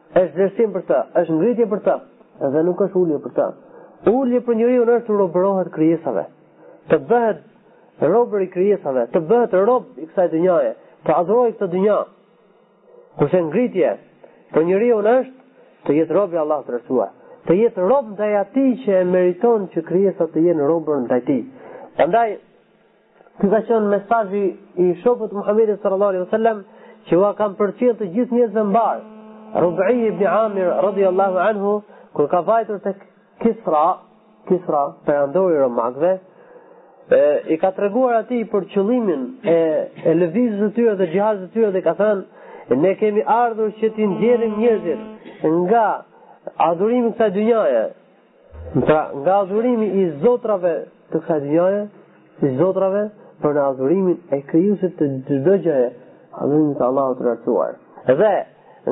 Është 0.08 0.34
vlerësim 0.38 0.72
për 0.72 0.84
të, 0.88 1.00
është 1.20 1.38
ngritje 1.38 1.66
për 1.70 1.80
të 1.86 1.94
edhe 2.46 2.60
nuk 2.64 2.80
është 2.84 2.98
ulje 3.00 3.16
për 3.24 3.32
të. 3.38 3.44
Ulje 4.12 4.40
për 4.46 4.56
njeriu 4.56 4.82
është 4.96 5.14
robërohet 5.18 5.72
krijesave. 5.74 6.22
Të 6.90 6.98
bëhet 7.08 7.38
robër 8.08 8.40
i 8.44 8.50
krijesave, 8.52 9.06
të 9.12 9.22
bëhet 9.26 9.56
rob 9.66 9.86
i 9.98 10.06
kësaj 10.06 10.28
dhunjaje, 10.32 10.72
të 11.04 11.16
adhurojë 11.18 11.56
këtë 11.58 11.68
dhunja. 11.72 11.96
Kurse 13.18 13.40
ngritje 13.42 13.90
për 14.54 14.66
njeriu 14.68 15.00
është 15.02 15.34
të 15.86 15.98
jetë 15.98 16.14
rob 16.16 16.32
i 16.34 16.38
Allahut 16.44 16.68
të 16.68 16.72
rrethuar, 16.76 17.10
të 17.48 17.56
jetë 17.58 17.88
rob 17.90 18.12
ndaj 18.12 18.32
atij 18.44 18.70
që 18.84 18.94
e 19.00 19.04
meriton 19.08 19.66
që 19.74 19.82
krijesa 19.88 20.26
të 20.32 20.44
jenë 20.46 20.68
robër 20.70 21.02
ndaj 21.08 21.24
tij. 21.28 21.42
Prandaj 21.98 22.38
Ky 23.38 23.46
ka 23.46 23.58
qenë 23.68 23.86
mesazhi 23.86 24.46
i 24.82 24.84
shokut 25.02 25.30
Muhamedit 25.36 25.78
sallallahu 25.78 26.10
alaihi 26.10 26.24
wasallam, 26.24 26.64
që 27.08 27.16
ua 27.16 27.30
kam 27.40 27.54
përqil 27.58 27.94
të 27.98 28.06
gjithë 28.14 28.36
njëzë 28.38 28.64
mbar. 28.70 28.98
Rubi 29.64 29.92
ibn 30.06 30.24
Amir, 30.30 30.68
radhiallahu 30.84 31.38
anhu, 31.50 31.70
kër 32.16 32.26
ka 32.32 32.40
vajtur 32.48 32.80
të 32.84 32.92
Kisra, 33.44 33.84
Kisra, 34.48 34.82
për 35.06 35.14
andori 35.24 35.56
rëmakve, 35.62 36.10
e, 37.18 37.22
i 37.52 37.56
ka 37.62 37.70
të 37.76 37.86
reguar 37.86 38.18
ati 38.20 38.42
për 38.52 38.66
qëllimin 38.74 39.22
e, 39.40 39.54
e 40.08 40.14
lëvizës 40.20 40.60
të 40.66 40.70
tyre 40.76 40.96
dhe 41.00 41.08
gjihazës 41.14 41.48
të 41.48 41.54
tyre 41.56 41.70
dhe 41.76 41.82
ka 41.86 41.94
thënë, 42.00 42.44
ne 42.82 42.92
kemi 43.00 43.24
ardhur 43.38 43.70
që 43.78 43.90
ti 43.96 44.06
ndjerim 44.12 44.58
njëzit 44.60 45.44
nga 45.64 45.84
adhurimi 46.68 47.14
kësa 47.16 47.30
dynjaje, 47.36 47.84
pra 48.86 48.98
nga 49.22 49.38
adhurimi 49.46 49.88
i 50.02 50.10
zotrave 50.26 50.74
të 51.14 51.22
kësa 51.24 51.40
dynjaje, 51.46 51.80
i 52.46 52.52
zotrave, 52.60 53.06
për 53.40 53.54
në 53.54 53.64
adhurimin 53.70 54.16
e 54.36 54.40
kryusit 54.50 55.00
të 55.00 55.40
gjëje, 55.64 55.88
adhurimin 56.42 56.74
të 56.78 56.84
Allahut 56.86 57.18
të 57.20 57.24
rartuar. 57.26 57.76
Dhe 58.20 58.32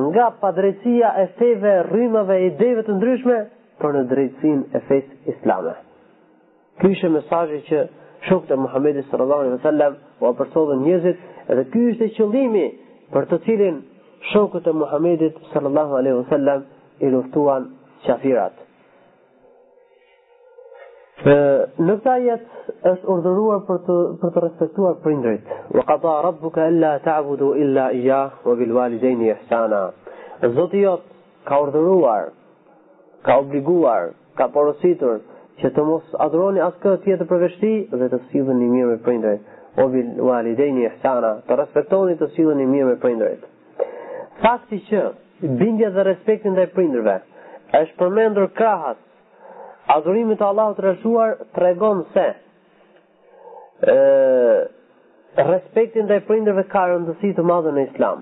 nga 0.09 0.26
padrejtësia 0.42 1.12
e 1.22 1.26
feve, 1.38 1.74
rrymave, 1.90 2.37
ideve 2.50 2.82
të 2.87 2.96
ndryshme 2.98 3.38
për 3.82 3.94
në 3.96 4.02
drejtësinë 4.11 4.74
e 4.78 4.82
fesë 4.88 5.32
islame. 5.35 5.74
Ky 6.80 6.90
ishte 6.94 7.11
mesazhi 7.14 7.61
që 7.70 7.85
shokët 8.28 8.52
e 8.52 8.59
Muhamedit 8.64 9.09
sallallahu 9.12 9.48
vë 9.48 9.54
wasallam 9.59 9.96
u 10.20 10.28
apërsodhën 10.32 10.82
njerëzit 10.85 11.50
dhe 11.59 11.64
ky 11.72 11.87
ishte 11.92 12.11
qëllimi 12.18 12.66
për 13.16 13.28
të 13.32 13.38
cilin 13.48 13.80
shokët 14.35 14.68
e 14.72 14.76
Muhamedit 14.82 15.40
sallallahu 15.54 15.98
alaihi 16.02 16.28
sallam 16.35 16.66
i 17.06 17.12
luftuan 17.14 17.70
qafirat. 18.06 18.65
Në 21.27 21.35
këta 21.99 22.12
jet 22.23 22.75
është 22.89 23.09
urdhëruar 23.12 23.62
për 23.69 23.79
të 23.87 23.95
për 24.23 24.31
të 24.35 24.41
respektuar 24.43 24.99
prindërit. 25.07 25.47
Wa 25.77 25.83
qada 25.89 26.11
rabbuka 26.27 26.67
alla 26.71 26.91
ta'budu 27.07 27.49
illa 27.65 27.87
iyyah 27.97 28.45
wa 28.47 28.55
bil 28.61 28.75
walidayni 28.77 29.33
ihsana. 29.33 29.81
Zoti 30.59 30.83
jot 30.85 31.03
ka 31.51 31.59
urdhëruar, 31.65 32.29
ka 33.27 33.39
obliguar, 33.43 34.12
ka 34.39 34.47
porositur 34.59 35.19
që 35.62 35.73
të 35.75 35.85
mos 35.89 36.15
adhuroni 36.29 36.62
askë 36.69 36.95
tjetër 37.09 37.31
përveç 37.33 37.59
tij 37.65 37.83
dhe 37.99 38.11
të 38.15 38.23
sillni 38.29 38.71
mirë 38.77 38.93
me 38.93 39.01
prindërit. 39.09 39.43
O 39.83 39.89
bil 39.97 40.15
walidayni 40.31 40.87
ihsana, 40.93 41.35
të 41.49 41.59
respektoni 41.62 42.15
të 42.23 42.31
sillni 42.37 42.69
mirë 42.77 42.93
me 42.93 43.01
prindërit. 43.07 43.51
Fakti 44.47 44.79
që 44.93 45.03
bindja 45.65 45.91
dhe 45.99 46.07
respekti 46.12 46.55
ndaj 46.55 46.71
prindërve 46.79 47.19
është 47.81 47.99
përmendur 48.05 48.53
krahas 48.62 49.03
Adhurimi 49.94 50.35
të 50.37 50.42
Allah 50.44 50.72
të 50.77 50.83
rëshuar 50.83 51.37
të 51.57 51.62
se 52.14 52.22
e, 52.33 52.35
respektin 55.51 56.05
dhe 56.09 56.14
e 56.18 56.25
prindrëve 56.31 56.62
ka 56.72 56.83
rëndësi 56.90 57.31
të 57.37 57.42
madhe 57.51 57.70
në 57.77 57.83
islam. 57.90 58.18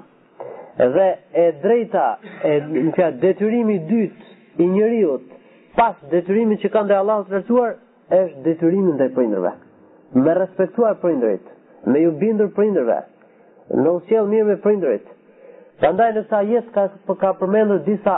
Dhe 0.96 1.07
e 1.33 1.44
drejta, 1.62 2.03
e, 2.50 2.53
në 2.68 2.92
fja, 2.96 3.09
detyrimi 3.24 3.77
dytë 3.90 4.22
i 4.59 4.64
njëriut, 4.74 5.24
pas 5.79 5.96
detyrimi 6.12 6.55
që 6.64 6.68
kanë 6.74 6.88
dhe 6.92 6.98
Allah 6.98 7.18
të 7.29 7.33
rëshuar, 7.38 7.72
është 8.20 8.40
detyrimi 8.50 8.90
ndaj 8.98 9.09
e 9.11 9.14
prindrëve. 9.16 9.53
Me 10.24 10.31
respektuar 10.35 10.98
prindërit, 11.00 11.46
me 11.90 11.98
ju 12.05 12.11
bindur 12.20 12.48
prindrëve, 12.55 12.98
në 13.74 13.90
usjel 13.96 14.24
mirë 14.31 14.46
me 14.50 14.59
prindërit. 14.66 15.07
Prandaj 15.81 16.11
nësa 16.18 16.38
jesë 16.44 16.70
ka, 16.77 16.83
ka 17.22 17.29
përmendur 17.40 17.81
disa 17.88 18.16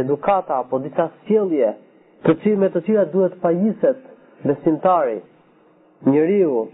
edukata 0.00 0.52
apo 0.64 0.74
disa 0.86 1.04
sjellje 1.26 1.70
të 2.22 2.32
cilë 2.42 2.58
me 2.62 2.68
të 2.70 2.80
cilat 2.86 3.08
duhet 3.12 3.32
pajiset 3.42 4.02
besimtari 4.46 5.16
njëriu 6.06 6.64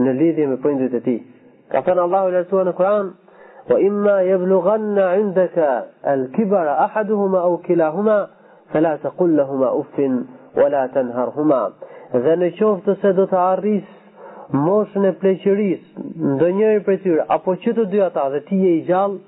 në 0.00 0.12
lidhje 0.18 0.46
me 0.50 0.56
përndit 0.64 0.94
e 0.98 1.00
ti. 1.04 1.16
Ka 1.72 1.80
thënë 1.86 2.02
Allahu 2.06 2.32
lërësua 2.34 2.64
në 2.68 2.72
Kur'an, 2.78 3.12
wa 3.70 3.76
imma 3.82 4.16
jeblughanna 4.28 5.06
indaka 5.20 5.68
al 6.14 6.26
kibara 6.36 6.74
ahaduhuma 6.84 7.40
au 7.48 7.54
kilahuma, 7.66 8.18
fe 8.72 8.82
la 8.84 8.94
të 9.02 9.10
kullahuma 9.18 9.70
uffin, 9.80 10.18
wa 10.58 10.66
la 10.74 10.84
të 10.94 11.02
nëharhuma. 11.08 11.60
Dhe 12.24 12.34
në 12.40 12.50
qoftë 12.58 12.88
të 12.88 12.96
se 13.02 13.12
do 13.18 13.26
të 13.30 13.38
arris 13.42 13.92
moshën 14.54 15.06
e 15.06 15.12
pleqëris, 15.22 15.82
ndë 16.36 16.50
njëri 16.58 16.80
për 16.88 16.98
tyrë, 17.04 17.24
apo 17.36 17.54
që 17.64 17.72
të 17.78 17.84
dy 17.92 18.02
ata 18.10 18.26
dhe 18.34 18.40
ti 18.50 18.58
je 18.62 18.74
i 18.78 18.82
gjallë, 18.86 19.18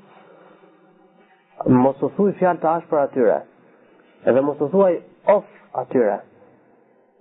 mos 1.74 2.02
u 2.06 2.10
thuj 2.18 2.34
fjalë 2.38 2.62
të 2.62 2.70
ashpër 2.76 3.00
atyre. 3.02 3.38
Edhe 4.30 4.42
mos 4.46 4.60
u 4.62 4.68
thuaj 4.74 5.00
of 5.34 5.42
atyre. 5.76 6.18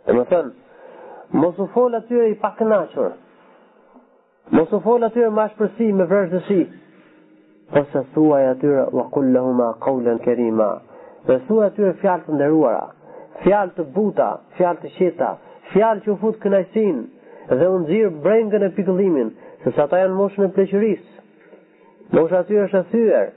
E 0.09 0.13
më 0.15 0.23
thënë, 0.29 0.51
mos 1.41 1.57
u 1.59 1.65
fol 1.73 1.95
atyre 1.95 2.29
i 2.31 2.37
nashur 2.69 3.11
mos 4.55 4.71
u 4.71 4.77
fol 4.79 5.03
atyre 5.03 5.29
më 5.35 5.41
ashtë 5.43 5.57
përsi 5.59 5.87
me 5.93 6.05
vërgjësi, 6.07 6.59
po 7.73 7.81
se 7.91 7.99
thuaj 8.13 8.45
atyre 8.47 8.83
wa 8.95 9.03
kullahu 9.11 9.53
ma 9.53 9.73
kaulen 9.83 10.19
kerima, 10.23 10.69
dhe 11.27 11.35
thuaj 11.47 11.67
atyre 11.67 11.93
fjalë 11.99 12.23
të 12.25 12.35
ndëruara, 12.37 12.85
fjalë 13.43 13.75
të 13.75 13.83
buta, 13.95 14.29
fjalë 14.57 14.79
të 14.81 14.91
qeta 14.99 15.33
fjalë 15.73 16.01
që 16.03 16.09
u 16.13 16.13
futë 16.21 16.39
kënajsin, 16.45 16.97
dhe 17.59 17.65
unë 17.67 17.87
zirë 17.89 18.11
brengën 18.23 18.63
e 18.63 18.69
pikëllimin, 18.77 19.33
se 19.63 19.73
sa 19.75 19.87
ta 19.91 19.97
janë 19.99 20.15
moshën 20.15 20.45
e 20.47 20.51
pleqërisë. 20.55 21.17
Moshë 22.15 22.37
atyre 22.39 22.61
është 22.69 22.81
thyër, 22.93 23.27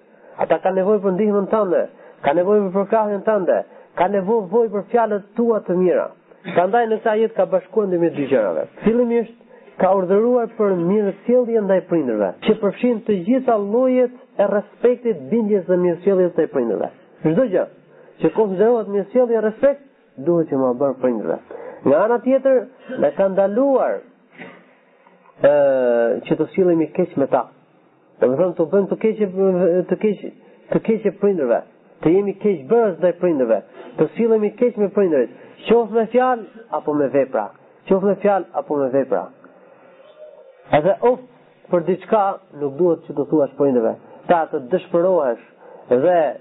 ata 0.43 0.61
ka 0.63 0.71
nevoj 0.77 1.01
për 1.03 1.17
ndihmën 1.17 1.49
tënde, 1.51 1.81
ka 2.23 2.33
nevoj 2.39 2.61
për 2.69 2.77
përkahën 2.77 3.25
tënde, 3.27 3.59
ka 3.99 4.09
nevojë 4.13 4.47
voj 4.53 4.69
për 4.75 4.85
fjalët 4.93 5.25
tua 5.37 5.61
të 5.67 5.77
mira. 5.81 6.07
Prandaj 6.55 6.87
në 6.89 6.99
këtë 7.05 7.15
jetë 7.25 7.37
ka 7.37 7.47
bashkuar 7.53 7.89
ndër 7.91 8.15
dy 8.17 8.29
gjërave. 8.31 8.65
Fillimisht 8.85 9.37
ka 9.81 9.91
urdhëruar 9.97 10.51
për 10.59 10.75
mirësjellje 10.85 11.63
ndaj 11.67 11.81
prindërve, 11.91 12.29
që 12.45 12.55
përfshin 12.63 12.99
të 13.07 13.17
gjitha 13.27 13.57
llojet 13.61 14.15
e 14.41 14.47
respektit, 14.49 15.21
bindjes 15.33 15.67
dhe 15.69 15.79
mirësjelljes 15.81 16.35
ndaj 16.37 16.49
prindërve. 16.53 16.91
Çdo 17.25 17.47
gjë 17.55 17.65
që 18.21 18.31
konsiderohet 18.37 18.91
mirësjellje 18.93 19.39
e 19.39 19.43
respekt, 19.47 19.83
duhet 20.27 20.51
të 20.53 20.61
mos 20.61 20.77
bërë 20.81 20.99
prindërve. 21.01 21.39
Nga 21.87 22.03
ana 22.07 22.19
tjetër, 22.25 22.61
ne 23.01 23.11
ka 23.17 23.29
ndaluar 23.33 23.99
ë 25.49 26.23
që 26.29 26.37
të 26.41 26.49
sillemi 26.55 26.91
keq 26.97 27.17
me 27.21 27.29
ta. 27.33 27.47
Do 28.21 28.29
të 28.29 28.37
thonë 28.37 28.57
të 28.57 28.69
bëjmë 28.73 28.91
të 28.93 29.05
keq 29.05 29.93
të 29.93 30.01
keq 30.05 30.25
të 30.73 30.83
keq 31.07 31.21
prindërve 31.25 31.63
të 32.05 32.13
jemi 32.15 32.33
keq 32.43 32.61
bërës 32.71 32.99
dhe 33.03 33.11
prindëve, 33.21 33.59
të 33.99 34.07
silemi 34.17 34.51
keq 34.59 34.79
me 34.81 34.89
prindërit, 34.95 35.33
qofë 35.69 35.99
me 35.99 36.05
fjalë 36.15 36.67
apo 36.79 36.95
me 36.97 37.09
vepra, 37.13 37.47
qofë 37.89 38.09
me 38.11 38.15
fjalë 38.23 38.49
apo 38.61 38.79
me 38.81 38.87
vepra. 38.95 39.23
Edhe 40.79 40.95
ofë, 41.11 41.25
për 41.71 41.85
diçka 41.89 42.23
nuk 42.61 42.77
duhet 42.79 43.05
që 43.09 43.17
të 43.19 43.27
thuash 43.31 43.53
prindëve, 43.59 43.93
ta 44.31 44.43
të 44.53 44.63
dëshpërohesh 44.73 45.47
dhe 45.91 46.19
e, 46.25 46.35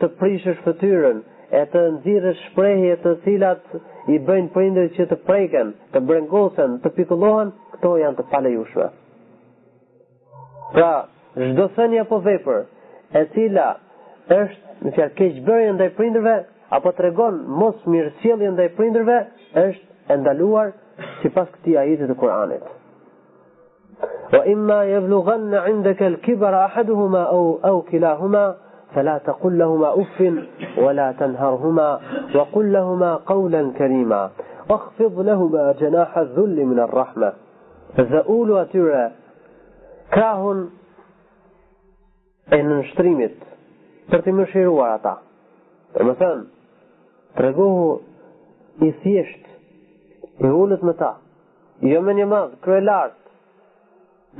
të 0.00 0.08
prishësh 0.20 0.62
fëtyrën, 0.64 1.20
e 1.54 1.62
të 1.70 1.82
nëzirës 1.98 2.40
shprejhje 2.48 2.96
të 3.02 3.10
cilat 3.24 3.64
i 4.10 4.16
bëjnë 4.26 4.50
prindërit 4.56 4.96
që 4.96 5.06
të 5.12 5.18
prejken, 5.28 5.74
të 5.92 6.00
brengosen, 6.08 6.78
të 6.82 6.94
pikullohen, 6.96 7.52
këto 7.76 7.92
janë 8.00 8.16
të 8.18 8.24
pale 8.32 8.52
jushve. 8.56 8.88
Pra, 10.74 10.90
zhdo 11.38 11.68
thënja 11.76 12.02
po 12.10 12.18
vepër, 12.24 12.64
e 13.14 13.22
cila, 13.36 13.68
është 14.32 14.76
në 14.84 14.90
fjalë 14.96 15.14
keq 15.18 15.40
bërë 15.46 15.72
ndaj 15.76 15.88
prindërve 15.96 16.34
apo 16.76 16.92
tregon 17.00 17.40
mos 17.60 17.76
mirësjellje 17.92 18.50
ndaj 18.54 18.68
prindërve 18.78 19.16
është 19.62 20.14
e 20.14 20.16
ndaluar 20.22 20.70
sipas 21.22 21.48
këtij 21.54 21.76
ajeti 21.82 22.08
të 22.10 22.16
Kuranit. 22.22 22.62
Wa 24.32 24.40
imma 24.52 24.78
yablughanna 24.88 25.66
'indaka 25.70 26.06
al-kibra 26.10 26.62
ahaduhuma 26.68 27.22
aw 27.28 27.60
aw 27.70 27.78
kilahuma 27.90 28.42
fala 28.42 28.62
فلا 28.94 29.18
تقل 29.18 29.58
لهما 29.58 29.88
أف 30.02 30.40
ولا 30.78 31.12
تنهرهما 31.12 32.00
وقل 32.36 32.72
لهما 32.72 33.14
قولا 33.16 33.72
كريما 33.78 34.30
واخفض 34.70 35.20
لهما 35.20 35.72
جناح 35.72 36.18
الذل 36.18 36.64
من 36.66 36.78
الرحمة 36.80 37.32
dhe 37.96 38.20
ulu 38.38 38.54
atyre 38.62 39.12
krahun 40.14 40.58
e 42.50 42.58
nënshtrimit 42.62 43.34
për 44.10 44.20
të 44.24 44.32
mëshiruar 44.38 44.92
ata. 44.98 45.12
Dhe 45.94 46.04
më 46.08 46.12
thënë, 46.20 46.42
tregohu 47.38 48.84
i 48.84 48.90
thjesht, 49.04 49.44
i 50.44 50.50
ullët 50.60 50.82
më 50.88 50.92
ta, 51.02 51.12
jo 51.92 52.00
me 52.04 52.14
një 52.18 52.26
madhë, 52.32 52.56
krej 52.66 52.82
lartë, 52.84 53.36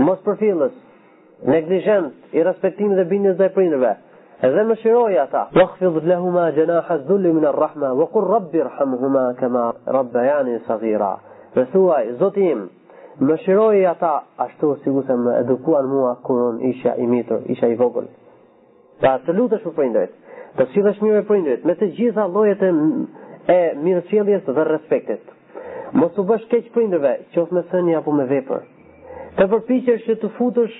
mos 0.07 0.23
përfilës, 0.27 0.75
neglijent, 1.55 2.11
i 2.37 2.43
respektim 2.47 2.95
dhe 2.99 3.05
bindjes 3.13 3.39
dhe 3.39 3.49
prindrëve, 3.57 3.93
edhe 4.49 4.65
më 4.71 4.77
shiroj 4.83 5.17
ata. 5.25 5.47
Wakhfidh 5.61 5.99
lahuma 6.11 6.49
janaha 6.59 6.97
dhulli 7.07 7.33
min 7.37 7.47
ar-rahma 7.53 7.93
wa 8.01 8.07
qur 8.13 8.29
rabbi 8.33 8.61
irhamhuma 8.61 9.23
kama 9.41 9.65
rabbayani 9.97 10.59
saghira. 10.67 11.13
Resuaj 11.57 12.11
Zoti 12.19 12.49
im, 12.53 12.67
më 13.27 13.37
shiroj 13.47 13.85
ata 13.95 14.13
ashtu 14.47 14.75
sikur 14.85 15.05
se 15.07 15.15
më 15.23 15.39
edukuan 15.45 15.89
mua 15.95 16.17
kur 16.27 16.59
isha 16.75 16.97
i 16.99 17.07
mitur, 17.07 17.47
isha 17.55 17.67
i 17.71 17.75
vogël. 17.79 18.09
Pra 19.03 19.17
të 19.27 19.35
lutesh 19.39 19.65
për 19.65 19.73
prindërit, 19.79 20.13
të 20.59 20.67
sillesh 20.75 21.01
mirë 21.03 21.17
me 21.19 21.25
prindërit 21.31 21.65
me 21.69 21.75
të 21.79 21.89
gjitha 21.97 22.29
llojet 22.35 22.63
e 22.63 22.73
e 23.55 24.41
dhe 24.47 24.65
respektit. 24.71 25.23
Mos 25.95 26.19
u 26.19 26.25
bësh 26.27 26.45
keq 26.51 26.69
prindërve, 26.75 27.15
qoftë 27.35 27.53
me 27.55 27.63
thënie 27.73 27.97
apo 27.99 28.13
me 28.13 28.25
vepër. 28.31 28.61
Të 29.37 29.45
përpiqesh 29.53 30.05
që 30.09 30.15
të 30.23 30.31
futësh 30.39 30.77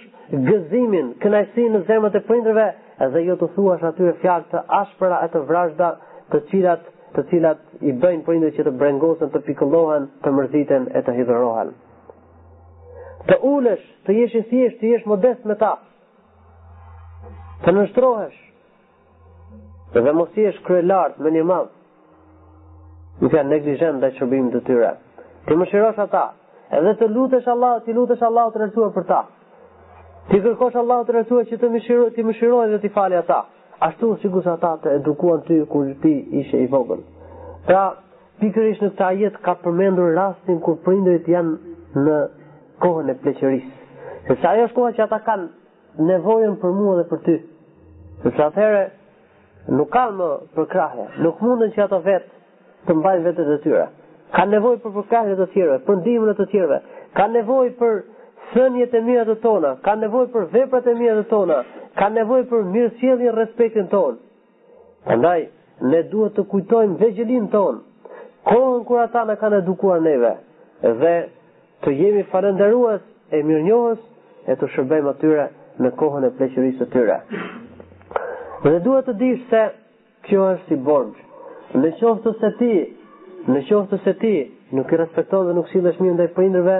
gëzimin, 0.49 1.13
kënaqësinë 1.23 1.73
në 1.75 1.81
zemrat 1.89 2.15
e 2.15 2.23
prindërve, 2.29 2.67
edhe 3.09 3.23
jo 3.29 3.37
të 3.39 3.49
thuash 3.57 3.85
atyre 3.91 4.13
fjalë 4.23 4.49
të 4.53 4.63
ashpra 4.79 5.19
e 5.23 5.29
të 5.35 5.43
vrazhda, 5.51 5.91
të 6.31 6.41
cilat 6.51 6.91
të 7.15 7.23
cilat 7.31 7.59
i 7.81 7.93
bëjnë 8.03 8.25
prindër 8.27 8.55
që 8.57 8.63
të 8.67 8.71
brengosen, 8.81 9.31
të 9.35 9.41
pikëllohen, 9.49 10.07
të 10.25 10.31
mërziten 10.35 10.87
e 10.99 11.03
të 11.07 11.13
hidhërohen. 11.19 11.69
Të 13.29 13.37
ulesh, 13.55 13.85
të 14.07 14.17
jesh 14.17 14.35
i 14.41 14.43
thjesht, 14.51 14.79
të 14.81 14.89
jesh 14.95 15.05
modest 15.07 15.47
me 15.47 15.55
ta, 15.61 15.77
të 17.65 17.73
nështrohesh 17.73 18.41
dhe 19.95 20.13
mos 20.13 20.35
i 20.37 20.43
e 20.45 20.51
shkry 20.59 20.83
lartë 20.85 21.25
me 21.25 21.31
një 21.33 21.45
madhë 21.49 23.23
nuk 23.25 23.37
janë 23.37 23.51
neglizhen 23.55 24.03
dhe 24.03 24.11
qërbim 24.19 24.51
të 24.53 24.61
tyre 24.67 24.91
ti 25.47 25.57
më 25.57 25.69
shirosh 25.71 26.01
ata 26.05 26.25
edhe 26.81 26.93
të 27.01 27.09
lutesh 27.15 27.49
Allah 27.55 27.79
ti 27.87 27.95
lutesh 27.97 28.25
Allah 28.29 28.51
të 28.53 28.61
rëtua 28.65 28.89
për 28.99 29.07
ta 29.13 29.21
ti 30.33 30.41
kërkosh 30.45 30.77
Allah 30.83 31.07
të 31.09 31.15
rëtua 31.17 31.47
që 31.53 31.61
të 31.63 31.71
më 31.77 31.81
shiroj 31.87 32.11
ti 32.19 32.27
më 32.29 32.35
shiroj 32.43 32.67
dhe 32.75 32.83
ti 32.85 32.91
fali 32.99 33.17
ata 33.23 33.41
ashtu 33.89 34.13
si 34.21 34.29
kusë 34.37 34.53
ata 34.59 34.75
të 34.85 34.93
edukuan 34.99 35.41
ty 35.49 35.63
kur 35.73 35.89
ti 36.05 36.13
ishe 36.43 36.61
i 36.67 36.69
vogën 36.77 37.01
pra 37.71 37.87
pikër 38.45 38.69
ishë 38.75 38.85
në 38.85 38.93
këta 38.93 39.09
jetë 39.23 39.43
ka 39.49 39.57
përmendur 39.65 40.13
rastin 40.21 40.61
kur 40.69 40.77
prindrit 40.91 41.33
janë 41.33 42.05
në 42.05 42.21
kohën 42.85 43.09
e 43.11 43.17
pleqërisë. 43.25 43.73
se 44.29 44.37
sa 44.45 44.55
jo 44.61 44.67
shkoha 44.69 44.91
që 44.99 45.03
ata 45.09 45.19
kanë 45.33 46.05
nevojën 46.13 46.55
për 46.61 46.71
mua 46.83 46.97
dhe 47.03 47.09
për 47.09 47.19
ty 47.27 47.37
Sëpse 48.25 48.41
atëherë 48.43 48.85
nuk 49.79 49.91
ka 49.93 50.05
më 50.11 50.27
përkrahje, 50.57 51.03
nuk 51.25 51.43
mundën 51.45 51.73
që 51.75 51.83
ato 51.85 51.99
vetë 52.01 52.39
të 52.89 52.95
mbajnë 52.97 53.25
vetët 53.27 53.49
e 53.53 53.57
tyre. 53.65 53.83
Ka 54.37 54.45
nevoj 54.49 54.77
për 54.85 54.95
përkrahje 54.97 55.35
të 55.41 55.47
tjere, 55.55 55.75
për 55.87 55.99
ndimën 56.01 56.31
e 56.33 56.35
të 56.39 56.47
tjere, 56.55 56.79
ka 57.19 57.27
nevoj 57.35 57.69
për 57.81 57.99
sënjet 58.55 58.97
e 58.97 59.03
mirat 59.09 59.29
të 59.29 59.35
tona, 59.45 59.75
ka 59.87 59.93
nevoj 60.01 60.25
për 60.37 60.47
veprat 60.57 60.89
e 60.89 60.95
mirat 61.03 61.21
të 61.21 61.29
tona, 61.35 61.59
ka 62.01 62.09
nevoj 62.17 62.43
për 62.49 63.21
e 63.29 63.35
respektin 63.37 63.89
tonë. 63.93 64.17
Andaj, 65.15 65.47
ne 65.93 66.03
duhet 66.13 66.35
të 66.37 66.43
kujtojmë 66.53 66.97
vegjelin 67.05 67.49
tonë, 67.49 67.79
kohën 68.51 68.85
kur 68.85 69.01
ata 69.03 69.25
në 69.25 69.37
kanë 69.41 69.59
edukuar 69.63 70.01
neve, 70.01 70.35
dhe 70.83 71.15
të 71.85 71.91
jemi 71.93 72.23
farënderuas 72.33 73.01
e 73.31 73.43
mirënjohës 73.43 73.99
e 74.51 74.55
të 74.57 74.67
shërbejmë 74.75 75.09
atyre 75.13 75.47
në 75.81 75.91
kohën 76.01 76.25
e 76.27 76.31
pleqërisë 76.41 76.81
të 76.85 76.91
tyre. 76.93 77.21
Dhe 78.63 78.79
duhet 78.85 79.07
të 79.09 79.13
dish 79.21 79.41
se 79.53 79.61
kjo 80.29 80.43
është 80.55 80.75
i 80.77 80.83
borgj. 80.89 81.15
Në 81.81 81.89
qoftë 82.01 82.23
të 82.25 82.33
se 82.41 82.51
ti, 82.65 82.69
në 83.51 83.63
qoftë 83.71 83.89
të 83.93 83.99
se 84.05 84.13
ti, 84.23 84.35
nuk 84.79 84.93
i 84.95 84.99
respektohet 85.01 85.49
dhe 85.51 85.57
nuk 85.59 85.69
si 85.73 85.81
dhe 85.87 85.93
ndaj 85.99 86.13
dhe 86.21 86.27
përindrëve, 86.37 86.77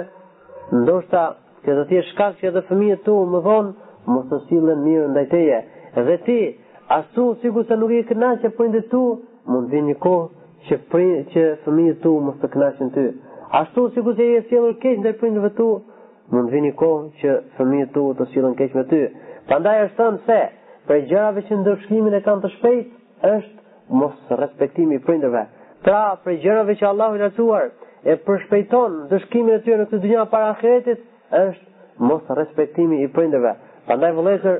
ndoshta 0.83 1.23
që 1.65 1.75
do 1.79 1.83
t'i 1.91 2.01
shkak 2.11 2.39
që 2.39 2.47
edhe 2.51 2.63
fëmijët 2.69 3.03
tu 3.09 3.17
më 3.33 3.41
vonë, 3.49 3.75
mos 4.13 4.25
të 4.31 4.39
sillen 4.47 4.83
mirë 4.85 5.09
ndaj 5.15 5.25
teje. 5.35 5.59
Dhe 6.09 6.17
ti, 6.29 6.37
ashtu 6.99 7.25
se 7.43 7.77
nuk 7.83 7.93
i 7.99 8.03
kënaqesh 8.13 8.55
prindit 8.61 8.87
tu, 8.95 9.03
mund 9.51 9.69
vini 9.75 9.95
kohë 10.05 10.25
që 10.67 11.05
që 11.35 11.45
fëmijët 11.67 12.01
tu 12.05 12.15
mos 12.29 12.39
të 12.41 12.47
kënaqen 12.55 12.93
ty. 12.97 13.07
Ashtu 13.61 13.87
sikurse 13.97 14.23
je 14.31 14.41
sjellur 14.49 14.75
keq 14.85 14.99
ndaj 15.03 15.15
prindëve 15.21 15.49
tu, 15.59 15.69
mund 16.33 16.49
një 16.67 16.73
kohë 16.81 17.09
që 17.19 17.39
fëmijët 17.59 17.89
tu 17.99 18.07
të 18.21 18.29
sillen 18.31 18.57
keq 18.63 18.71
me 18.79 18.87
ty. 18.93 19.03
Prandaj 19.49 19.79
është 19.89 20.13
se 20.29 20.41
Për 20.89 20.99
gjërave 21.09 21.41
që 21.47 21.55
ndërshkimin 21.63 22.13
e 22.13 22.19
kanë 22.25 22.41
të 22.43 22.49
shpejt 22.55 23.27
është 23.29 23.99
mos 24.01 24.33
respektimi 24.41 24.99
i 24.99 25.03
prindërve. 25.05 25.41
Pra, 25.85 26.01
për 26.23 26.35
gjërave 26.43 26.75
që 26.81 26.87
Allahu 26.91 27.17
i 27.17 27.21
lartuar 27.23 27.71
e 28.11 28.15
përshpejton 28.27 28.99
ndërshkimin 29.07 29.55
e 29.57 29.61
tyre 29.65 29.79
në 29.81 29.87
këtë 29.91 30.01
dynjë 30.03 30.25
para 30.33 30.51
ahiretit 30.53 31.01
është 31.39 32.05
mos 32.09 32.29
respektimi 32.41 33.01
i 33.05 33.09
prindërve. 33.15 33.55
Prandaj 33.87 34.11
vëllezër, 34.19 34.59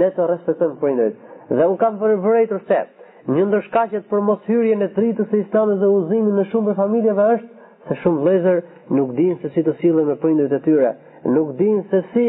le 0.00 0.12
të 0.16 0.28
respektojmë 0.30 0.78
prindërit. 0.84 1.18
Dhe 1.54 1.66
u 1.72 1.74
kam 1.82 1.98
vënë 2.02 2.20
vërej 2.26 2.60
se 2.70 2.84
Një 3.26 3.44
ndër 3.48 3.62
shkaqet 3.66 4.04
për 4.06 4.20
mos 4.22 4.42
hyrjen 4.46 4.82
e 4.86 4.86
dritës 4.94 5.26
së 5.32 5.38
Islamit 5.42 5.80
dhe 5.82 5.86
udhëzimit 5.90 6.34
në 6.36 6.42
shumë 6.52 6.74
familjeve 6.78 7.24
është 7.36 7.88
se 7.88 7.94
shumë 8.04 8.20
vëllezër 8.22 8.58
nuk 8.98 9.16
dinë 9.18 9.40
se 9.42 9.48
si 9.56 9.64
të 9.66 9.72
sillen 9.80 10.06
me 10.06 10.14
prindërit 10.22 10.52
e 10.54 10.60
tyre, 10.62 10.92
nuk 11.34 11.50
dinë 11.58 11.82
se 11.90 12.02
si 12.12 12.28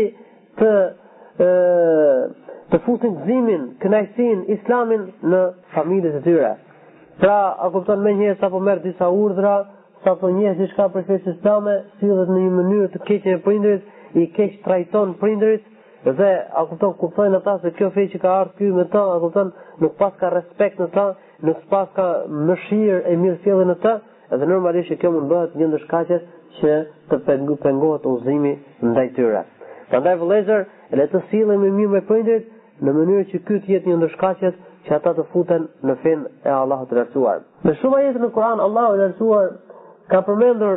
të 0.58 0.72
ë 1.50 2.47
të 2.72 2.78
fusin 2.84 3.14
gëzimin, 3.22 3.62
kënajsin, 3.80 4.42
islamin 4.58 5.06
në 5.32 5.40
familjet 5.76 6.18
e 6.20 6.24
tyre. 6.26 6.50
Pra, 7.22 7.36
a 7.64 7.70
kupton 7.74 8.02
më 8.04 8.34
sa 8.42 8.50
po 8.54 8.60
merr 8.62 8.82
disa 8.84 9.08
urdhra, 9.08 9.54
sapo 10.04 10.30
njeh 10.30 10.58
diçka 10.60 10.90
për 10.94 11.06
fesë 11.08 11.32
islame, 11.38 11.78
sillet 12.02 12.30
në 12.34 12.42
një 12.44 12.52
mënyrë 12.58 12.90
të 12.96 13.02
keqe 13.08 13.36
me 13.38 13.42
prindërit, 13.48 13.88
i 14.22 14.28
keq 14.36 14.60
trajton 14.66 15.14
prindërit 15.22 15.64
dhe 16.18 16.30
a 16.60 16.66
kupton 16.70 16.94
kuptojnë 17.00 17.40
ata 17.40 17.58
se 17.64 17.72
kjo 17.78 17.90
fe 17.96 18.06
që 18.12 18.20
ka 18.24 18.36
ardhur 18.42 18.70
këtu 18.70 18.76
me 18.78 18.86
ta, 18.94 19.02
a 19.16 19.20
kupton, 19.24 19.50
nuk 19.84 19.96
pas 20.02 20.14
ka 20.20 20.30
respekt 20.36 20.80
në 20.84 20.88
ta, 20.96 21.08
nuk 21.48 21.64
pas 21.72 21.88
ka 21.98 22.06
mëshirë 22.48 23.00
e 23.12 23.16
mirësjellje 23.24 23.66
në 23.72 23.76
ta, 23.84 23.96
dhe 24.36 24.48
normalisht 24.52 24.94
kjo 25.02 25.12
mund 25.16 25.28
bëhet 25.32 25.56
një 25.60 25.72
ndër 25.72 25.88
që 26.58 26.76
të 27.10 27.18
pengohet 27.28 28.06
udhëzimi 28.10 28.52
ndaj 28.88 29.10
tyre. 29.16 29.44
Prandaj 29.92 30.16
vëllezër, 30.20 30.64
le 31.00 31.06
të 31.12 31.20
sillemi 31.30 31.70
mirë 31.76 31.92
me 31.92 32.00
prindërit, 32.08 32.48
në 32.86 32.94
mënyrë 32.94 33.24
që 33.32 33.40
ky 33.46 33.58
të 33.66 33.72
jetë 33.74 33.90
një 33.90 33.96
ndërshkaqjes 34.02 34.58
që 34.88 34.94
ata 34.98 35.14
të 35.18 35.24
futen 35.32 35.64
në 35.90 35.96
fen 36.04 36.26
e 36.46 36.52
Allahut 36.54 36.90
të 36.92 36.98
lartësuar. 37.00 37.40
Në 37.66 37.74
shumë 37.82 37.98
ajete 38.00 38.22
në 38.22 38.30
Kur'an 38.36 38.62
Allahu 38.66 38.96
i 38.96 39.00
lartësuar 39.02 39.50
ka 40.12 40.22
përmendur 40.28 40.76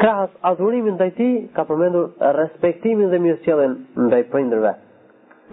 krahas 0.00 0.32
adhurimin 0.50 0.96
ndaj 0.98 1.10
tij, 1.18 1.34
ka 1.56 1.64
përmendur 1.68 2.10
respektimin 2.38 3.10
dhe 3.12 3.18
mirësjelljen 3.24 3.78
ndaj 4.08 4.22
prindërve. 4.34 4.74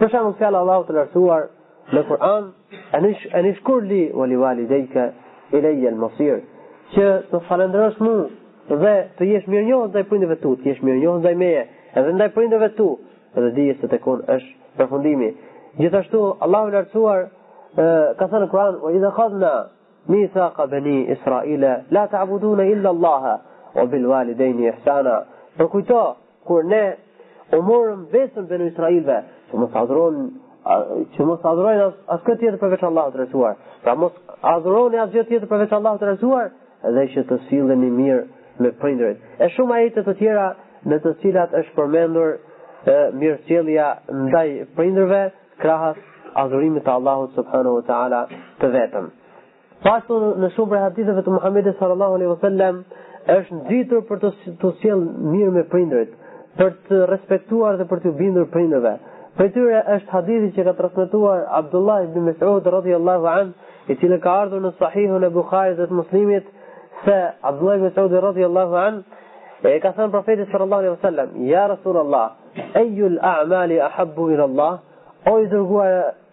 Për 0.01 0.11
shembull 0.13 0.35
fjalë 0.41 0.61
Allahu 0.63 0.87
të 0.89 0.97
lartësuar 0.99 1.47
në 1.93 2.05
Kur'an 2.09 2.49
anish 2.97 3.27
anish 3.41 3.61
kulli 3.69 4.01
wali 4.19 4.37
walidayka 4.41 5.09
ilayya 5.57 5.91
al-masir 5.93 6.41
që 6.95 7.09
të 7.31 7.43
falenderosh 7.47 8.01
mua 8.03 8.27
dhe 8.81 8.95
të 9.19 9.27
jesh 9.35 9.45
mirënjohës 9.51 9.93
ndaj 9.93 10.03
prindërve 10.11 10.35
tu, 10.41 10.55
të 10.57 10.69
jesh 10.69 10.83
mirënjohës 10.83 11.21
ndaj 11.23 11.35
meje, 11.43 11.63
edhe 11.99 12.15
ndaj 12.17 12.29
prindërve 12.37 12.69
tu, 12.79 12.87
edhe 13.37 13.51
dije 13.59 13.77
se 13.81 13.87
tekon 13.95 14.21
është 14.35 14.65
përfundimi. 14.77 15.29
Gjithashtu 15.81 16.21
Allahu 16.45 16.71
i 16.71 16.77
lartësuar 16.77 17.23
ka 18.19 18.27
thënë 18.29 18.45
në 18.45 18.49
Kur'an: 18.53 18.77
"Wa 18.85 18.93
idha 18.97 19.11
khadna 19.17 19.51
mithaqa 20.13 20.65
bani 20.73 20.97
Israila 21.15 21.73
la 21.97 22.05
ta'buduna 22.13 22.65
illa 22.73 22.93
Allah 22.95 23.25
wa 23.75 23.85
bil 23.93 24.05
walidayni 24.11 24.69
ihsana." 24.71 25.17
Do 25.59 25.67
kujto 25.73 26.01
kur 26.47 26.63
ne 26.73 26.83
u 27.57 27.61
morëm 27.69 28.05
vesën 28.13 28.47
benu 28.49 28.65
Israilve, 28.71 29.19
që 29.51 29.57
mos 29.59 29.71
adhuron 29.81 30.15
që 31.15 31.25
mos 31.25 31.41
adhurojnë 31.51 31.83
as, 32.07 32.21
këtë 32.27 32.39
tjetër 32.39 32.57
përveç 32.63 32.81
Allahut 32.89 33.13
të 33.15 33.19
rrezuar. 33.21 33.53
Pra 33.83 33.93
mos 33.95 34.11
adhuroni 34.53 34.97
asgjë 35.03 35.23
tjetër 35.29 35.47
përveç 35.51 35.71
Allahut 35.77 36.01
të 36.01 36.05
rrezuar 36.09 36.49
dhe 36.97 37.03
që 37.13 37.23
të 37.29 37.37
silleni 37.49 37.89
mirë 37.99 38.23
me 38.61 38.71
prindërit. 38.81 39.17
E 39.39 39.45
shumë 39.55 39.71
ajete 39.77 40.01
të 40.07 40.13
tjera 40.19 40.47
në 40.89 40.99
të 41.03 41.11
cilat 41.21 41.53
është 41.59 41.71
përmendur 41.75 42.31
mirësjellja 43.19 43.87
ndaj 44.27 44.49
prindërve 44.77 45.23
krahas 45.61 45.97
adhurimit 46.39 46.85
të 46.85 46.93
Allahut 46.95 47.33
subhanahu 47.35 47.79
wa 47.81 47.83
taala 47.87 48.21
të 48.61 48.69
vetëm. 48.75 49.07
Pastu 49.83 50.19
në 50.41 50.49
shumë 50.55 50.71
për 50.73 50.83
haditheve 50.83 51.23
të 51.25 51.33
Muhamedit 51.35 51.79
sallallahu 51.81 52.17
alaihi 52.17 52.31
wasallam 52.31 52.79
është 53.35 53.57
nxitur 53.57 54.05
për 54.09 54.21
të 54.23 54.29
të 54.63 54.71
sjell 54.81 55.03
mirë 55.33 55.51
me 55.57 55.63
prindërit, 55.73 56.13
për 56.57 56.71
të 56.87 57.01
respektuar 57.13 57.77
dhe 57.81 57.85
për 57.91 58.01
të 58.05 58.13
bindur 58.21 58.47
prindërve. 58.55 58.95
Për 59.37 59.51
tyre 59.53 59.83
është 59.97 60.09
hadithi 60.15 60.47
që 60.55 60.63
ka 60.67 60.73
transmetuar 60.79 61.43
Abdullah 61.59 61.99
ibn 62.07 62.23
Mes'ud 62.25 62.65
radhiyallahu 62.77 63.27
an, 63.29 63.51
i 63.91 63.95
cili 64.01 64.17
ka 64.23 64.31
ardhur 64.45 64.63
në 64.63 64.71
sahihu 64.79 65.19
në 65.21 65.29
Buhari 65.35 65.75
dhe 65.77 65.85
të 65.91 65.99
Muslimit 65.99 66.47
se 67.03 67.17
Abdullah 67.45 67.75
ibn 67.77 67.85
Mes'ud 67.91 68.15
radhiyallahu 68.25 68.79
an 68.81 69.03
e 69.63 69.75
ka 69.83 69.91
thënë 69.97 70.09
profetit 70.15 70.49
sallallahu 70.51 70.83
alaihi 70.85 70.95
wasallam, 70.95 71.37
"Ya 71.51 71.67
Rasulullah, 71.73 72.31
أي 72.75 73.07
الأعمال 73.07 73.79
أحب 73.79 74.25
إلى 74.25 74.45
الله 74.45 74.79
أي 75.27 75.49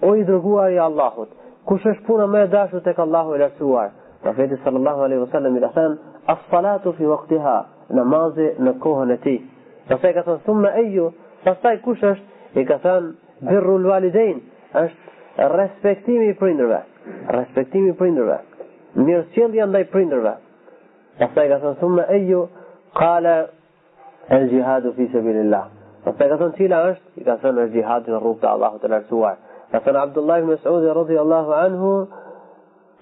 أويدرغوا 0.04 0.66
يا 0.66 0.86
الله 0.86 1.26
كشش 1.70 1.98
بونا 2.08 2.26
ما 2.26 2.44
داشو 2.44 2.78
تك 2.78 3.00
الله 3.00 3.34
إلى 3.36 3.50
سوار 3.58 3.90
رفيد 4.26 4.58
صلى 4.64 4.76
الله 4.76 5.02
عليه 5.02 5.18
وسلم 5.18 5.56
إلى 5.56 5.96
الصلاة 6.30 6.90
في 6.98 7.06
وقتها 7.06 7.66
نماز 7.90 8.40
نكوه 8.60 9.04
نتي 9.04 9.42
رفيد 9.92 10.20
ثم 10.46 10.66
أي 10.66 11.10
رفيد 11.48 11.80
كشش 11.80 12.18
إكثان 12.56 13.14
بر 13.42 13.76
الوالدين 13.76 14.40
أش 14.74 14.90
رسبكتيمي 15.40 16.32
بريندربا 16.32 16.82
رسبكتيمي 17.30 17.90
بريندربا 17.92 18.38
مرسيل 18.96 19.54
ينضي 19.54 19.82
بريندربا 19.84 20.36
رفيد 21.22 21.72
ثم 21.72 21.98
أي 22.00 22.46
قال 22.94 23.46
الجهاد 24.32 24.90
في 24.90 25.08
سبيل 25.08 25.36
الله 25.36 25.68
Po 26.04 26.12
për 26.16 26.30
thënë 26.38 26.46
cila 26.58 26.78
është, 26.90 27.10
i 27.20 27.24
ka 27.26 27.34
thënë 27.42 27.62
është 27.66 27.78
jihadi 27.80 28.12
në 28.14 28.18
rrugë 28.22 28.40
të 28.42 28.48
Allahu 28.50 28.80
të 28.80 28.88
lartësuar. 28.92 29.36
Ka 29.74 29.80
thënë 29.84 30.00
Abdullah 30.02 30.42
i 30.42 30.46
Mesudi, 30.50 30.90
radhi 30.98 31.16
Allahu 31.22 31.52
anhu, 31.58 31.92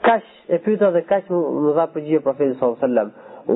kash 0.09 0.29
e 0.47 0.59
pyta 0.67 0.91
dhe 0.97 1.03
kash 1.09 1.31
më, 1.33 1.41
dha 1.79 1.87
përgjirë 1.97 2.23
profetës 2.27 2.61
sallë 2.61 2.79
sallëm. 2.85 3.09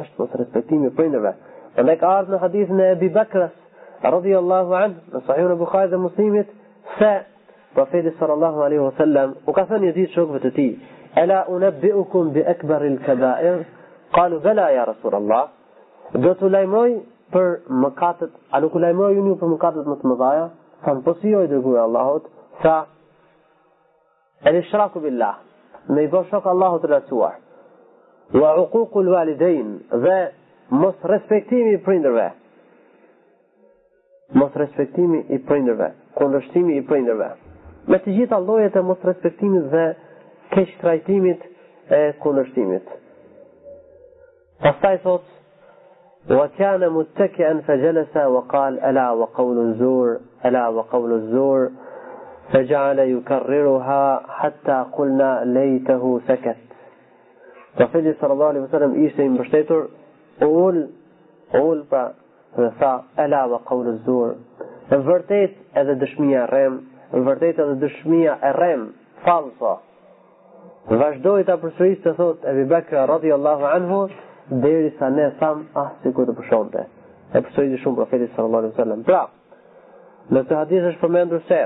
është 0.01 0.17
mos 0.21 0.33
respektimi 0.41 0.87
i 0.89 0.95
prindërve. 0.97 1.35
Ne 1.89 1.95
ka 2.01 2.09
hadith 2.09 2.31
në 2.33 2.39
hadithin 2.45 2.79
e 2.85 2.89
Abi 2.95 3.09
Bakrës 3.09 3.55
radhiyallahu 4.15 4.73
anhu 4.79 5.17
në 5.17 5.21
Sahihun 5.27 5.57
Buhari 5.59 5.89
dhe 5.91 5.97
Muslimit 6.05 6.47
se 6.97 7.11
profeti 7.75 8.11
sallallahu 8.19 8.61
alaihi 8.63 8.83
wasallam 8.87 9.33
u 9.49 9.53
ka 9.57 9.63
thënë 9.69 9.93
ditë 9.97 10.13
shokëve 10.15 10.39
të 10.45 10.51
tij: 10.57 10.69
"Ela 11.23 11.43
unabbiukum 11.57 12.31
bi 12.35 12.41
akbari 12.53 12.87
al-kaba'ir?" 12.93 13.61
Qalu: 14.17 14.39
"Bala 14.45 14.67
ya 14.77 14.83
Rasulullah." 14.89 15.45
Do 16.25 16.31
të 16.41 16.49
lajmëroj 16.55 16.89
për 17.35 17.47
mëkatet, 17.83 18.31
a 18.55 18.59
nuk 18.63 18.73
lajmëroj 18.85 19.37
për 19.43 19.49
mëkatet 19.53 19.85
më 19.91 19.95
të 20.01 20.05
mëdha? 20.11 20.47
Tan 20.85 21.01
po 21.03 21.13
si 21.21 21.33
oj 21.35 21.47
dërguar 21.49 21.81
Allahut, 21.81 22.27
فالإشراك 24.43 24.97
بالله 24.97 25.33
نيبوشك 25.89 26.47
الله 26.47 26.77
ترسوه 26.79 27.31
وعقوق 28.35 28.97
الوالدين 28.97 29.81
ذا 29.93 30.31
mos 30.71 30.95
respektimi 31.03 31.73
i 31.75 31.83
prindërve. 31.85 32.23
Mos 34.33 34.53
respektimi 34.57 35.19
i 35.35 35.45
prindërve, 35.45 35.91
kundërshtimi 36.17 36.77
i 36.77 36.81
prindërve. 36.89 37.27
Me 37.87 37.99
të 38.01 38.15
gjitha 38.17 38.39
llojet 38.47 38.73
e 38.75 38.81
mos 38.81 39.03
respektimit 39.05 39.67
dhe 39.73 39.83
keq 40.55 40.71
trajtimit 40.81 41.43
e 41.99 42.01
kundërshtimit. 42.23 42.85
Pastaj 44.63 44.97
thot 45.05 45.25
وكان 46.31 46.89
متكئا 46.89 47.61
فجلس 47.67 48.17
وقال 48.17 48.79
ألا 48.79 49.11
وقول 49.11 49.59
الزور 49.69 50.19
ألا 50.45 50.67
وقول 50.67 51.13
الزور 51.13 51.69
فجعل 52.53 52.99
يكررها 52.99 54.23
حتى 54.29 54.85
قلنا 54.91 55.43
ليته 55.45 56.19
سكت 56.27 56.57
Profeti 57.75 58.13
sallallahu 58.15 58.51
alaihi 58.55 58.63
wasallam 58.71 58.91
ishte 59.05 59.19
i 59.19 59.29
mbështetur 59.29 59.81
ul 60.47 60.77
ul 61.59 61.81
pra 61.89 62.03
dhe 62.55 62.69
tha 62.79 62.91
ala 63.19 63.41
wa 63.51 63.59
qawlu 63.67 63.97
zur 64.07 64.29
në 64.91 64.99
vërtet 65.03 65.57
edhe 65.81 65.95
dëshmia 66.05 66.45
e 66.45 66.45
rrem 66.53 66.77
në 67.17 67.23
vërtet 67.27 67.59
edhe 67.65 67.75
dëshmia 67.81 68.37
e 68.41 68.51
rrem 68.55 68.85
falsa. 69.25 69.73
vazhdoi 71.01 71.43
ta 71.49 71.57
përsërisë 71.65 72.01
të 72.05 72.13
thotë 72.21 72.47
Abu 72.53 72.65
Bakr 72.71 73.01
radhiyallahu 73.11 73.63
anhu 73.75 73.99
derisa 74.63 75.09
ne 75.17 75.27
tham 75.41 75.67
ah 75.75 75.89
sikur 76.03 76.29
të 76.31 76.37
pushonte 76.39 76.79
e 77.33 77.37
përsëriti 77.43 77.83
shumë 77.83 77.97
profeti 78.01 78.31
sallallahu 78.37 78.61
alaihi 78.63 78.75
wasallam 78.75 79.03
pra 79.03 79.21
në 80.33 80.47
të 80.47 80.53
hadith 80.63 80.87
është 80.91 81.01
përmendur 81.03 81.41
se 81.51 81.59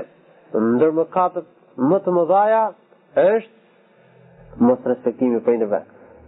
ndër 0.58 0.90
mëkatet 0.98 1.44
më 1.90 1.98
të 2.04 2.10
mëdha 2.16 2.62
është 3.22 4.58
mos 4.66 4.78
respektimi 4.84 5.36
i 5.38 5.44
prindërve, 5.46 5.78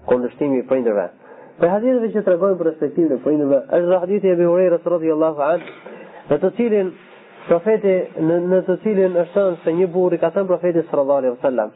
kundërshtimi 0.07 0.59
i 0.63 0.67
prindërve. 0.69 1.07
Për 1.61 1.69
haditheve 1.73 2.09
që 2.15 2.23
tregojnë 2.27 2.59
për 2.61 2.67
respektimin 2.71 3.13
e 3.17 3.23
prindërve, 3.25 3.59
është 3.79 3.99
hadithi 4.05 4.31
e 4.31 4.37
Abu 4.37 4.47
Hurairës 4.47 4.87
radhiyallahu 4.95 5.43
anhu, 5.47 5.75
në 6.31 6.39
të 6.43 6.51
cilin 6.59 6.93
profeti 7.49 7.97
në, 8.23 8.39
në 8.53 8.61
të 8.69 8.77
cilin 8.87 9.19
është 9.25 9.39
thënë 9.43 9.59
se 9.65 9.75
një 9.81 9.87
burr 9.95 10.15
i 10.17 10.21
ka 10.23 10.31
thënë 10.37 10.49
profetit 10.53 10.87
sallallahu 10.91 11.19
alaihi 11.19 11.35
wasallam, 11.37 11.69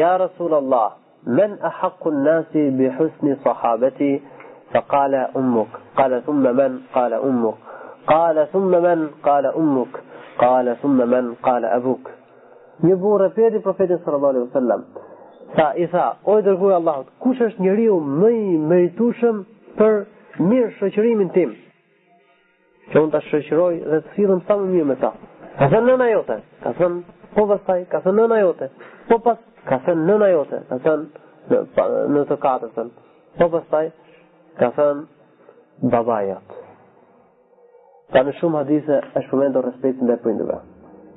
"Ya 0.00 0.16
Rasulullah, 0.24 0.90
man 1.38 1.58
ahaqqu 1.70 2.12
an-nasi 2.14 2.68
bi 2.78 2.88
husni 2.98 3.36
sahabati?" 3.46 4.12
فقال 4.74 5.14
أمك 5.36 5.68
قال 5.96 6.22
ثم 6.26 6.42
من 6.56 6.80
قال 6.94 7.12
أمك 7.14 7.54
قال 8.06 8.48
ثم 8.52 8.70
من 8.82 9.08
قال 9.24 9.46
أمك 9.46 9.92
Kale, 10.40 10.72
thumë 10.80 10.96
me 11.02 11.06
men, 11.12 11.26
kale, 11.44 11.68
e 11.76 11.80
buk. 11.84 12.06
Një 12.84 12.94
burë 13.02 13.26
e 13.28 13.32
përdi 13.36 13.58
profetit 13.64 14.04
së 14.06 14.14
rëmali 14.14 14.40
u 14.40 14.48
Sa 15.52 15.72
i 15.82 15.86
tha, 15.92 16.04
ojë 16.30 16.44
dërgujë 16.46 16.74
Allahot, 16.76 17.06
kush 17.24 17.40
është 17.46 17.62
një 17.64 17.72
riu 17.78 17.96
mëj 18.20 18.36
mëjtushëm 18.70 19.40
për 19.80 19.96
mirë 20.50 20.68
shëqërimin 20.78 21.30
tim? 21.36 21.52
Që 22.92 23.00
unë 23.02 23.12
ta 23.16 23.20
shëqëroj 23.26 23.72
dhe 23.82 23.98
të 24.00 24.10
sfidhëm 24.12 24.40
sa 24.46 24.56
më 24.60 24.70
mirë 24.74 24.88
me 24.92 24.96
ta. 25.02 25.10
Ka 25.58 25.68
thënë 25.72 25.86
nëna 25.90 26.06
jote, 26.12 26.36
ka 26.62 26.72
thënë 26.78 27.32
po 27.34 27.46
vëstaj, 27.50 27.82
ka 27.92 28.00
thënë 28.06 28.20
nëna 28.22 28.38
jote, 28.44 28.70
po 29.10 29.18
pas, 29.26 29.42
ka 29.66 29.80
thënë 29.88 30.06
nëna 30.12 30.30
jote, 30.36 30.62
ka 30.70 30.78
thënë 30.86 31.28
në, 31.50 31.60
në 32.14 32.24
të 32.30 32.40
katë, 32.46 32.88
po 33.42 33.50
vëstaj, 33.58 33.86
ka 34.62 34.70
thënë 34.78 35.92
babajat. 35.96 36.59
Ka 38.10 38.22
në 38.26 38.32
shumë 38.40 38.58
hadithe 38.64 38.96
është 39.06 39.28
përmendur 39.30 39.66
respektin 39.68 40.08
dhe 40.10 40.16
prindëve. 40.22 40.54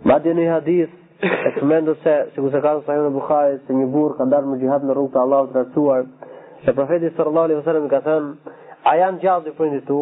Ma 0.10 0.18
dhe 0.22 0.34
një 0.38 0.44
hadith 0.50 1.26
e 1.26 1.52
përmendur 1.56 1.96
se, 2.04 2.14
si 2.36 2.44
ku 2.44 2.52
se 2.54 2.60
ka 2.62 2.74
të 2.80 2.84
sajnë 2.90 3.06
në 3.08 3.14
Bukhari, 3.16 3.56
se 3.66 3.74
një 3.78 3.88
burë 3.96 4.18
ka 4.20 4.28
ndarë 4.30 4.50
më 4.52 4.58
gjihad 4.64 4.86
në 4.86 4.96
rrugë 4.98 5.14
të 5.16 5.22
Allah 5.24 5.48
të 5.54 5.58
rëtuar, 5.64 6.04
se 6.68 6.74
profetit 6.80 7.18
sërë 7.18 7.32
Allah 7.34 7.48
i 7.50 7.58
vësërëm 7.60 7.88
i 7.88 7.90
ka 7.94 8.02
thënë, 8.10 8.54
a 8.84 8.94
janë 9.00 9.20
gjallë 9.24 9.46
të 9.48 9.54
prindë 9.62 9.80
tu? 9.88 9.98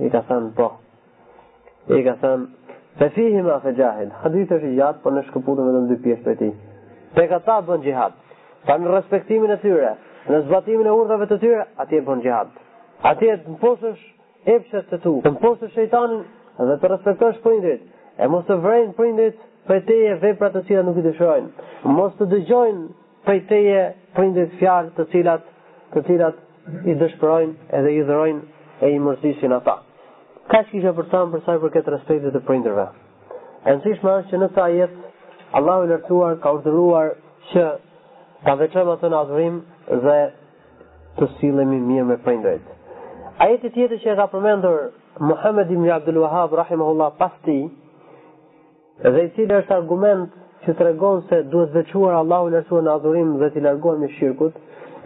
I 0.00 0.10
ka 0.14 0.22
thënë, 0.30 0.48
po. 0.60 0.70
I 1.98 2.00
ka 2.08 2.16
thënë, 2.24 2.72
se 3.02 3.10
fihi 3.18 3.44
ma 3.50 3.58
fe 3.66 3.74
gjahid. 3.76 4.16
Hadith 4.24 4.56
është 4.56 4.70
i 4.72 4.76
gjatë, 4.80 5.02
po 5.04 5.12
në 5.18 5.26
shkëputëm 5.28 5.68
edhe 5.74 5.84
në 5.84 5.92
dy 5.92 6.00
pjesë 6.06 6.24
për 6.30 6.40
ti. 6.40 6.50
Se 7.18 7.26
ka 7.30 7.42
ta 7.48 7.58
bën 7.68 7.84
gjihad. 7.84 8.16
Pa 8.64 8.78
në 8.80 8.88
respektimin 8.96 9.52
e 9.56 9.60
tyre, 9.62 9.92
në 10.32 10.40
zbatimin 10.48 10.88
e 10.88 10.96
urdhave 11.02 11.28
të 11.32 11.40
tyre, 11.44 11.68
atje 11.84 12.00
bën 12.08 12.24
gjihad. 12.24 12.52
Atje 13.12 13.36
të 13.46 13.58
posësh 13.60 14.04
epshet 14.50 14.88
të 14.90 14.98
tu, 15.02 15.10
të 15.24 15.30
mposë 15.36 15.66
të 15.66 15.68
shëjtanin 15.74 16.22
dhe 16.68 16.76
të 16.82 16.88
respektosh 16.92 17.38
përindit, 17.44 17.84
e 18.22 18.28
mos 18.30 18.44
të 18.48 18.56
vrejnë 18.64 18.94
përindit 18.98 19.44
për 19.68 19.82
teje 19.90 20.14
vepra 20.24 20.48
të 20.56 20.62
cilat 20.68 20.88
nuk 20.88 20.98
i 20.98 21.04
dëshrojnë, 21.04 21.68
mos 21.98 22.16
të 22.18 22.26
dëgjojnë 22.32 22.88
për 23.26 23.40
teje 23.52 23.84
përindit 24.16 24.56
fjarë 24.58 24.90
të 24.98 25.06
cilat, 25.14 25.46
të 25.94 26.02
cilat 26.08 26.90
i 26.90 26.96
dëshprojnë 27.02 27.70
edhe 27.80 27.94
i 27.94 28.02
dërojnë 28.10 28.82
e 28.86 28.90
i 28.90 28.98
mërësishin 29.02 29.54
ata. 29.58 29.76
Ka 30.50 30.62
që 30.64 30.70
kisha 30.74 30.92
për 30.96 31.08
tamë 31.12 31.36
përsa 31.36 31.54
i 31.60 31.62
për 31.62 31.80
respektit 31.96 32.34
të 32.34 32.42
përindrëve? 32.50 32.88
E 33.68 33.76
nësish 33.78 34.02
është 34.02 34.34
që 34.34 34.40
në 34.42 34.50
ta 34.58 34.66
jetë, 34.74 35.10
Allah 35.58 35.84
u 35.84 35.88
lërtuar 35.92 36.38
ka 36.42 36.52
urdhëruar 36.56 37.12
që 37.52 37.68
ta 38.46 38.56
veqëm 38.58 38.90
atë 38.96 39.12
në 39.12 40.04
dhe 40.06 40.18
të 41.18 41.28
silemi 41.38 41.78
mirë 41.86 42.06
me 42.10 42.16
përindrejtë. 42.26 42.81
Ajeti 43.40 43.70
tjetër 43.72 43.98
që 44.02 44.10
e 44.12 44.14
ka 44.18 44.26
përmendur 44.28 44.90
Muhammed 45.24 45.70
ibn 45.72 45.88
Abdul 45.94 46.18
Wahhab 46.20 46.52
rahimahullah 46.58 47.14
pas 47.18 47.32
ti, 47.46 47.54
dhe 49.04 49.22
i 49.24 49.30
cili 49.36 49.54
është 49.56 49.72
argument 49.76 50.26
që 50.66 50.74
të 50.80 50.90
se 51.28 51.38
duhet 51.54 51.72
veçuar 51.78 52.14
Allahu 52.18 52.50
lërësua 52.52 52.82
në 52.84 52.90
adhurim 52.96 53.30
dhe 53.40 53.48
të 53.54 53.62
largohem 53.64 54.02
me 54.04 54.08
shirku, 54.18 54.50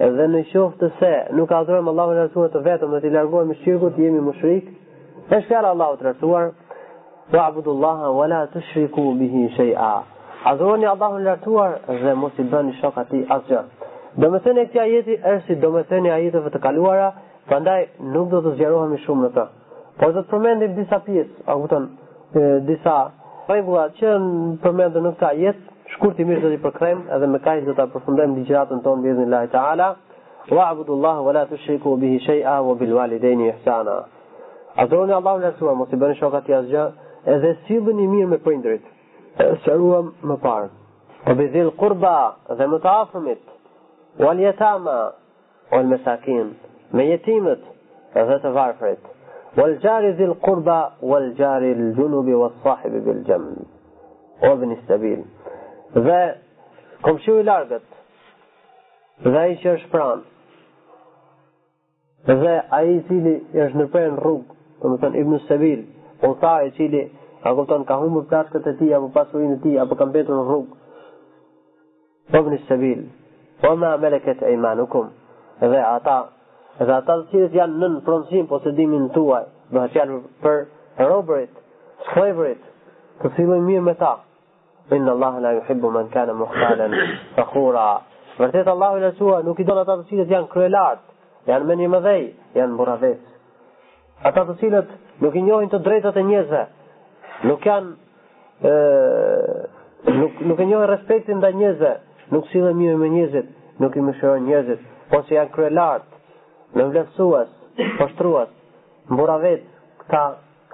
edhe 0.08 0.26
në 0.32 0.40
qoftë 0.52 0.80
të 0.82 0.88
se 0.98 1.12
nuk 1.38 1.54
adhurim 1.60 1.88
Allahu 1.92 2.16
lërësua 2.18 2.48
të 2.56 2.62
vetëm 2.66 2.90
dhe 2.96 3.00
të 3.06 3.12
largohem 3.14 3.48
me 3.52 3.56
shirku, 3.62 3.92
jemi 4.00 4.20
më 4.26 4.34
shrik, 4.40 4.74
e 5.36 5.40
shkjara 5.46 5.70
Allahu 5.76 6.00
të 6.02 6.08
lërësuar, 6.08 6.50
wa 7.36 7.46
abudullaha 7.46 8.10
wa 8.18 8.26
la 8.34 8.42
të 8.54 8.64
shriku 8.72 9.04
bihi 9.22 9.46
shay'a." 9.56 9.92
Adhurim 10.50 10.82
i 10.82 10.90
Allahu 10.94 11.22
lërësuar 11.28 11.78
dhe 12.02 12.16
mos 12.24 12.42
i 12.42 12.50
bëni 12.52 12.74
shokati 12.82 13.22
ti 13.22 13.24
asgjë. 13.38 13.62
Do 14.20 14.30
me 14.32 14.38
thënë 14.44 14.64
e 14.64 14.68
këtja 14.72 15.20
është, 15.34 15.60
do 15.64 15.70
me 15.74 15.82
thënë 15.88 16.10
e 16.10 16.14
ajetëve 16.18 16.52
të 16.56 16.60
kaluara, 16.66 17.08
Prandaj 17.46 17.84
nuk 18.14 18.30
do 18.34 18.40
të 18.42 18.52
zgjerohemi 18.56 18.96
shumë 19.04 19.26
në 19.26 19.28
të. 19.36 19.42
Por 20.00 20.14
do 20.14 20.22
të 20.26 20.30
përmendim 20.32 20.72
disa 20.80 20.96
pjesë, 21.04 21.44
a 21.46 21.54
kupton, 21.60 21.84
disa 22.68 22.94
rregulla 23.50 23.84
që 24.00 24.14
përmendën 24.64 25.04
në 25.06 25.12
këtë 25.20 25.30
jetë, 25.42 25.76
shkurtimisht 25.94 26.42
do 26.42 26.50
t'i 26.50 26.58
përkthejmë 26.64 27.06
edhe 27.16 27.28
me 27.34 27.38
kaq 27.44 27.60
do 27.68 27.74
ta 27.78 27.86
përfundojmë 27.92 28.36
ligjratën 28.40 28.80
tonë 28.82 29.14
me 29.20 29.46
ta'ala. 29.52 29.88
Wa 30.50 30.70
abudu 30.72 30.92
Allah, 30.92 31.22
Wa 31.22 31.22
abudullahi 31.22 31.24
wala 31.28 31.44
tushriku 31.52 31.94
bihi 32.02 32.18
shay'a 32.26 32.56
wa 32.66 32.74
bil 32.80 32.92
walidaini 32.98 33.48
ihsana. 33.52 33.96
A 34.80 34.86
dhoni 34.86 35.12
Allahu 35.12 35.38
la 35.46 35.52
tuwa 35.58 35.74
mos 35.74 35.92
i 35.92 35.96
bëni 36.02 36.18
shokat 36.18 36.46
jashtë, 36.50 36.84
edhe 37.34 37.54
sillni 37.68 38.06
mirë 38.12 38.28
me 38.34 38.38
prindërit. 38.46 38.84
Sëruam 39.64 40.10
më 40.30 40.36
parë. 40.46 40.68
Wa 41.28 41.34
bi 41.38 41.46
dhil 41.54 41.70
qurba, 41.80 42.16
dhe 42.58 42.66
më 42.74 42.78
të 42.84 42.92
afërmit. 43.04 43.40
Wal 44.24 44.38
yatama, 44.46 44.98
wal 45.72 45.86
masakin 45.94 46.54
me 46.94 47.02
jetimet 47.10 47.62
dhe 48.14 48.36
të 48.42 48.50
varfrit. 48.54 49.00
Wal 49.56 49.74
jari 49.82 50.10
dhil 50.18 50.34
qurba 50.44 50.78
wal 51.10 51.28
jari 51.38 51.70
al 51.74 51.86
junubi 51.98 52.34
was 52.38 52.52
sahib 52.62 52.98
bil 53.06 53.22
jamb. 53.28 53.64
O 54.44 54.52
ibn 54.54 54.74
Sabil. 54.86 55.22
Dhe 55.94 56.20
komshiu 57.02 57.38
i 57.40 57.44
largët 57.48 57.86
dhe 59.24 59.38
ai 59.40 59.54
që 59.62 59.70
është 59.78 59.90
pranë 59.94 60.22
dhe 62.42 62.56
ai 62.78 62.90
i 62.96 63.00
cili 63.08 63.32
është 63.64 63.78
nëpër 63.80 64.08
në 64.12 64.18
rrugë, 64.22 64.56
domethënë 64.82 65.20
Ibn 65.22 65.36
Sabil, 65.46 65.82
ota 66.26 66.56
i 66.66 66.72
cili 66.76 67.02
a 67.46 67.52
kupton 67.54 67.84
ka 67.88 67.96
humbur 68.02 68.26
plaçkët 68.32 68.66
e 68.66 68.74
tij 68.80 68.92
apo 68.98 69.08
pasurinë 69.14 69.56
e 69.56 69.60
tij 69.62 69.78
apo 69.82 69.94
ka 69.98 70.06
mbetur 70.10 70.34
në 70.34 70.46
rrugë. 70.48 70.74
Ibn 72.40 72.58
Sabil, 72.68 73.06
wa 73.62 73.76
ma 73.78 73.94
malakat 74.02 74.42
aymanukum. 74.42 75.12
Dhe 75.62 75.80
ata 75.94 76.16
edhe 76.82 76.92
ata 76.92 77.14
të 77.22 77.28
cilët 77.30 77.54
janë 77.56 77.78
nën 77.82 77.94
pronësin 78.04 78.46
posedimin 78.50 79.06
tuaj, 79.14 79.44
do 79.72 79.82
të 79.92 79.98
janë 80.00 80.18
për 80.44 80.58
robërit, 81.08 81.54
slavërit, 82.10 82.64
të 83.22 83.30
cilët 83.38 83.64
mirë 83.68 83.84
me 83.86 83.94
ta. 84.00 84.14
Inna 84.92 85.14
Allah 85.16 85.38
la 85.42 85.52
yuhibbu 85.60 85.90
man 85.90 86.10
kana 86.14 86.34
mukhtalan 86.38 86.92
fakhura. 87.36 87.86
Vërtet 88.38 88.68
Allahu 88.68 88.98
i 89.00 89.04
lartësuar 89.06 89.40
nuk 89.46 89.58
i 89.60 89.64
don 89.66 89.78
ata 89.80 89.96
të 90.02 90.08
cilët 90.10 90.30
janë 90.34 90.50
kryelart, 90.52 91.00
janë 91.48 91.64
më 91.68 91.76
një 91.80 91.88
mëdhej, 91.94 92.22
janë 92.58 92.78
burradhës. 92.78 93.22
Ata 94.30 94.44
të 94.48 94.58
cilët 94.60 94.90
nuk 95.24 95.34
i 95.34 95.42
njohin 95.46 95.72
të 95.72 95.80
drejtat 95.86 96.16
e 96.16 96.24
njerëzve, 96.28 96.64
nuk 97.48 97.66
janë 97.70 97.94
ë 98.64 99.62
nuk 100.20 100.42
nuk 100.50 100.60
e 100.64 100.68
njohin 100.68 100.90
respektin 100.92 101.40
ndaj 101.40 101.54
njerëzve, 101.56 101.94
nuk 102.36 102.46
sillen 102.52 102.76
mirë 102.78 103.00
me 103.00 103.10
njerëzit, 103.16 103.48
nuk 103.82 103.96
i 103.96 104.04
mëshiron 104.06 104.44
njerëzit, 104.46 104.84
ose 105.16 105.24
po 105.30 105.38
janë 105.40 105.54
kryelart 105.56 106.06
në 106.76 106.86
vlefësuas, 106.90 107.50
pështruas, 108.00 108.50
mbura 109.10 109.36
vetë, 109.42 109.84
këta, 110.02 110.22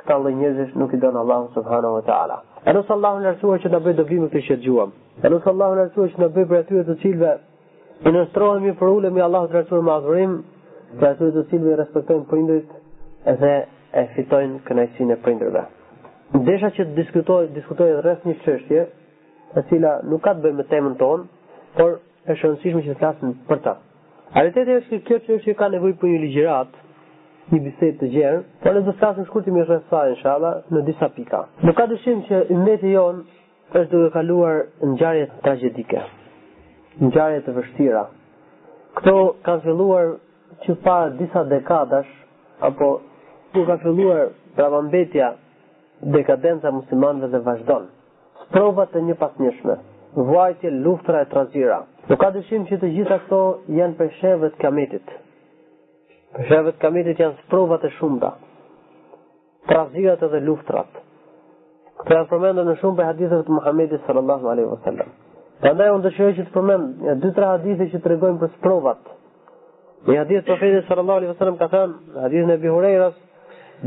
këta 0.01 0.17
dhe 0.25 0.67
nuk 0.81 0.93
i 0.97 1.01
do 1.03 1.11
në 1.13 1.21
Allahu 1.21 1.51
Subhanahu 1.57 1.99
wa 1.99 2.05
ta'ala. 2.07 2.39
E 2.67 2.73
nësë 2.73 2.93
Allahu 2.97 3.25
në 3.25 3.33
që 3.65 3.73
në 3.73 3.81
bëjë 3.85 3.97
dëbri 4.01 4.19
më 4.23 4.29
të 4.37 4.43
që 4.49 4.57
gjuëm. 4.65 4.91
E 5.25 5.29
nësë 5.33 5.49
Allahu 5.53 5.77
në 5.81 5.87
që 5.97 6.23
në 6.23 6.29
bëjë 6.37 6.49
për 6.49 6.79
e 6.81 6.85
të 6.89 6.97
cilve, 7.03 7.35
i 8.09 8.11
nështrojëm 8.11 8.73
për 8.81 8.89
ulemi 8.97 9.21
Allah 9.21 9.27
Allahu 9.29 9.53
të 9.53 9.61
rësua 9.61 9.83
më 9.87 9.93
azurim, 9.93 10.37
për 11.01 11.07
atyre 11.09 11.35
të 11.37 11.45
cilve 11.51 11.71
i 11.73 11.77
respektojnë 11.83 12.27
prindërit 12.31 12.73
dhe 12.73 13.37
edhe 13.37 13.53
e 14.01 14.07
fitojnë 14.15 14.59
kënajsin 14.69 15.13
e 15.13 15.17
prindërve. 15.23 15.63
indrëve. 15.63 16.43
Ndesha 16.43 16.69
që 16.77 16.85
të 16.85 16.95
diskutojë 16.97 17.49
diskutoj 17.55 17.91
rreth 18.05 18.27
një 18.27 18.35
çështje, 18.45 18.83
e 19.59 19.63
cila 19.69 19.99
nuk 20.05 20.23
ka 20.25 20.35
të 20.35 20.41
bëjë 20.43 20.55
me 20.55 20.63
temën 20.73 20.95
tonë, 21.03 21.25
por 21.77 21.99
është 22.31 22.47
rëndësishme 22.47 22.83
që 22.89 22.95
të 23.03 23.33
për 23.49 23.59
ta. 23.67 23.77
Realiteti 24.33 24.73
është 24.79 24.99
kjo 25.05 25.17
që 25.25 25.35
është 25.37 25.45
që 25.53 25.55
ka 25.59 25.67
nevojë 25.75 25.95
për 26.03 26.09
një 26.09 26.19
ligjrat 26.23 26.77
një 27.53 27.59
bisedë 27.67 27.97
të 28.03 28.07
gjerë, 28.15 28.39
por 28.63 28.73
ne 28.77 28.81
do 28.81 28.87
të 28.87 28.95
flasim 29.03 29.27
shkurtim 29.29 29.59
rreth 29.61 29.83
saj 29.93 30.07
inshallah 30.15 30.55
në 30.73 30.81
disa 30.87 31.09
pika. 31.17 31.41
Nuk 31.69 31.77
ka 31.81 31.85
dyshim 31.91 32.23
që 32.31 32.39
ummeti 32.55 32.95
jon 32.95 33.19
është 33.77 33.91
duke 33.93 34.15
kaluar 34.15 34.63
ngjarje 34.95 35.27
tragjedike, 35.45 36.01
ngjarje 37.05 37.43
të 37.49 37.55
vështira. 37.59 38.07
Kto 39.03 39.15
ka 39.45 39.59
filluar 39.67 40.15
që 40.65 40.79
pa 40.87 40.97
disa 41.21 41.45
dekadash 41.53 42.15
apo 42.73 42.91
duke 43.53 43.69
ka 43.69 43.77
filluar 43.85 44.33
pravambetja 44.57 45.35
dekadenca 46.17 46.73
muslimanëve 46.79 47.29
dhe 47.37 47.45
vazhdon. 47.51 47.89
Provat 48.57 48.97
e 48.97 49.05
një 49.11 49.21
pasnjëshme, 49.27 49.77
vuajtje 50.33 50.73
luftra 50.87 51.21
e 51.25 51.29
trazira, 51.35 51.83
Nuk 52.11 52.19
ka 52.19 52.31
dëshim 52.35 52.65
që 52.67 52.77
të 52.83 52.89
gjitha 52.97 53.17
këto 53.25 53.39
janë 53.79 53.95
për 53.99 54.09
sheve 54.19 54.49
të 54.55 54.61
kametit. 54.65 55.11
Për 56.35 56.49
sheve 56.49 56.73
të 56.75 56.81
kametit 56.83 57.21
janë 57.23 57.45
sprovat 57.45 57.85
e 57.87 57.91
shumta. 57.99 58.33
Trazirat 59.71 60.23
edhe 60.27 60.41
luftrat. 60.43 60.89
Këto 62.03 62.17
janë 62.17 62.31
përmendur 62.33 62.67
në 62.67 62.75
shumë 62.81 62.99
për 63.01 63.07
hadithet 63.11 63.45
të 63.47 63.57
Muhamedit 63.59 64.03
sallallahu 64.09 64.51
alaihi 64.51 64.71
wasallam. 64.73 65.13
Prandaj 65.63 65.91
unë 65.95 66.05
dëshiroj 66.09 66.33
që 66.41 66.47
të 66.49 66.55
përmend 66.57 67.05
një 67.07 67.15
dy 67.23 67.31
tre 67.37 67.51
hadithe 67.53 67.87
që 67.93 68.01
tregojnë 68.07 68.41
për 68.41 68.51
sprovat. 68.57 69.13
Një 70.09 70.17
hadith 70.25 70.41
të 70.43 70.51
profetit 70.51 70.89
sallallahu 70.89 71.23
alaihi 71.23 71.31
wasallam 71.31 71.61
ka 71.61 71.71
thënë, 71.75 71.95
hadithin 72.25 72.51
e 72.51 72.55
Abi 72.59 72.73
Hurairës, 72.73 73.15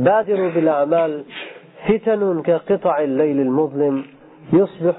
"Badiru 0.07 0.47
bil 0.55 0.69
a'mal 0.71 1.17
fitanun 1.85 2.39
ka 2.47 2.61
qita'i 2.69 2.99
al-layl 3.07 3.43
al-muzlim." 3.47 3.97
يصبح 4.53 4.95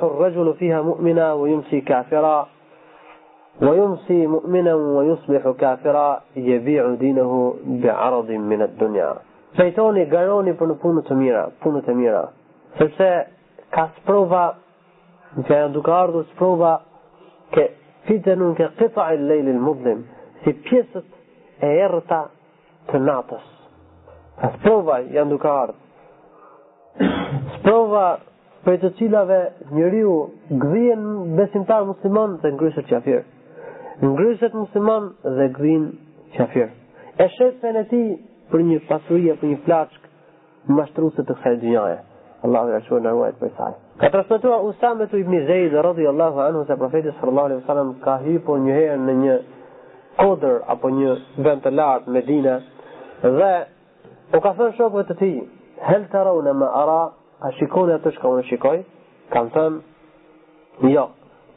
fiha 0.58 0.82
mu'mina 0.82 0.82
مؤمنا 0.82 1.32
ويمسي 1.36 1.80
kafira." 1.84 2.46
wa 3.60 3.74
yumsi 3.76 4.12
mu'mina 4.26 4.76
wa 4.76 5.04
yusbih 5.04 5.42
kafira 5.56 6.20
yabi'u 6.34 6.96
dinahu 7.00 7.56
bi'arad 7.82 8.28
min 8.28 8.60
ad-dunya 8.60 9.16
feytani 9.56 10.04
garoni 10.06 10.52
per 10.52 10.66
ne 10.68 10.74
punut 10.74 11.10
mira 11.12 11.50
punut 11.60 11.88
e 11.88 11.92
mira 11.94 12.32
sepse 12.78 13.08
ka 13.70 13.88
prova 14.04 14.52
që 15.40 15.48
janë 15.48 15.72
duke 15.72 15.88
ardhur 15.90 16.24
prova 16.36 16.74
që 17.56 17.64
fitanun 18.06 18.52
ka 18.54 18.66
qita'il 18.78 19.24
leilil 19.28 19.60
mubdim 19.60 20.02
si 20.44 20.52
pjesët 20.52 21.06
e 21.62 21.66
errëta 21.84 22.20
të 22.92 22.98
natës 23.08 23.46
ka 24.42 24.50
prova 24.66 25.00
janë 25.00 25.30
duke 25.32 25.48
ardhur 25.48 25.80
prova 27.64 28.04
prej 28.66 28.80
të 28.82 28.90
cilave 28.98 29.40
njëriu, 29.72 30.12
gdhien 30.50 31.02
besimtar 31.38 31.84
musliman 31.88 32.36
te 32.42 32.50
kryesha 32.58 32.82
qafirë 32.88 33.22
ngryset 34.04 34.54
musliman 34.54 35.10
dhe 35.38 35.48
gdhin 35.56 35.86
qafir. 36.36 36.68
E 37.16 37.26
shetë 37.38 37.60
se 37.60 37.70
në 37.72 37.82
ti 37.90 38.00
për 38.52 38.62
një 38.68 38.78
pasurija, 38.88 39.34
për 39.40 39.48
një 39.52 39.58
plaqk, 39.64 39.94
mashtruse 40.68 41.24
të 41.24 41.36
kësaj 41.38 41.56
dynjaje. 41.62 41.96
Allahu 42.44 42.74
ja 42.74 42.80
shuar 42.86 43.00
ndruajt 43.00 43.38
për 43.40 43.48
saj. 43.56 43.72
Ka 44.00 44.10
transmetuar 44.12 44.64
Usame 44.68 45.06
tu 45.08 45.16
Ibn 45.18 45.38
Zeid 45.48 45.72
radhiyallahu 45.72 46.40
anhu 46.44 46.64
se 46.68 46.76
profeti 46.78 47.12
sallallahu 47.20 47.46
alaihi 47.46 47.62
wasallam 47.62 47.94
ka 48.04 48.18
hyrë 48.24 48.56
një 48.66 48.74
herë 48.78 48.98
në 49.06 49.14
një 49.22 49.36
kodër 50.20 50.58
apo 50.74 50.90
një 50.98 51.14
vend 51.46 51.64
të 51.64 51.72
lartë 51.78 52.12
Medinë 52.16 52.56
dhe 53.22 53.50
u 54.36 54.40
ka 54.44 54.52
thënë 54.58 54.76
shokëve 54.78 55.04
të 55.08 55.16
tij, 55.22 55.34
"Hal 55.88 56.06
tarawna 56.12 56.52
ma 56.52 56.68
ara?" 56.82 57.02
A 57.46 57.50
shikoni 57.52 57.92
atë 57.92 58.10
që 58.16 58.28
unë 58.28 58.42
shikoj? 58.48 58.78
Kan 59.30 59.50
thënë, 59.52 59.80
"Jo." 60.94 61.08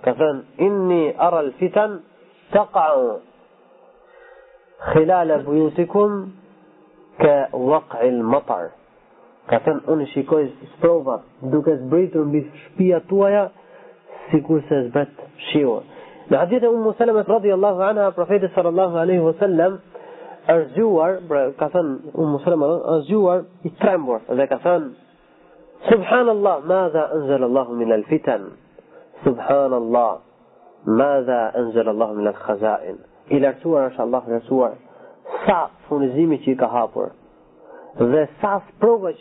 Ka 0.03 0.11
thënë, 0.19 0.41
"Inni 0.67 1.13
ara 1.17 1.37
al-fitan 1.43 1.99
تقع 2.51 3.15
خلال 4.93 5.43
بيوتكم 5.43 6.29
كوقع 7.21 8.01
المطر 8.01 8.69
كتن 9.49 9.81
اون 9.87 10.05
شيكوي 10.05 10.49
سبروفا 10.77 11.21
دوك 11.43 11.69
بريتون 11.69 12.31
بي 12.31 12.47
شبيا 12.65 12.99
تويا 13.09 13.51
سيكور 14.31 14.61
سبت 14.69 15.07
شيو 15.51 15.81
لحديث 16.31 16.63
ام 16.63 16.93
سلمة 16.99 17.25
رضي 17.29 17.53
الله 17.53 17.83
عنها 17.83 18.09
بروفيت 18.09 18.49
صلى 18.55 18.69
الله 18.69 18.99
عليه 18.99 19.19
وسلم 19.19 19.79
ارجوار 20.49 21.51
كتن 21.59 21.99
ام 22.17 22.37
سلمة 22.45 22.65
ارجوار 22.95 23.43
يترمور 23.65 24.19
ذا 24.31 24.45
كتن 24.45 24.91
سبحان 25.91 26.29
الله 26.29 26.59
ماذا 26.59 27.13
انزل 27.13 27.43
الله 27.43 27.71
من 27.73 27.91
الفتن 27.93 28.41
سبحان 29.25 29.73
الله 29.73 30.17
ماذا 30.85 31.51
أنزل 31.57 31.89
الله 31.89 32.13
من 32.13 32.27
الخزائن 32.27 32.97
إلى 33.31 33.55
سوى 33.63 33.85
إن 33.85 33.91
شاء 33.91 34.05
الله 34.05 34.21
رسوع 34.29 34.71
سا 35.47 35.69
فنزيمي 35.89 36.37
تي 36.37 36.55
كهابر 36.55 37.09
ذا 38.01 38.27
سا 38.41 38.61
سبروغة 38.69 39.11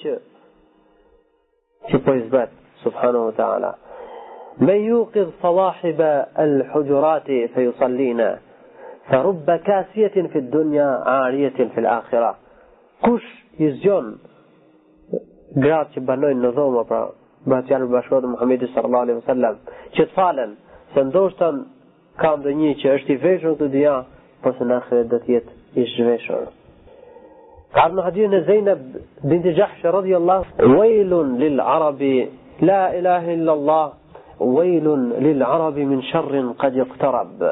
تي 1.88 1.96
بويز 2.06 2.24
بات 2.28 2.48
سبحانه 2.84 3.26
وتعالى 3.26 3.74
من 4.60 4.74
يوقظ 4.76 5.30
صواحب 5.42 6.00
الحجرات 6.38 7.24
فيصلينا 7.26 8.38
فرب 9.08 9.50
كاسية 9.50 10.08
في 10.28 10.38
الدنيا 10.38 10.86
عارية 11.06 11.48
في 11.48 11.80
الآخرة 11.80 12.36
كش 13.04 13.44
يزيون 13.60 14.18
قرات 15.56 15.98
بانوين 15.98 16.42
نظومة 16.42 16.82
برا 16.82 17.12
بات 17.46 17.70
يعني 17.70 17.84
محمد 18.10 18.64
صلى 18.74 18.84
الله 18.84 18.98
عليه 18.98 19.14
وسلم 19.14 19.58
تفالن 19.98 20.54
se 20.94 21.04
ndoshta 21.04 21.48
ka 22.20 22.30
ndonjë 22.40 22.72
që 22.82 22.92
është 22.96 23.12
i 23.14 23.20
veshur 23.24 23.56
këtë 23.58 23.68
dia, 23.74 23.96
po 24.42 24.52
se 24.58 24.66
në 24.68 24.78
ahiret 24.80 25.10
do 25.12 25.18
të 25.24 25.32
jetë 25.34 25.56
i 25.82 25.86
zhveshur. 25.94 26.46
Ka 27.76 27.88
në 27.92 28.04
hadithin 28.06 28.34
e 28.34 28.40
Zejnab 28.48 29.00
bint 29.28 29.48
Jahsh 29.58 29.82
radhiyallahu 29.84 30.68
wailun 30.78 31.34
lil 31.42 31.60
arabi 31.60 32.14
la 32.68 32.80
ilaha 32.98 33.34
illa 33.36 33.52
Allah 33.52 34.38
wailun 34.40 35.02
lil 35.26 35.42
arabi 35.44 35.84
min 35.90 36.00
sharrin 36.12 36.54
qad 36.62 36.78
iqtarab. 36.84 37.42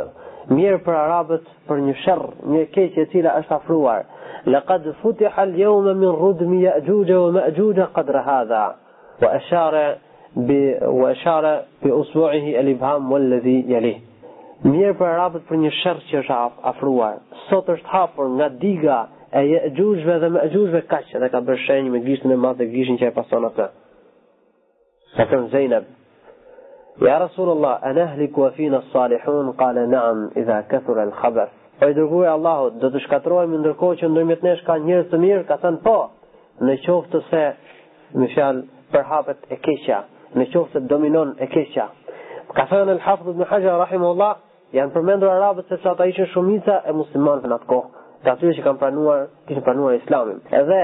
Mirë 0.57 0.80
për 0.87 0.95
arabët 0.97 1.47
për 1.68 1.80
një 1.84 1.95
sherr, 2.05 2.24
një 2.55 2.64
keqje 2.74 3.05
e 3.05 3.11
cila 3.12 3.37
është 3.43 3.57
afruar. 3.59 4.05
Laqad 4.47 4.84
futiha 5.03 5.32
al-yawma 5.43 5.93
min 5.99 6.12
rudmi 6.22 6.62
Ya'juj 6.62 7.11
wa 7.18 7.30
Ma'juj 7.39 7.80
qadra 7.97 8.22
hadha. 8.26 8.66
Wa 9.20 9.32
ashara 9.41 9.87
bi 10.37 10.78
washara 11.03 11.62
bi 11.84 11.93
usbu'ihi 11.93 12.57
al-ibham 12.62 13.03
walladhi 13.12 13.55
yali. 13.74 13.95
Mirë 14.70 14.93
për 15.01 15.12
rapët 15.20 15.45
për 15.49 15.57
një 15.62 15.70
shërë 15.80 16.03
që 16.11 16.16
është 16.22 16.37
afruar. 16.72 17.18
Sot 17.49 17.68
është 17.74 17.91
hapur 17.95 18.30
nga 18.39 18.49
diga 18.62 18.99
e 19.37 19.43
gjushve 19.78 20.18
dhe 20.22 20.30
me 20.37 20.41
gjushve 20.53 20.80
kaqë 20.93 21.20
dhe 21.22 21.28
ka 21.34 21.41
bërshenjë 21.49 21.93
me 21.93 22.01
gjishtën 22.09 22.32
e 22.32 22.39
madhe 22.45 22.68
gjishtën 22.72 22.99
që 23.01 23.09
e 23.11 23.14
pason 23.16 23.45
atë. 23.49 23.68
Ka 25.16 25.26
të 25.30 25.39
në 25.43 25.51
zejnëb. 25.55 25.91
Ja 27.05 27.18
Rasulullah, 27.20 27.78
a 27.84 27.91
nehli 27.97 28.30
ku 28.32 28.45
afina 28.49 28.80
salihun, 28.93 29.51
kale 29.61 29.84
naam, 29.93 30.26
idha 30.41 30.59
këthur 30.72 31.01
al 31.03 31.12
khabar. 31.20 31.51
O 31.84 31.89
i 31.93 31.97
dërguje 31.97 32.30
Allahut, 32.32 32.78
do 32.80 32.89
të 32.93 33.03
shkatrojmë 33.05 33.59
ndërko 33.61 33.91
që 34.01 34.09
ndërmjet 34.12 34.45
nesh 34.49 34.62
ka 34.68 34.78
njërës 34.84 35.09
të 35.12 35.20
mirë, 35.24 35.45
ka 35.49 35.57
thënë 35.64 35.82
po, 35.84 35.97
në 36.62 36.76
se, 37.30 37.45
më 38.18 38.30
fjalë, 38.34 38.62
për 38.93 39.03
hapët 39.11 39.45
e 39.55 39.57
keqa, 39.61 39.99
në 40.35 40.47
qoftë 40.53 40.81
se 40.81 40.87
dominon 40.91 41.35
e 41.41 41.47
keqja. 41.53 41.87
Ka 42.57 42.64
thënë 42.70 42.95
al-Hafidh 42.97 43.31
ibn 43.35 43.47
Hajar 43.51 43.79
rahimahullah, 43.83 44.39
janë 44.77 44.95
përmendur 44.95 45.33
arabët 45.33 45.70
se 45.70 45.79
që 45.83 45.91
ata 45.93 46.07
ishin 46.11 46.29
shumica 46.33 46.81
e 46.91 46.95
muslimanëve 46.97 47.51
në 47.51 47.59
atë 47.59 47.68
kohë, 47.72 48.07
të 48.24 48.33
atyre 48.33 48.55
që 48.59 48.64
kanë 48.66 48.81
pranuar, 48.83 49.27
kishin 49.49 49.64
pranuar 49.66 49.97
Islamin. 50.01 50.41
Edhe 50.61 50.81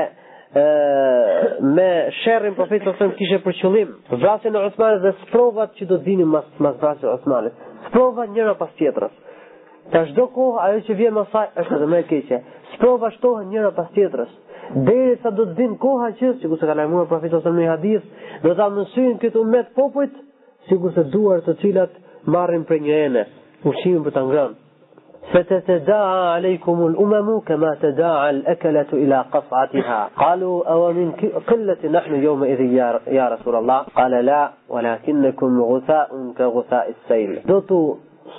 me 1.72 1.88
sherrin 2.22 2.54
profetit 2.58 2.84
të 2.84 2.92
alajhi 2.92 3.16
kishte 3.22 3.38
për 3.46 3.54
qëllim 3.62 3.92
vrasjen 4.20 4.58
e 4.58 4.60
Osmanit 4.68 5.06
dhe 5.06 5.12
sprovat 5.22 5.72
që 5.78 5.86
do 5.92 5.96
dinim 6.04 6.28
mas 6.34 6.44
mas 6.60 6.76
vrasjes 6.82 7.08
Osmanit 7.08 7.62
Uthmanit. 7.88 8.34
njëra 8.34 8.54
pas 8.60 8.70
tjetrës. 8.78 9.14
Ta 9.92 10.00
çdo 10.08 10.24
kohë 10.34 10.60
ajo 10.66 10.78
që 10.86 10.94
vjen 10.98 11.12
më 11.18 11.22
saj 11.32 11.48
është 11.62 11.74
edhe 11.76 11.86
më 11.92 11.98
e 12.00 12.04
keqe. 12.10 12.36
Sprova 12.74 13.10
shtohen 13.12 13.48
njëra 13.52 13.72
pas 13.78 13.88
tjetrës. 13.96 14.30
Deri 14.86 15.16
sa 15.22 15.32
do 15.36 15.44
të 15.50 15.56
vinë 15.58 15.76
koha 15.82 16.06
që 16.20 16.30
sikur 16.40 16.56
se 16.60 16.68
ka 16.70 16.76
lajmuar 16.78 17.08
profeti 17.10 17.36
ose 17.38 17.50
në 17.52 17.66
hadith, 17.74 18.06
do 18.46 18.54
ta 18.60 18.70
mësojnë 18.72 19.18
këtë 19.24 19.40
umet 19.42 19.74
popujt 19.76 20.14
sikur 20.70 20.94
se 20.96 21.04
duar 21.14 21.42
të 21.44 21.56
cilat 21.60 21.98
marrin 22.36 22.64
për 22.70 22.80
një 22.86 23.00
ene, 23.08 23.24
ushim 23.68 23.98
për 24.06 24.14
ta 24.16 24.22
ngrënë. 24.30 24.56
Fa 25.34 25.42
te 25.50 25.58
tadaa 25.66 26.16
alaykum 26.38 26.80
al-umam 26.86 27.28
kama 27.50 27.74
tadaa 27.84 28.24
al-aklat 28.30 28.90
ila 29.00 29.20
qas'atiha 29.36 30.00
qalu 30.22 30.54
aw 30.72 30.86
min 31.00 31.12
qillati 31.20 31.92
nahnu 31.98 32.18
yawma 32.24 32.48
idh 32.54 32.64
ya 33.14 33.28
rasul 33.34 33.60
allah 33.60 33.84
qala 34.00 34.22
la 34.30 34.40
walakinnakum 34.74 35.60
ghusaa'un 35.72 36.32
ka 36.38 36.50
ghusaa'is 36.56 36.98
sayl 37.12 37.38
do 37.52 37.60
të 37.70 37.78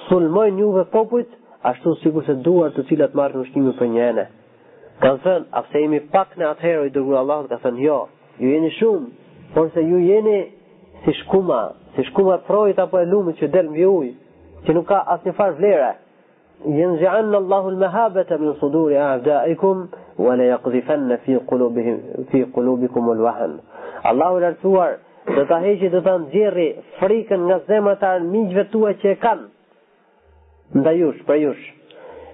sulmoi 0.08 0.50
popujt 0.98 1.40
ashtu 1.64 1.96
sikur 2.04 2.24
se 2.28 2.36
duar 2.44 2.72
të 2.76 2.84
cilat 2.90 3.14
marrin 3.16 3.42
ushqimin 3.46 3.76
për 3.80 3.88
një 3.94 4.08
anë. 4.10 4.24
Kan 5.04 5.20
thënë, 5.24 5.46
a 5.52 5.62
pse 5.64 5.82
jemi 5.86 6.00
pak 6.14 6.36
në 6.40 6.50
atëherë 6.54 6.90
i 6.90 6.94
dërguar 6.96 7.22
Allahu 7.24 7.48
ka 7.52 7.58
thënë, 7.64 7.82
jo, 7.86 7.98
ju 8.40 8.52
jeni 8.52 8.72
shumë, 8.80 9.08
por 9.56 9.70
se 9.74 9.84
ju 9.88 10.02
jeni 10.10 10.38
si 11.06 11.14
shkuma, 11.22 11.62
si 11.96 12.04
shkuma 12.10 12.38
frojt 12.50 12.80
apo 12.84 13.00
e 13.00 13.08
lumit 13.10 13.40
që 13.40 13.50
del 13.56 13.70
mbi 13.72 13.86
ujë, 13.88 14.12
që 14.68 14.76
nuk 14.78 14.88
ka 14.92 15.00
asnjë 15.16 15.36
farë 15.40 15.58
vlere. 15.60 15.92
Yanzi'an 16.64 17.32
Allahu 17.40 17.72
al-mahabata 17.74 18.38
min 18.44 18.54
suduri 18.60 18.96
a'da'ikum 19.00 19.82
wa 20.24 20.36
la 20.40 20.46
yaqdhifanna 20.54 21.18
fi 21.26 21.36
qulubihim 21.50 21.98
fi 22.32 22.44
qulubikum 22.56 23.10
al-wahn. 23.16 23.58
Allahu 24.12 24.44
lartuar 24.44 25.00
Dhe 25.24 25.44
të 25.48 25.58
heqë 25.64 25.88
dhe 25.92 26.00
të 26.04 26.14
nxjerrë 26.22 26.64
frikën 27.00 27.46
nga 27.48 27.56
zemë 27.68 27.92
e 28.02 28.06
armiqve 28.08 28.64
tuaj 28.74 28.92
që 29.04 29.12
e 29.14 29.20
kanë 29.22 29.46
nda 30.74 30.92
jush, 30.98 31.18
pra 31.28 31.38
jush, 31.40 31.64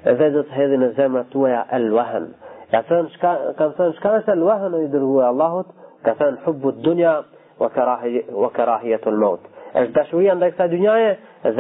dhe 0.06 0.28
të 0.36 0.44
hedhin 0.56 0.86
e 0.88 0.92
zemra 0.98 1.24
tuaja 1.34 1.64
el-wahën. 1.76 2.30
Ja 2.72 2.84
thënë, 2.88 3.12
shka, 3.18 3.32
kanë 3.60 3.76
thënë, 3.80 3.96
shka 3.98 4.12
është 4.20 4.34
el-wahën 4.38 4.76
o 4.76 4.82
i 4.86 4.90
dërguja 4.94 5.28
Allahut, 5.34 5.72
ka 6.06 6.14
thënë, 6.20 6.38
hubu 6.46 6.72
të 6.78 6.84
dunja, 6.86 7.14
wa 7.62 7.70
karahi, 7.74 8.24
wa 8.32 8.50
e 8.96 9.12
maut. 9.24 9.40
dashuria 9.98 10.36
nda 10.36 10.48
i 10.48 10.52
kësa 10.52 10.68
dynjaje, 10.68 11.12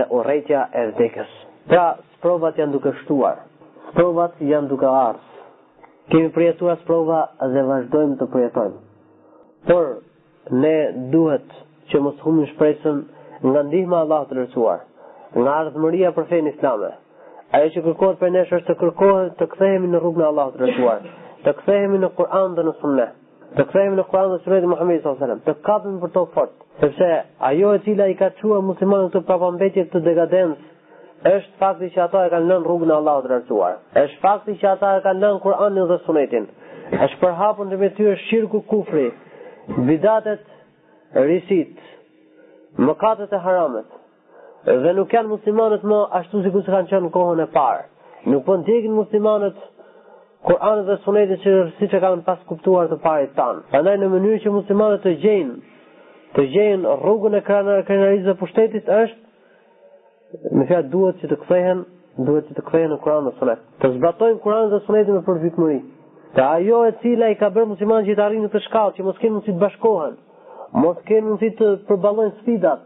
u 0.09 0.23
rejtja 0.23 0.61
e 0.73 0.82
vdekës. 0.91 1.32
Pra, 1.67 1.95
sprovat 2.17 2.57
janë 2.57 2.71
duke 2.73 2.91
shtuar, 3.03 3.38
sprovat 3.91 4.32
janë 4.39 4.67
duke 4.69 4.86
ardhë, 4.88 5.27
Kemi 6.09 6.32
përjetuar 6.34 6.77
sprova 6.82 7.19
dhe 7.53 7.61
vazhdojmë 7.69 8.15
të 8.17 8.25
përjetojmë. 8.34 8.80
Por, 9.69 9.86
ne 10.61 10.75
duhet 11.13 11.45
që 11.93 11.99
mos 12.01 12.17
humin 12.25 12.47
shpresën 12.49 12.97
nga 13.51 13.61
ndihma 13.67 13.97
Allah 14.01 14.23
të 14.27 14.34
lërësuar 14.39 14.80
nga 15.38 15.51
ardhmëria 15.61 16.09
për 16.17 16.23
fenë 16.30 16.53
islame. 16.55 16.89
Ajo 17.57 17.69
që 17.75 17.82
kërkohet 17.86 18.17
për 18.19 18.32
ne 18.34 18.41
është 18.45 18.61
të 18.67 18.73
kërkohet 18.80 19.36
të 19.38 19.45
kthehemi 19.53 19.88
në 19.91 19.99
rrugën 20.01 20.23
e 20.23 20.27
Allahut 20.27 20.53
të 20.55 20.59
dreshuar, 20.63 21.05
të 21.45 21.53
kthehemi 21.61 21.99
në 22.01 22.09
Kur'an 22.17 22.53
dhe 22.57 22.65
në 22.67 22.73
Sunne, 22.82 23.05
të 23.57 23.63
kthehemi 23.69 23.97
në 23.99 24.03
Kur'an 24.11 24.32
dhe 24.34 24.38
Sunne 24.45 24.59
të 24.61 24.69
Muhamedit 24.69 25.03
sallallahu 25.03 25.23
alajhi 25.23 25.43
wasallam, 25.45 25.45
të 25.47 25.53
kapim 25.65 25.97
për 26.03 26.13
to 26.15 26.23
fort, 26.34 26.55
sepse 26.82 27.09
ajo 27.49 27.71
e 27.75 27.80
cila 27.86 28.07
i 28.13 28.17
ka 28.19 28.30
çuar 28.41 28.61
muslimanët 28.69 29.09
këtu 29.09 29.25
pa 29.27 29.38
pambetje 29.43 29.84
të 29.93 30.01
degadencë 30.07 30.75
është 31.30 31.61
fakti 31.61 31.89
që 31.95 32.01
ata 32.07 32.25
e 32.25 32.32
kanë 32.34 32.51
lënë 32.53 32.65
rrugën 32.65 32.93
e 32.93 32.95
Allahut 32.95 33.25
të 33.25 33.34
dreshuar. 33.34 33.80
Është 34.05 34.21
fakti 34.25 34.53
që 34.61 34.67
ata 34.75 34.93
e 34.99 35.01
kanë 35.07 35.23
lënë 35.25 35.41
Kur'anin 35.45 35.89
dhe 35.89 35.97
Sunetin. 36.05 36.45
Është 37.03 37.19
përhapur 37.23 37.65
në 37.73 37.80
mes 37.82 38.01
shirku 38.30 38.61
kufri, 38.71 39.09
bidatet, 39.89 40.45
risit, 41.27 41.82
mëkatet 42.77 43.34
e 43.34 43.41
haramit 43.47 43.89
dhe 44.66 44.91
nuk 44.93 45.14
janë 45.16 45.30
muslimanët 45.32 45.84
më 45.88 45.97
ashtu 46.20 46.41
si 46.43 46.49
kusë 46.51 46.74
kanë 46.74 46.89
qënë 46.89 47.05
në 47.07 47.12
kohën 47.16 47.41
e 47.43 47.47
parë. 47.53 47.84
Nuk 48.28 48.43
po 48.45 48.57
ndjekin 48.62 48.95
muslimanët 48.97 49.60
Kur'anët 50.39 50.86
dhe 50.88 50.95
sunetit 51.05 51.41
që 51.43 51.53
si 51.78 51.88
që 51.91 51.99
kanë 52.03 52.24
pas 52.26 52.39
kuptuar 52.47 52.86
të 52.91 52.95
parit 53.03 53.32
të 53.34 53.36
tanë. 53.39 53.60
Andaj 53.80 53.95
në 53.99 54.07
mënyrë 54.14 54.38
që 54.43 54.51
muslimanët 54.55 55.01
të 55.05 55.12
gjenë, 55.20 55.55
të 56.36 56.45
gjenë 56.53 56.93
rrugën 57.01 57.36
e 57.36 57.41
krenarizë 57.47 58.26
dhe 58.30 58.36
pushtetit 58.39 58.88
është, 58.95 60.43
në 60.55 60.68
fja 60.70 60.80
duhet 60.93 61.20
që 61.24 61.30
të 61.34 61.39
kthehen, 61.43 61.82
duhet 62.30 62.51
që 62.53 62.60
të 62.60 62.64
kthehen 62.70 62.93
në 62.93 62.99
Kur'anët 63.05 63.32
dhe 63.36 63.39
sunet. 63.41 63.64
Të 63.82 63.91
zbatojnë 63.97 64.39
Kur'anët 64.45 64.72
dhe 64.78 64.80
sunetit 64.88 65.16
me 65.16 65.24
përvitë 65.28 65.64
mëri. 65.66 65.80
Të 66.36 66.43
ajo 66.55 66.82
e 66.88 66.91
cila 67.03 67.32
i 67.34 67.38
ka 67.41 67.49
bërë 67.55 67.72
muslimanë 67.74 68.05
që 68.05 68.12
i 68.16 68.18
të 68.22 68.26
arinë 68.30 68.51
të 68.53 68.64
shkallë, 68.68 68.95
që 68.95 69.05
mos 69.10 69.20
kemë 69.20 69.39
mësit 69.41 69.60
bashkohen, 69.64 70.16
mos 70.84 70.99
kemë 71.10 71.34
mësit 71.34 71.57
të 71.60 71.72
përbalojnë 71.89 72.36
sfidat, 72.39 72.84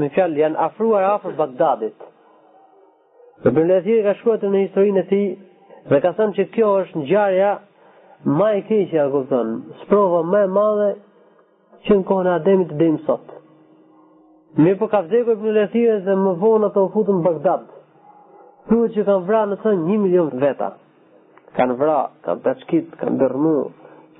me 0.00 0.08
fjallë, 0.14 0.40
janë 0.42 0.60
afruar 0.66 1.04
afër 1.18 1.34
Bagdadit. 1.38 2.06
Dhe 3.44 3.52
për 3.56 3.66
në 3.68 4.00
ka 4.06 4.14
shkuatë 4.20 4.50
në 4.54 4.62
historinë 4.66 5.02
e 5.04 5.08
ti, 5.12 5.22
dhe 5.90 6.00
ka 6.00 6.12
thënë 6.18 6.36
që 6.38 6.46
kjo 6.56 6.70
është 6.82 7.00
në 7.02 7.06
gjarja 7.10 7.50
ma 8.40 8.48
e 8.56 8.62
keqja, 8.70 9.04
a 9.06 9.12
kuptonë, 9.12 9.58
sprova 9.82 10.22
ma 10.32 10.40
e 10.46 10.50
madhe 10.58 10.90
që 11.84 11.98
në 11.98 12.06
kohën 12.08 12.30
e 12.30 12.34
ademit 12.38 12.72
dhe 12.78 12.86
imë 12.92 13.02
sotë. 13.08 13.40
Mi 14.62 14.70
për 14.70 14.78
po 14.80 14.88
ka 14.92 15.00
vdeku 15.08 15.34
e 15.34 15.38
për 15.40 15.48
në 15.50 15.54
lethire 15.58 15.98
dhe 16.06 16.14
më 16.24 16.32
vonë 16.42 16.68
ato 16.70 16.86
futu 16.94 17.18
në 17.18 17.24
Bagdad. 17.28 17.66
Tuhet 18.70 18.94
që 18.96 19.04
kanë 19.10 19.26
vra 19.28 19.44
në 19.50 19.58
thënë 19.66 19.88
një 19.90 19.98
milion 20.06 20.30
veta. 20.46 20.70
Kanë 21.58 21.76
vra, 21.78 21.98
kanë 22.24 22.54
të 22.70 22.80
kanë 23.00 23.18
dërmu, 23.20 23.54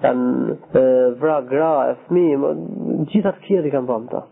kanë 0.05 0.85
vra 1.21 1.39
gra 1.49 1.73
e 1.93 1.97
fmi, 2.07 2.27
më, 2.43 2.51
gjitha 3.13 3.33
të 3.37 3.47
kjeri 3.49 3.71
kanë 3.73 3.89
bëmë 3.89 4.13
ta. 4.13 4.23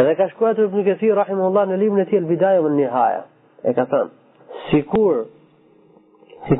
Edhe 0.00 0.12
ka 0.18 0.28
shkuat 0.34 0.56
të 0.58 0.66
rëpënë 0.68 0.86
këthi, 0.92 1.10
rahim 1.18 1.40
Allah, 1.48 1.66
në 1.72 1.78
libën 1.82 2.04
e 2.04 2.06
tjelë 2.12 2.30
vidajëm 2.30 2.66
më 2.68 2.72
një 2.76 2.90
haja. 2.94 3.22
E 3.68 3.72
ka 3.76 3.84
thënë, 3.90 4.14
si 4.70 4.82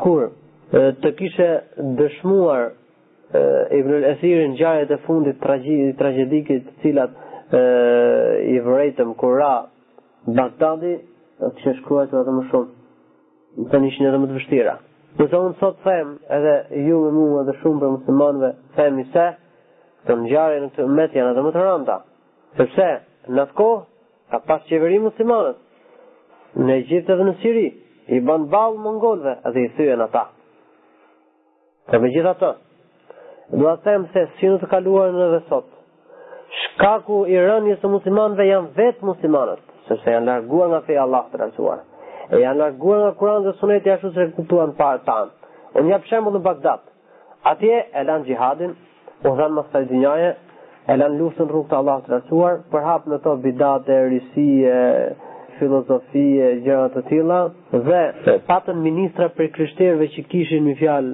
kur 0.05 0.29
të 0.71 1.17
kishe 1.19 1.51
dëshmuar 2.01 2.71
Ibn 3.77 3.93
al-Athir 4.01 4.41
në 4.51 4.57
gjarët 4.59 4.91
e 4.91 4.99
fundit 5.05 5.37
tragedi, 5.43 5.93
tragedikit 5.99 6.65
cilat 6.83 7.13
e, 7.55 7.61
i 8.55 8.59
vërejtëm 8.65 9.13
kur 9.23 9.37
ra 9.39 9.53
Bagdadi, 10.27 10.97
të 11.39 11.53
kishe 11.61 11.77
shkruar 11.79 12.09
të 12.11 12.19
atë 12.25 12.35
më 12.41 12.47
shumë, 12.51 12.71
të 13.71 13.81
një 13.87 13.97
edhe 14.11 14.19
më 14.25 14.31
të 14.33 14.41
vështira. 14.41 14.75
Në 15.19 15.27
që 15.27 15.39
unë 15.45 15.57
sot 15.59 15.79
them, 15.83 16.11
edhe 16.35 16.53
ju 16.87 16.99
me 17.03 17.11
mua 17.15 17.41
dhe 17.49 17.55
shumë 17.61 17.81
për 17.83 17.95
muslimanve, 17.97 18.51
them 18.77 19.01
i 19.03 19.07
se, 19.15 19.25
të 20.07 20.17
njare 20.21 20.61
në 20.63 20.69
të 20.77 20.85
umet 20.87 21.17
janë 21.19 21.33
edhe 21.35 21.45
më 21.47 21.53
të 21.57 21.65
rënda. 21.67 21.97
Përse, 22.61 22.87
në 23.35 23.47
të 23.51 23.57
kohë, 23.61 23.81
ka 24.33 24.41
pas 24.51 24.63
qeveri 24.71 25.01
muslimanës, 25.03 25.59
në 26.63 26.79
Egjipte 26.85 27.17
dhe 27.19 27.27
në 27.27 27.35
Sirri, 27.43 27.67
i 28.15 28.21
banë 28.31 28.49
balë 28.55 28.83
mëngolve 28.87 29.35
edhe 29.51 29.67
i 29.67 29.73
thyë 29.79 29.99
në 30.03 30.07
ta. 30.15 30.23
Dhe 31.91 31.99
me 32.05 32.13
gjitha 32.15 32.37
të, 32.45 32.53
do 33.59 33.67
atë 33.75 33.87
them 33.91 34.07
se 34.15 34.25
si 34.39 34.47
në 34.53 34.63
të 34.63 34.71
kaluar 34.77 35.11
në 35.19 35.29
dhe 35.35 35.43
sot, 35.51 35.67
shkaku 36.63 37.25
i 37.35 37.43
rënjës 37.51 37.83
të 37.83 37.91
muslimanve 37.97 38.47
janë 38.53 38.73
vetë 38.79 39.11
muslimanët, 39.11 39.67
sërse 39.91 40.17
janë 40.19 40.31
largua 40.33 40.71
nga 40.73 40.85
feja 40.87 41.03
Allah 41.09 41.27
të 41.33 41.45
rënsuarë 41.47 41.87
e 42.31 42.39
janë 42.45 42.59
largua 42.63 42.99
nga 43.03 43.13
Kurani 43.19 43.45
dhe 43.47 43.53
sunet 43.61 43.87
e 43.87 43.91
ashtu 43.95 44.11
se 44.15 44.25
kuptuan 44.37 44.73
parë 44.79 45.01
tanë. 45.07 45.33
Unë 45.79 45.87
një 45.89 45.97
pëshemë 46.05 46.33
në 46.37 46.43
Bagdad, 46.45 46.85
atje 47.51 47.81
e 48.01 48.05
lanë 48.07 48.27
gjihadin, 48.29 48.75
u 49.27 49.33
dhan 49.39 49.55
më 49.57 49.65
staj 49.69 49.85
dinjaje, 49.91 50.31
e 50.91 50.97
lanë 51.01 51.19
luftën 51.21 51.51
rrugë 51.51 51.71
të 51.73 51.79
Allah 51.81 51.99
të 52.07 52.13
rasuar, 52.15 52.61
për 52.73 52.87
hapë 52.87 53.13
në 53.15 53.19
to 53.25 53.35
bidat 53.47 53.89
e 53.89 53.99
e 54.37 54.79
filozofi 55.59 56.27
e 56.41 56.55
gjëra 56.65 56.87
të 56.95 57.01
tilla 57.11 57.39
dhe 57.87 58.37
patën 58.47 58.79
ministra 58.81 59.27
për 59.37 59.51
krishterëve 59.57 60.07
që 60.15 60.23
kishin 60.33 60.63
me 60.65 60.73
fjalë 60.79 61.11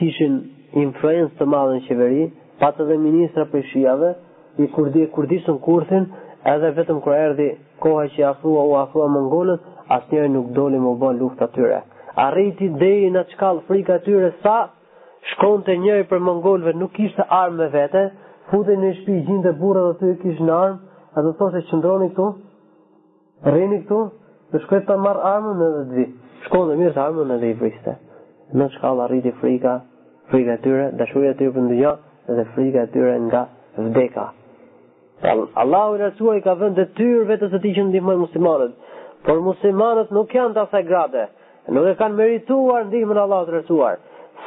kishin 0.00 0.38
influencë 0.84 1.36
të 1.38 1.46
madhe 1.52 1.74
në 1.74 1.82
qeveri, 1.88 2.24
patën 2.62 2.86
edhe 2.86 2.96
ministra 3.02 3.44
për 3.52 3.62
shijave, 3.72 4.12
i 4.58 4.66
kurdi 4.72 5.04
kurdisën 5.16 5.58
kurthin, 5.64 6.06
edhe 6.54 6.70
vetëm 6.78 7.02
kur 7.04 7.14
erdhi 7.14 7.50
koha 7.80 8.06
që 8.14 8.24
afrua 8.30 8.64
u 8.70 8.72
afrua 8.84 9.06
mongolët, 9.12 9.68
asë 9.96 10.26
nuk 10.30 10.50
doli 10.54 10.78
më 10.82 10.92
bën 11.00 11.18
luft 11.20 11.40
atyre. 11.46 11.80
Arriti 12.24 12.68
deri 12.80 13.10
në 13.14 13.22
të 13.28 13.34
shkallë 13.36 13.62
frikë 13.68 13.94
atyre 13.98 14.30
sa, 14.44 14.56
shkonë 15.34 15.66
të 15.66 15.76
njëri 15.84 16.06
për 16.12 16.22
mongolve 16.28 16.74
nuk 16.80 16.98
ishte 17.06 17.24
armë 17.42 17.58
me 17.62 17.68
vete, 17.74 18.02
futej 18.52 18.76
në 18.82 18.92
shtëpi 19.00 19.24
gjindë 19.28 19.48
dhe 19.48 19.52
burë 19.60 19.84
dhe 19.90 19.98
të 20.12 20.16
kishë 20.22 20.46
në 20.48 20.54
armë, 20.56 20.80
a 21.16 21.24
të 21.26 21.32
thoshe 21.40 21.62
qëndroni 21.70 22.08
këtu, 22.14 22.26
rrini 23.50 23.78
këtu, 23.84 24.00
dhe 24.52 24.62
shkët 24.66 24.86
të 24.90 24.98
marrë 25.04 25.24
armën 25.32 25.64
edhe 25.68 25.84
dhe 25.94 26.06
shkonë 26.46 26.70
dhe 26.70 26.78
mirë 26.82 26.96
të 26.98 27.02
armën 27.04 27.34
edhe 27.36 27.52
i 27.54 27.56
vriste. 27.62 27.96
Në 28.58 28.68
çkall 28.76 29.04
arriti 29.06 29.32
frika, 29.40 29.76
frika 30.32 30.58
atyre, 30.58 30.88
dashurja 31.00 31.34
atyre 31.36 31.54
për 31.56 31.66
në 31.66 31.96
dhe 32.38 32.44
frika 32.54 32.84
atyre 32.86 33.16
nga 33.26 33.44
vdeka. 33.78 34.28
Allahu 35.62 35.96
i 35.98 36.00
rasua 36.00 36.36
i 36.38 36.42
ka 36.44 36.54
vënë 36.58 36.78
detyrë 36.80 37.26
vetës 37.28 37.50
të 37.52 37.58
ti 37.64 37.72
që 37.76 37.82
ndihmoj 37.90 38.14
muslimanët 38.22 38.78
por 39.26 39.40
muslimanët 39.44 40.10
nuk 40.14 40.32
janë 40.34 40.54
të 40.56 40.62
asaj 40.66 40.82
grade, 40.88 41.24
nuk 41.74 41.86
e 41.90 41.94
kanë 41.98 42.16
merituar 42.18 42.86
ndihmën 42.88 43.18
e 43.20 43.24
Allahut 43.24 43.50
të 43.50 43.54
rrecuar. 43.58 43.98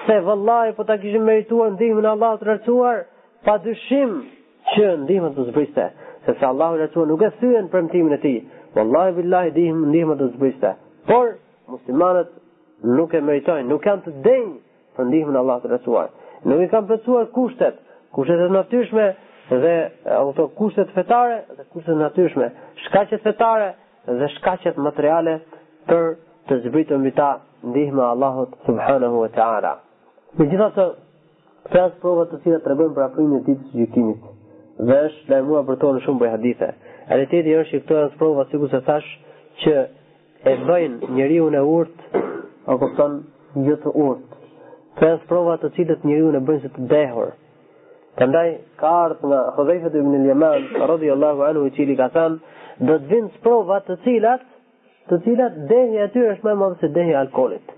Se 0.05 0.17
vëllai 0.25 0.73
po 0.77 0.85
ta 0.87 0.97
kishin 1.01 1.23
merituar 1.27 1.73
ndihmën 1.75 2.07
e 2.07 2.13
Allahut 2.15 2.41
të 2.41 2.47
rrecuar, 2.49 3.03
pa 3.45 3.57
dyshim 3.63 4.17
që 4.73 4.87
ndihmën 5.05 5.35
do 5.35 5.45
të 5.45 5.51
zbriste, 5.51 5.87
sepse 6.25 6.45
Allahu 6.49 6.79
lehtë 6.81 7.05
nuk 7.11 7.21
e 7.21 7.29
thyen 7.41 7.69
premtimin 7.71 8.15
e 8.17 8.19
tij. 8.25 8.39
Wallahi 8.75 9.13
billahi 9.19 9.51
dihim 9.53 9.83
ndihmën 9.91 10.17
të 10.21 10.27
zbriste. 10.33 10.73
Por 11.07 11.35
muslimanët 11.69 12.31
nuk 12.97 13.13
e 13.13 13.21
meritojnë, 13.21 13.69
nuk 13.69 13.85
janë 13.85 14.01
të 14.07 14.11
denjë 14.25 14.55
për 14.97 15.05
ndihmën 15.11 15.35
e 15.37 15.41
Allahut 15.43 15.67
të 15.67 15.75
rrecuar. 15.75 16.09
Nuk 16.49 16.63
i 16.65 16.71
kanë 16.73 16.87
pësuar 16.89 17.29
kushtet, 17.35 17.75
kushtet 18.15 18.41
e 18.41 18.49
natyrshme 18.51 19.05
dhe 19.63 19.75
ato 20.17 20.49
kushtet 20.57 20.89
fetare 20.95 21.37
dhe 21.57 21.67
kushtet 21.73 21.97
natyrshme, 22.01 22.49
shkaqet 22.87 23.21
fetare, 23.23 23.69
dhe 24.07 24.27
shkaqet 24.35 24.77
materiale 24.85 25.37
për 25.89 26.15
të 26.49 26.57
zbritën 26.65 27.03
vita 27.07 27.15
ta 27.33 27.69
ndihme 27.69 28.01
Allahot 28.03 28.49
subhanahu 28.65 29.19
wa 29.23 29.27
ta'ala. 29.35 29.73
Me 30.37 30.45
gjitha 30.51 30.67
të 30.75 30.85
fjasë 31.71 31.95
të 32.31 32.39
cilat 32.43 32.63
të 32.65 32.75
për 32.95 33.03
afrim 33.03 33.35
e 33.37 33.41
ditës 33.47 33.69
së 33.71 33.77
gjyhtimit 33.79 34.23
dhe 34.89 34.97
është 35.07 35.31
la 35.31 35.41
mua 35.47 35.63
për 35.63 35.79
tonë 35.83 36.01
shumë 36.03 36.19
për 36.19 36.29
hadithe. 36.33 36.69
Realiteti 37.07 37.53
është 37.61 37.75
i 37.77 37.83
këto 37.83 38.01
e 38.03 38.09
prova 38.17 38.45
sikur 38.49 38.67
ku 38.67 38.71
se 38.73 38.81
thash 38.85 39.09
që 39.63 39.73
e 40.51 40.55
dojnë 40.67 41.11
njeriu 41.15 41.47
në 41.55 41.61
urt 41.75 42.19
o 42.71 42.77
kupton 42.81 43.19
një 43.55 43.69
jo 43.69 43.75
të 43.85 43.93
urt. 44.07 44.29
Të 44.99 45.07
e 45.07 45.13
nësë 45.15 45.57
të 45.61 45.69
cilët 45.77 46.03
njeriu 46.05 46.33
e 46.37 46.43
bëjnë 46.49 46.61
se 46.65 46.69
të 46.75 46.87
dehur 46.91 47.31
Të 48.17 48.25
ndaj 48.29 48.49
ka 48.77 48.89
artë 49.03 49.25
nga 49.29 49.39
Hodejfet 49.55 49.95
e 49.95 49.99
Ibn 50.03 50.43
al 50.45 50.87
rodi 50.89 51.09
Allahu 51.11 51.41
anhu 51.49 51.63
i 51.65 51.71
qili 51.77 51.95
ka 51.97 52.07
do 52.79 52.97
të 52.97 53.07
vinë 53.11 53.29
sprova 53.37 53.77
të 53.87 53.95
cilat, 54.03 54.41
të 55.09 55.17
cilat 55.25 55.57
dehi 55.69 55.97
aty 56.05 56.23
është 56.33 56.45
më 56.47 56.51
e 56.51 56.59
madhe 56.63 56.79
se 56.81 56.89
dehi 56.95 57.13
alkoolit. 57.19 57.73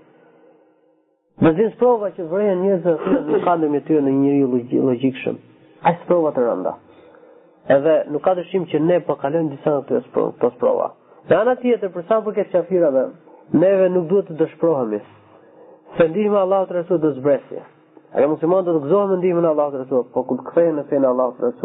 Do 1.40 1.50
të 1.50 1.56
vinë 1.60 1.72
sprova 1.74 2.08
që 2.16 2.26
vrejnë 2.30 2.62
njerëz 2.62 2.86
që 3.04 3.20
nuk 3.28 3.42
kanë 3.44 3.64
dëmë 3.66 3.80
ty 3.88 4.00
në 4.00 4.12
një 4.14 4.22
njeri 4.22 4.82
logjikshëm. 4.90 5.36
Ai 5.86 5.96
sprova 6.04 6.30
të 6.36 6.46
rënda. 6.46 6.72
Edhe 7.76 7.96
nuk 8.14 8.22
ka 8.24 8.34
dyshim 8.38 8.64
që 8.70 8.78
ne 8.86 9.00
po 9.06 9.16
kalojmë 9.20 9.50
disa 9.54 9.72
nga 9.76 10.00
këto 10.00 10.52
sprova, 10.56 10.92
këto 10.92 11.28
Në 11.28 11.38
anë 11.40 11.54
tjetër 11.60 11.88
për 11.90 12.02
sa 12.06 12.20
përket 12.22 12.52
çafirave, 12.52 13.00
neve 13.58 13.88
nuk 13.90 14.04
duhet 14.10 14.28
të 14.30 14.34
dëshpërohemi. 14.40 15.00
Se 15.96 16.04
ndihma 16.08 16.38
Allahut 16.46 16.70
rreth 16.70 16.88
do 16.92 16.98
të 17.02 17.10
zbresë. 17.16 17.62
Ajo 18.14 18.28
mund 18.30 18.38
të 18.40 18.46
mund 18.46 18.68
të 18.68 18.74
gëzohemi 18.84 19.16
ndihmën 19.18 19.44
e 19.48 19.50
Allahut 19.50 19.74
rreth, 19.78 19.90
po 20.14 20.22
kur 20.28 20.38
kthehen 20.46 20.78
në 20.78 20.84
fenë 20.90 21.08
Allahut 21.10 21.40
rreth. 21.42 21.64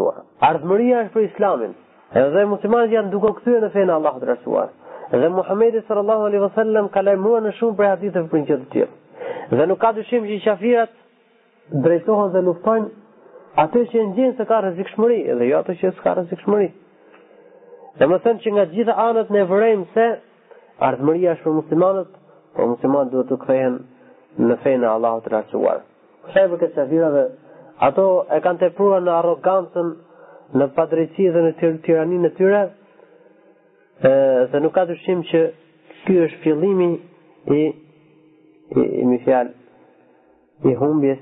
Ardhmëria 0.50 1.04
është 1.04 1.14
për 1.14 1.26
Islamin. 1.28 1.72
Edhe 2.12 2.44
muslimanët 2.44 2.90
janë 2.92 3.10
duke 3.12 3.30
u 3.32 3.34
kthyer 3.38 3.62
në 3.64 3.68
fenë 3.72 3.92
e 3.92 3.94
Allahut 3.94 4.24
rasuar. 4.28 4.66
Dhe 5.12 5.28
Muhamedi 5.32 5.80
sallallahu 5.86 6.26
alaihi 6.26 6.42
wasallam 6.42 6.90
ka 6.92 7.02
lajmuar 7.06 7.40
në 7.46 7.52
shumë 7.60 7.76
prej 7.78 7.88
haditheve 7.92 8.28
për 8.32 8.42
gjë 8.50 8.58
të 8.62 8.66
tillë. 8.74 8.96
Dhe 9.60 9.66
nuk 9.70 9.80
ka 9.84 9.90
dyshim 9.98 10.26
që 10.28 10.36
qafirat 10.44 10.92
drejtohen 11.86 12.32
dhe 12.34 12.42
luftojnë 12.48 13.64
atë 13.64 13.84
që 13.92 14.00
e 14.02 14.04
ndjen 14.10 14.36
se 14.36 14.46
ka 14.50 14.60
rrezikshmëri 14.64 15.18
dhe 15.40 15.48
jo 15.52 15.62
atë 15.62 15.78
që 15.84 15.94
s'ka 15.96 16.14
rrezikshmëri. 16.18 16.68
Dhe 18.00 18.10
më 18.12 18.18
thënë 18.26 18.44
që 18.44 18.54
nga 18.56 18.66
gjitha 18.74 18.98
anët 19.08 19.32
ne 19.36 19.46
vërejmë 19.48 19.90
se 19.96 20.06
ardhëmëria 20.90 21.34
është 21.36 21.48
për 21.48 21.56
muslimanët, 21.60 22.14
por 22.56 22.70
muslimanët 22.74 23.12
duhet 23.16 23.32
të 23.32 23.40
kthehen 23.46 23.80
në 24.48 24.60
fenë 24.64 24.86
e 24.88 24.92
Allahut 24.96 25.30
rasuar. 25.36 25.84
Shajbë 26.36 26.60
këtë 26.64 26.78
qafirave, 26.80 27.26
ato 27.88 28.06
e 28.36 28.40
kanë 28.44 28.66
tepruar 28.66 29.04
në 29.04 29.18
arrogancën, 29.20 29.92
në 30.60 30.66
padrejtësi 30.76 31.30
dhe 31.34 31.42
në 31.46 31.70
tiraninë 31.86 32.28
e 32.28 32.34
tyre, 32.38 32.60
dhe 34.52 34.60
nuk 34.64 34.74
ka 34.76 34.82
dyshim 34.90 35.20
që 35.30 35.40
ky 36.06 36.16
është 36.26 36.40
fillimi 36.44 36.88
i 37.56 37.60
i, 38.80 39.14
i 39.14 39.18
fjal 39.24 39.48
i 40.64 40.74
humbjes 40.80 41.20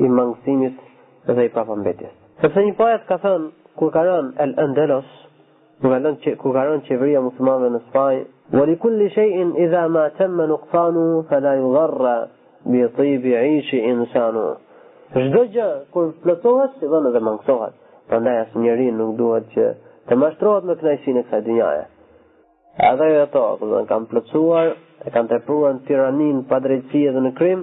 i 0.00 0.08
mangësimit 0.08 0.78
dhe 1.30 1.44
i 1.46 1.50
papambetjes. 1.54 2.14
Sepse 2.42 2.62
një 2.66 2.74
poet 2.78 3.04
ka 3.08 3.18
thënë 3.24 3.50
kur 3.80 3.90
ka 3.96 4.02
rënë 4.06 4.32
El 4.44 4.54
Andalus, 4.58 5.06
kur 5.82 5.90
ka 5.92 6.00
rënë 6.06 6.20
që 6.24 6.36
kur 6.42 6.54
ka 6.56 6.64
rënë 6.70 6.86
qeveria 6.88 7.20
muslimane 7.26 7.70
në 7.74 7.82
Spanjë, 7.88 8.24
"Wa 8.56 8.64
li 8.68 8.76
kulli 8.82 9.10
shay'in 9.14 9.54
idha 9.66 9.82
ma 9.96 10.06
tamma 10.18 10.46
nuqsanu 10.50 11.04
fala 11.28 11.54
yughra 11.60 12.16
bi 12.70 12.86
tibi 12.96 13.34
'ish 13.34 13.72
insanu." 13.82 14.46
Çdo 15.14 15.42
gjë 15.54 15.68
kur 15.92 16.12
plotohet, 16.22 16.70
si 16.80 16.86
vonë 16.94 17.12
dhe 17.16 17.20
mangësohet. 17.28 17.79
Për 18.10 18.22
ndaj 18.24 18.38
asë 18.42 18.92
nuk 18.98 19.12
duhet 19.18 19.52
që 19.54 19.64
të 20.10 20.16
mashtrohet 20.22 20.64
në 20.68 20.74
knajsin 20.80 21.18
e 21.18 21.22
kësaj 21.26 21.42
dynjaje. 21.48 21.82
E 22.90 22.90
dhe 22.98 23.08
e 23.22 23.26
to, 23.34 23.42
këmë 23.60 23.76
në 23.82 23.86
kam 23.90 24.06
plëcuar, 24.10 24.70
e 25.06 25.12
kam 25.14 25.28
të 25.30 25.38
pruar 25.46 25.76
në 25.76 25.84
tiranin 25.90 26.40
për 26.50 26.64
drejtësi 26.64 27.02
edhe 27.10 27.22
në 27.26 27.32
krim, 27.40 27.62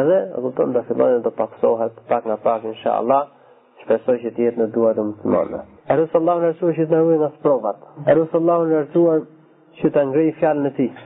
edhe 0.00 0.16
e 0.34 0.42
dhe 0.44 0.52
të 0.58 0.66
të 0.74 0.82
fillonit 0.88 1.24
të 1.26 1.32
paksohet 1.40 2.00
pak 2.10 2.26
nga 2.30 2.36
pak, 2.46 2.66
insha 2.72 2.96
Allah, 3.02 3.28
shpesoj 3.84 4.16
që 4.24 4.32
tjetë 4.38 4.62
në 4.62 4.66
duhet 4.74 4.98
të 4.98 5.04
më 5.34 5.62
E 5.88 5.96
rusë 6.02 6.20
Allah 6.20 6.40
në 6.40 6.50
rësuar 6.50 6.74
që 6.80 6.88
të 6.90 7.02
në 7.02 7.12
nga 7.22 7.30
sprovat. 7.38 7.78
E 8.10 8.18
rusë 8.18 8.38
Allah 8.40 8.66
në 8.72 8.82
rësuar 8.82 9.22
që 9.80 9.92
të 9.94 10.04
ngrej 10.10 10.34
fjallë 10.40 10.66
në 10.66 10.74
tisë. 10.80 11.04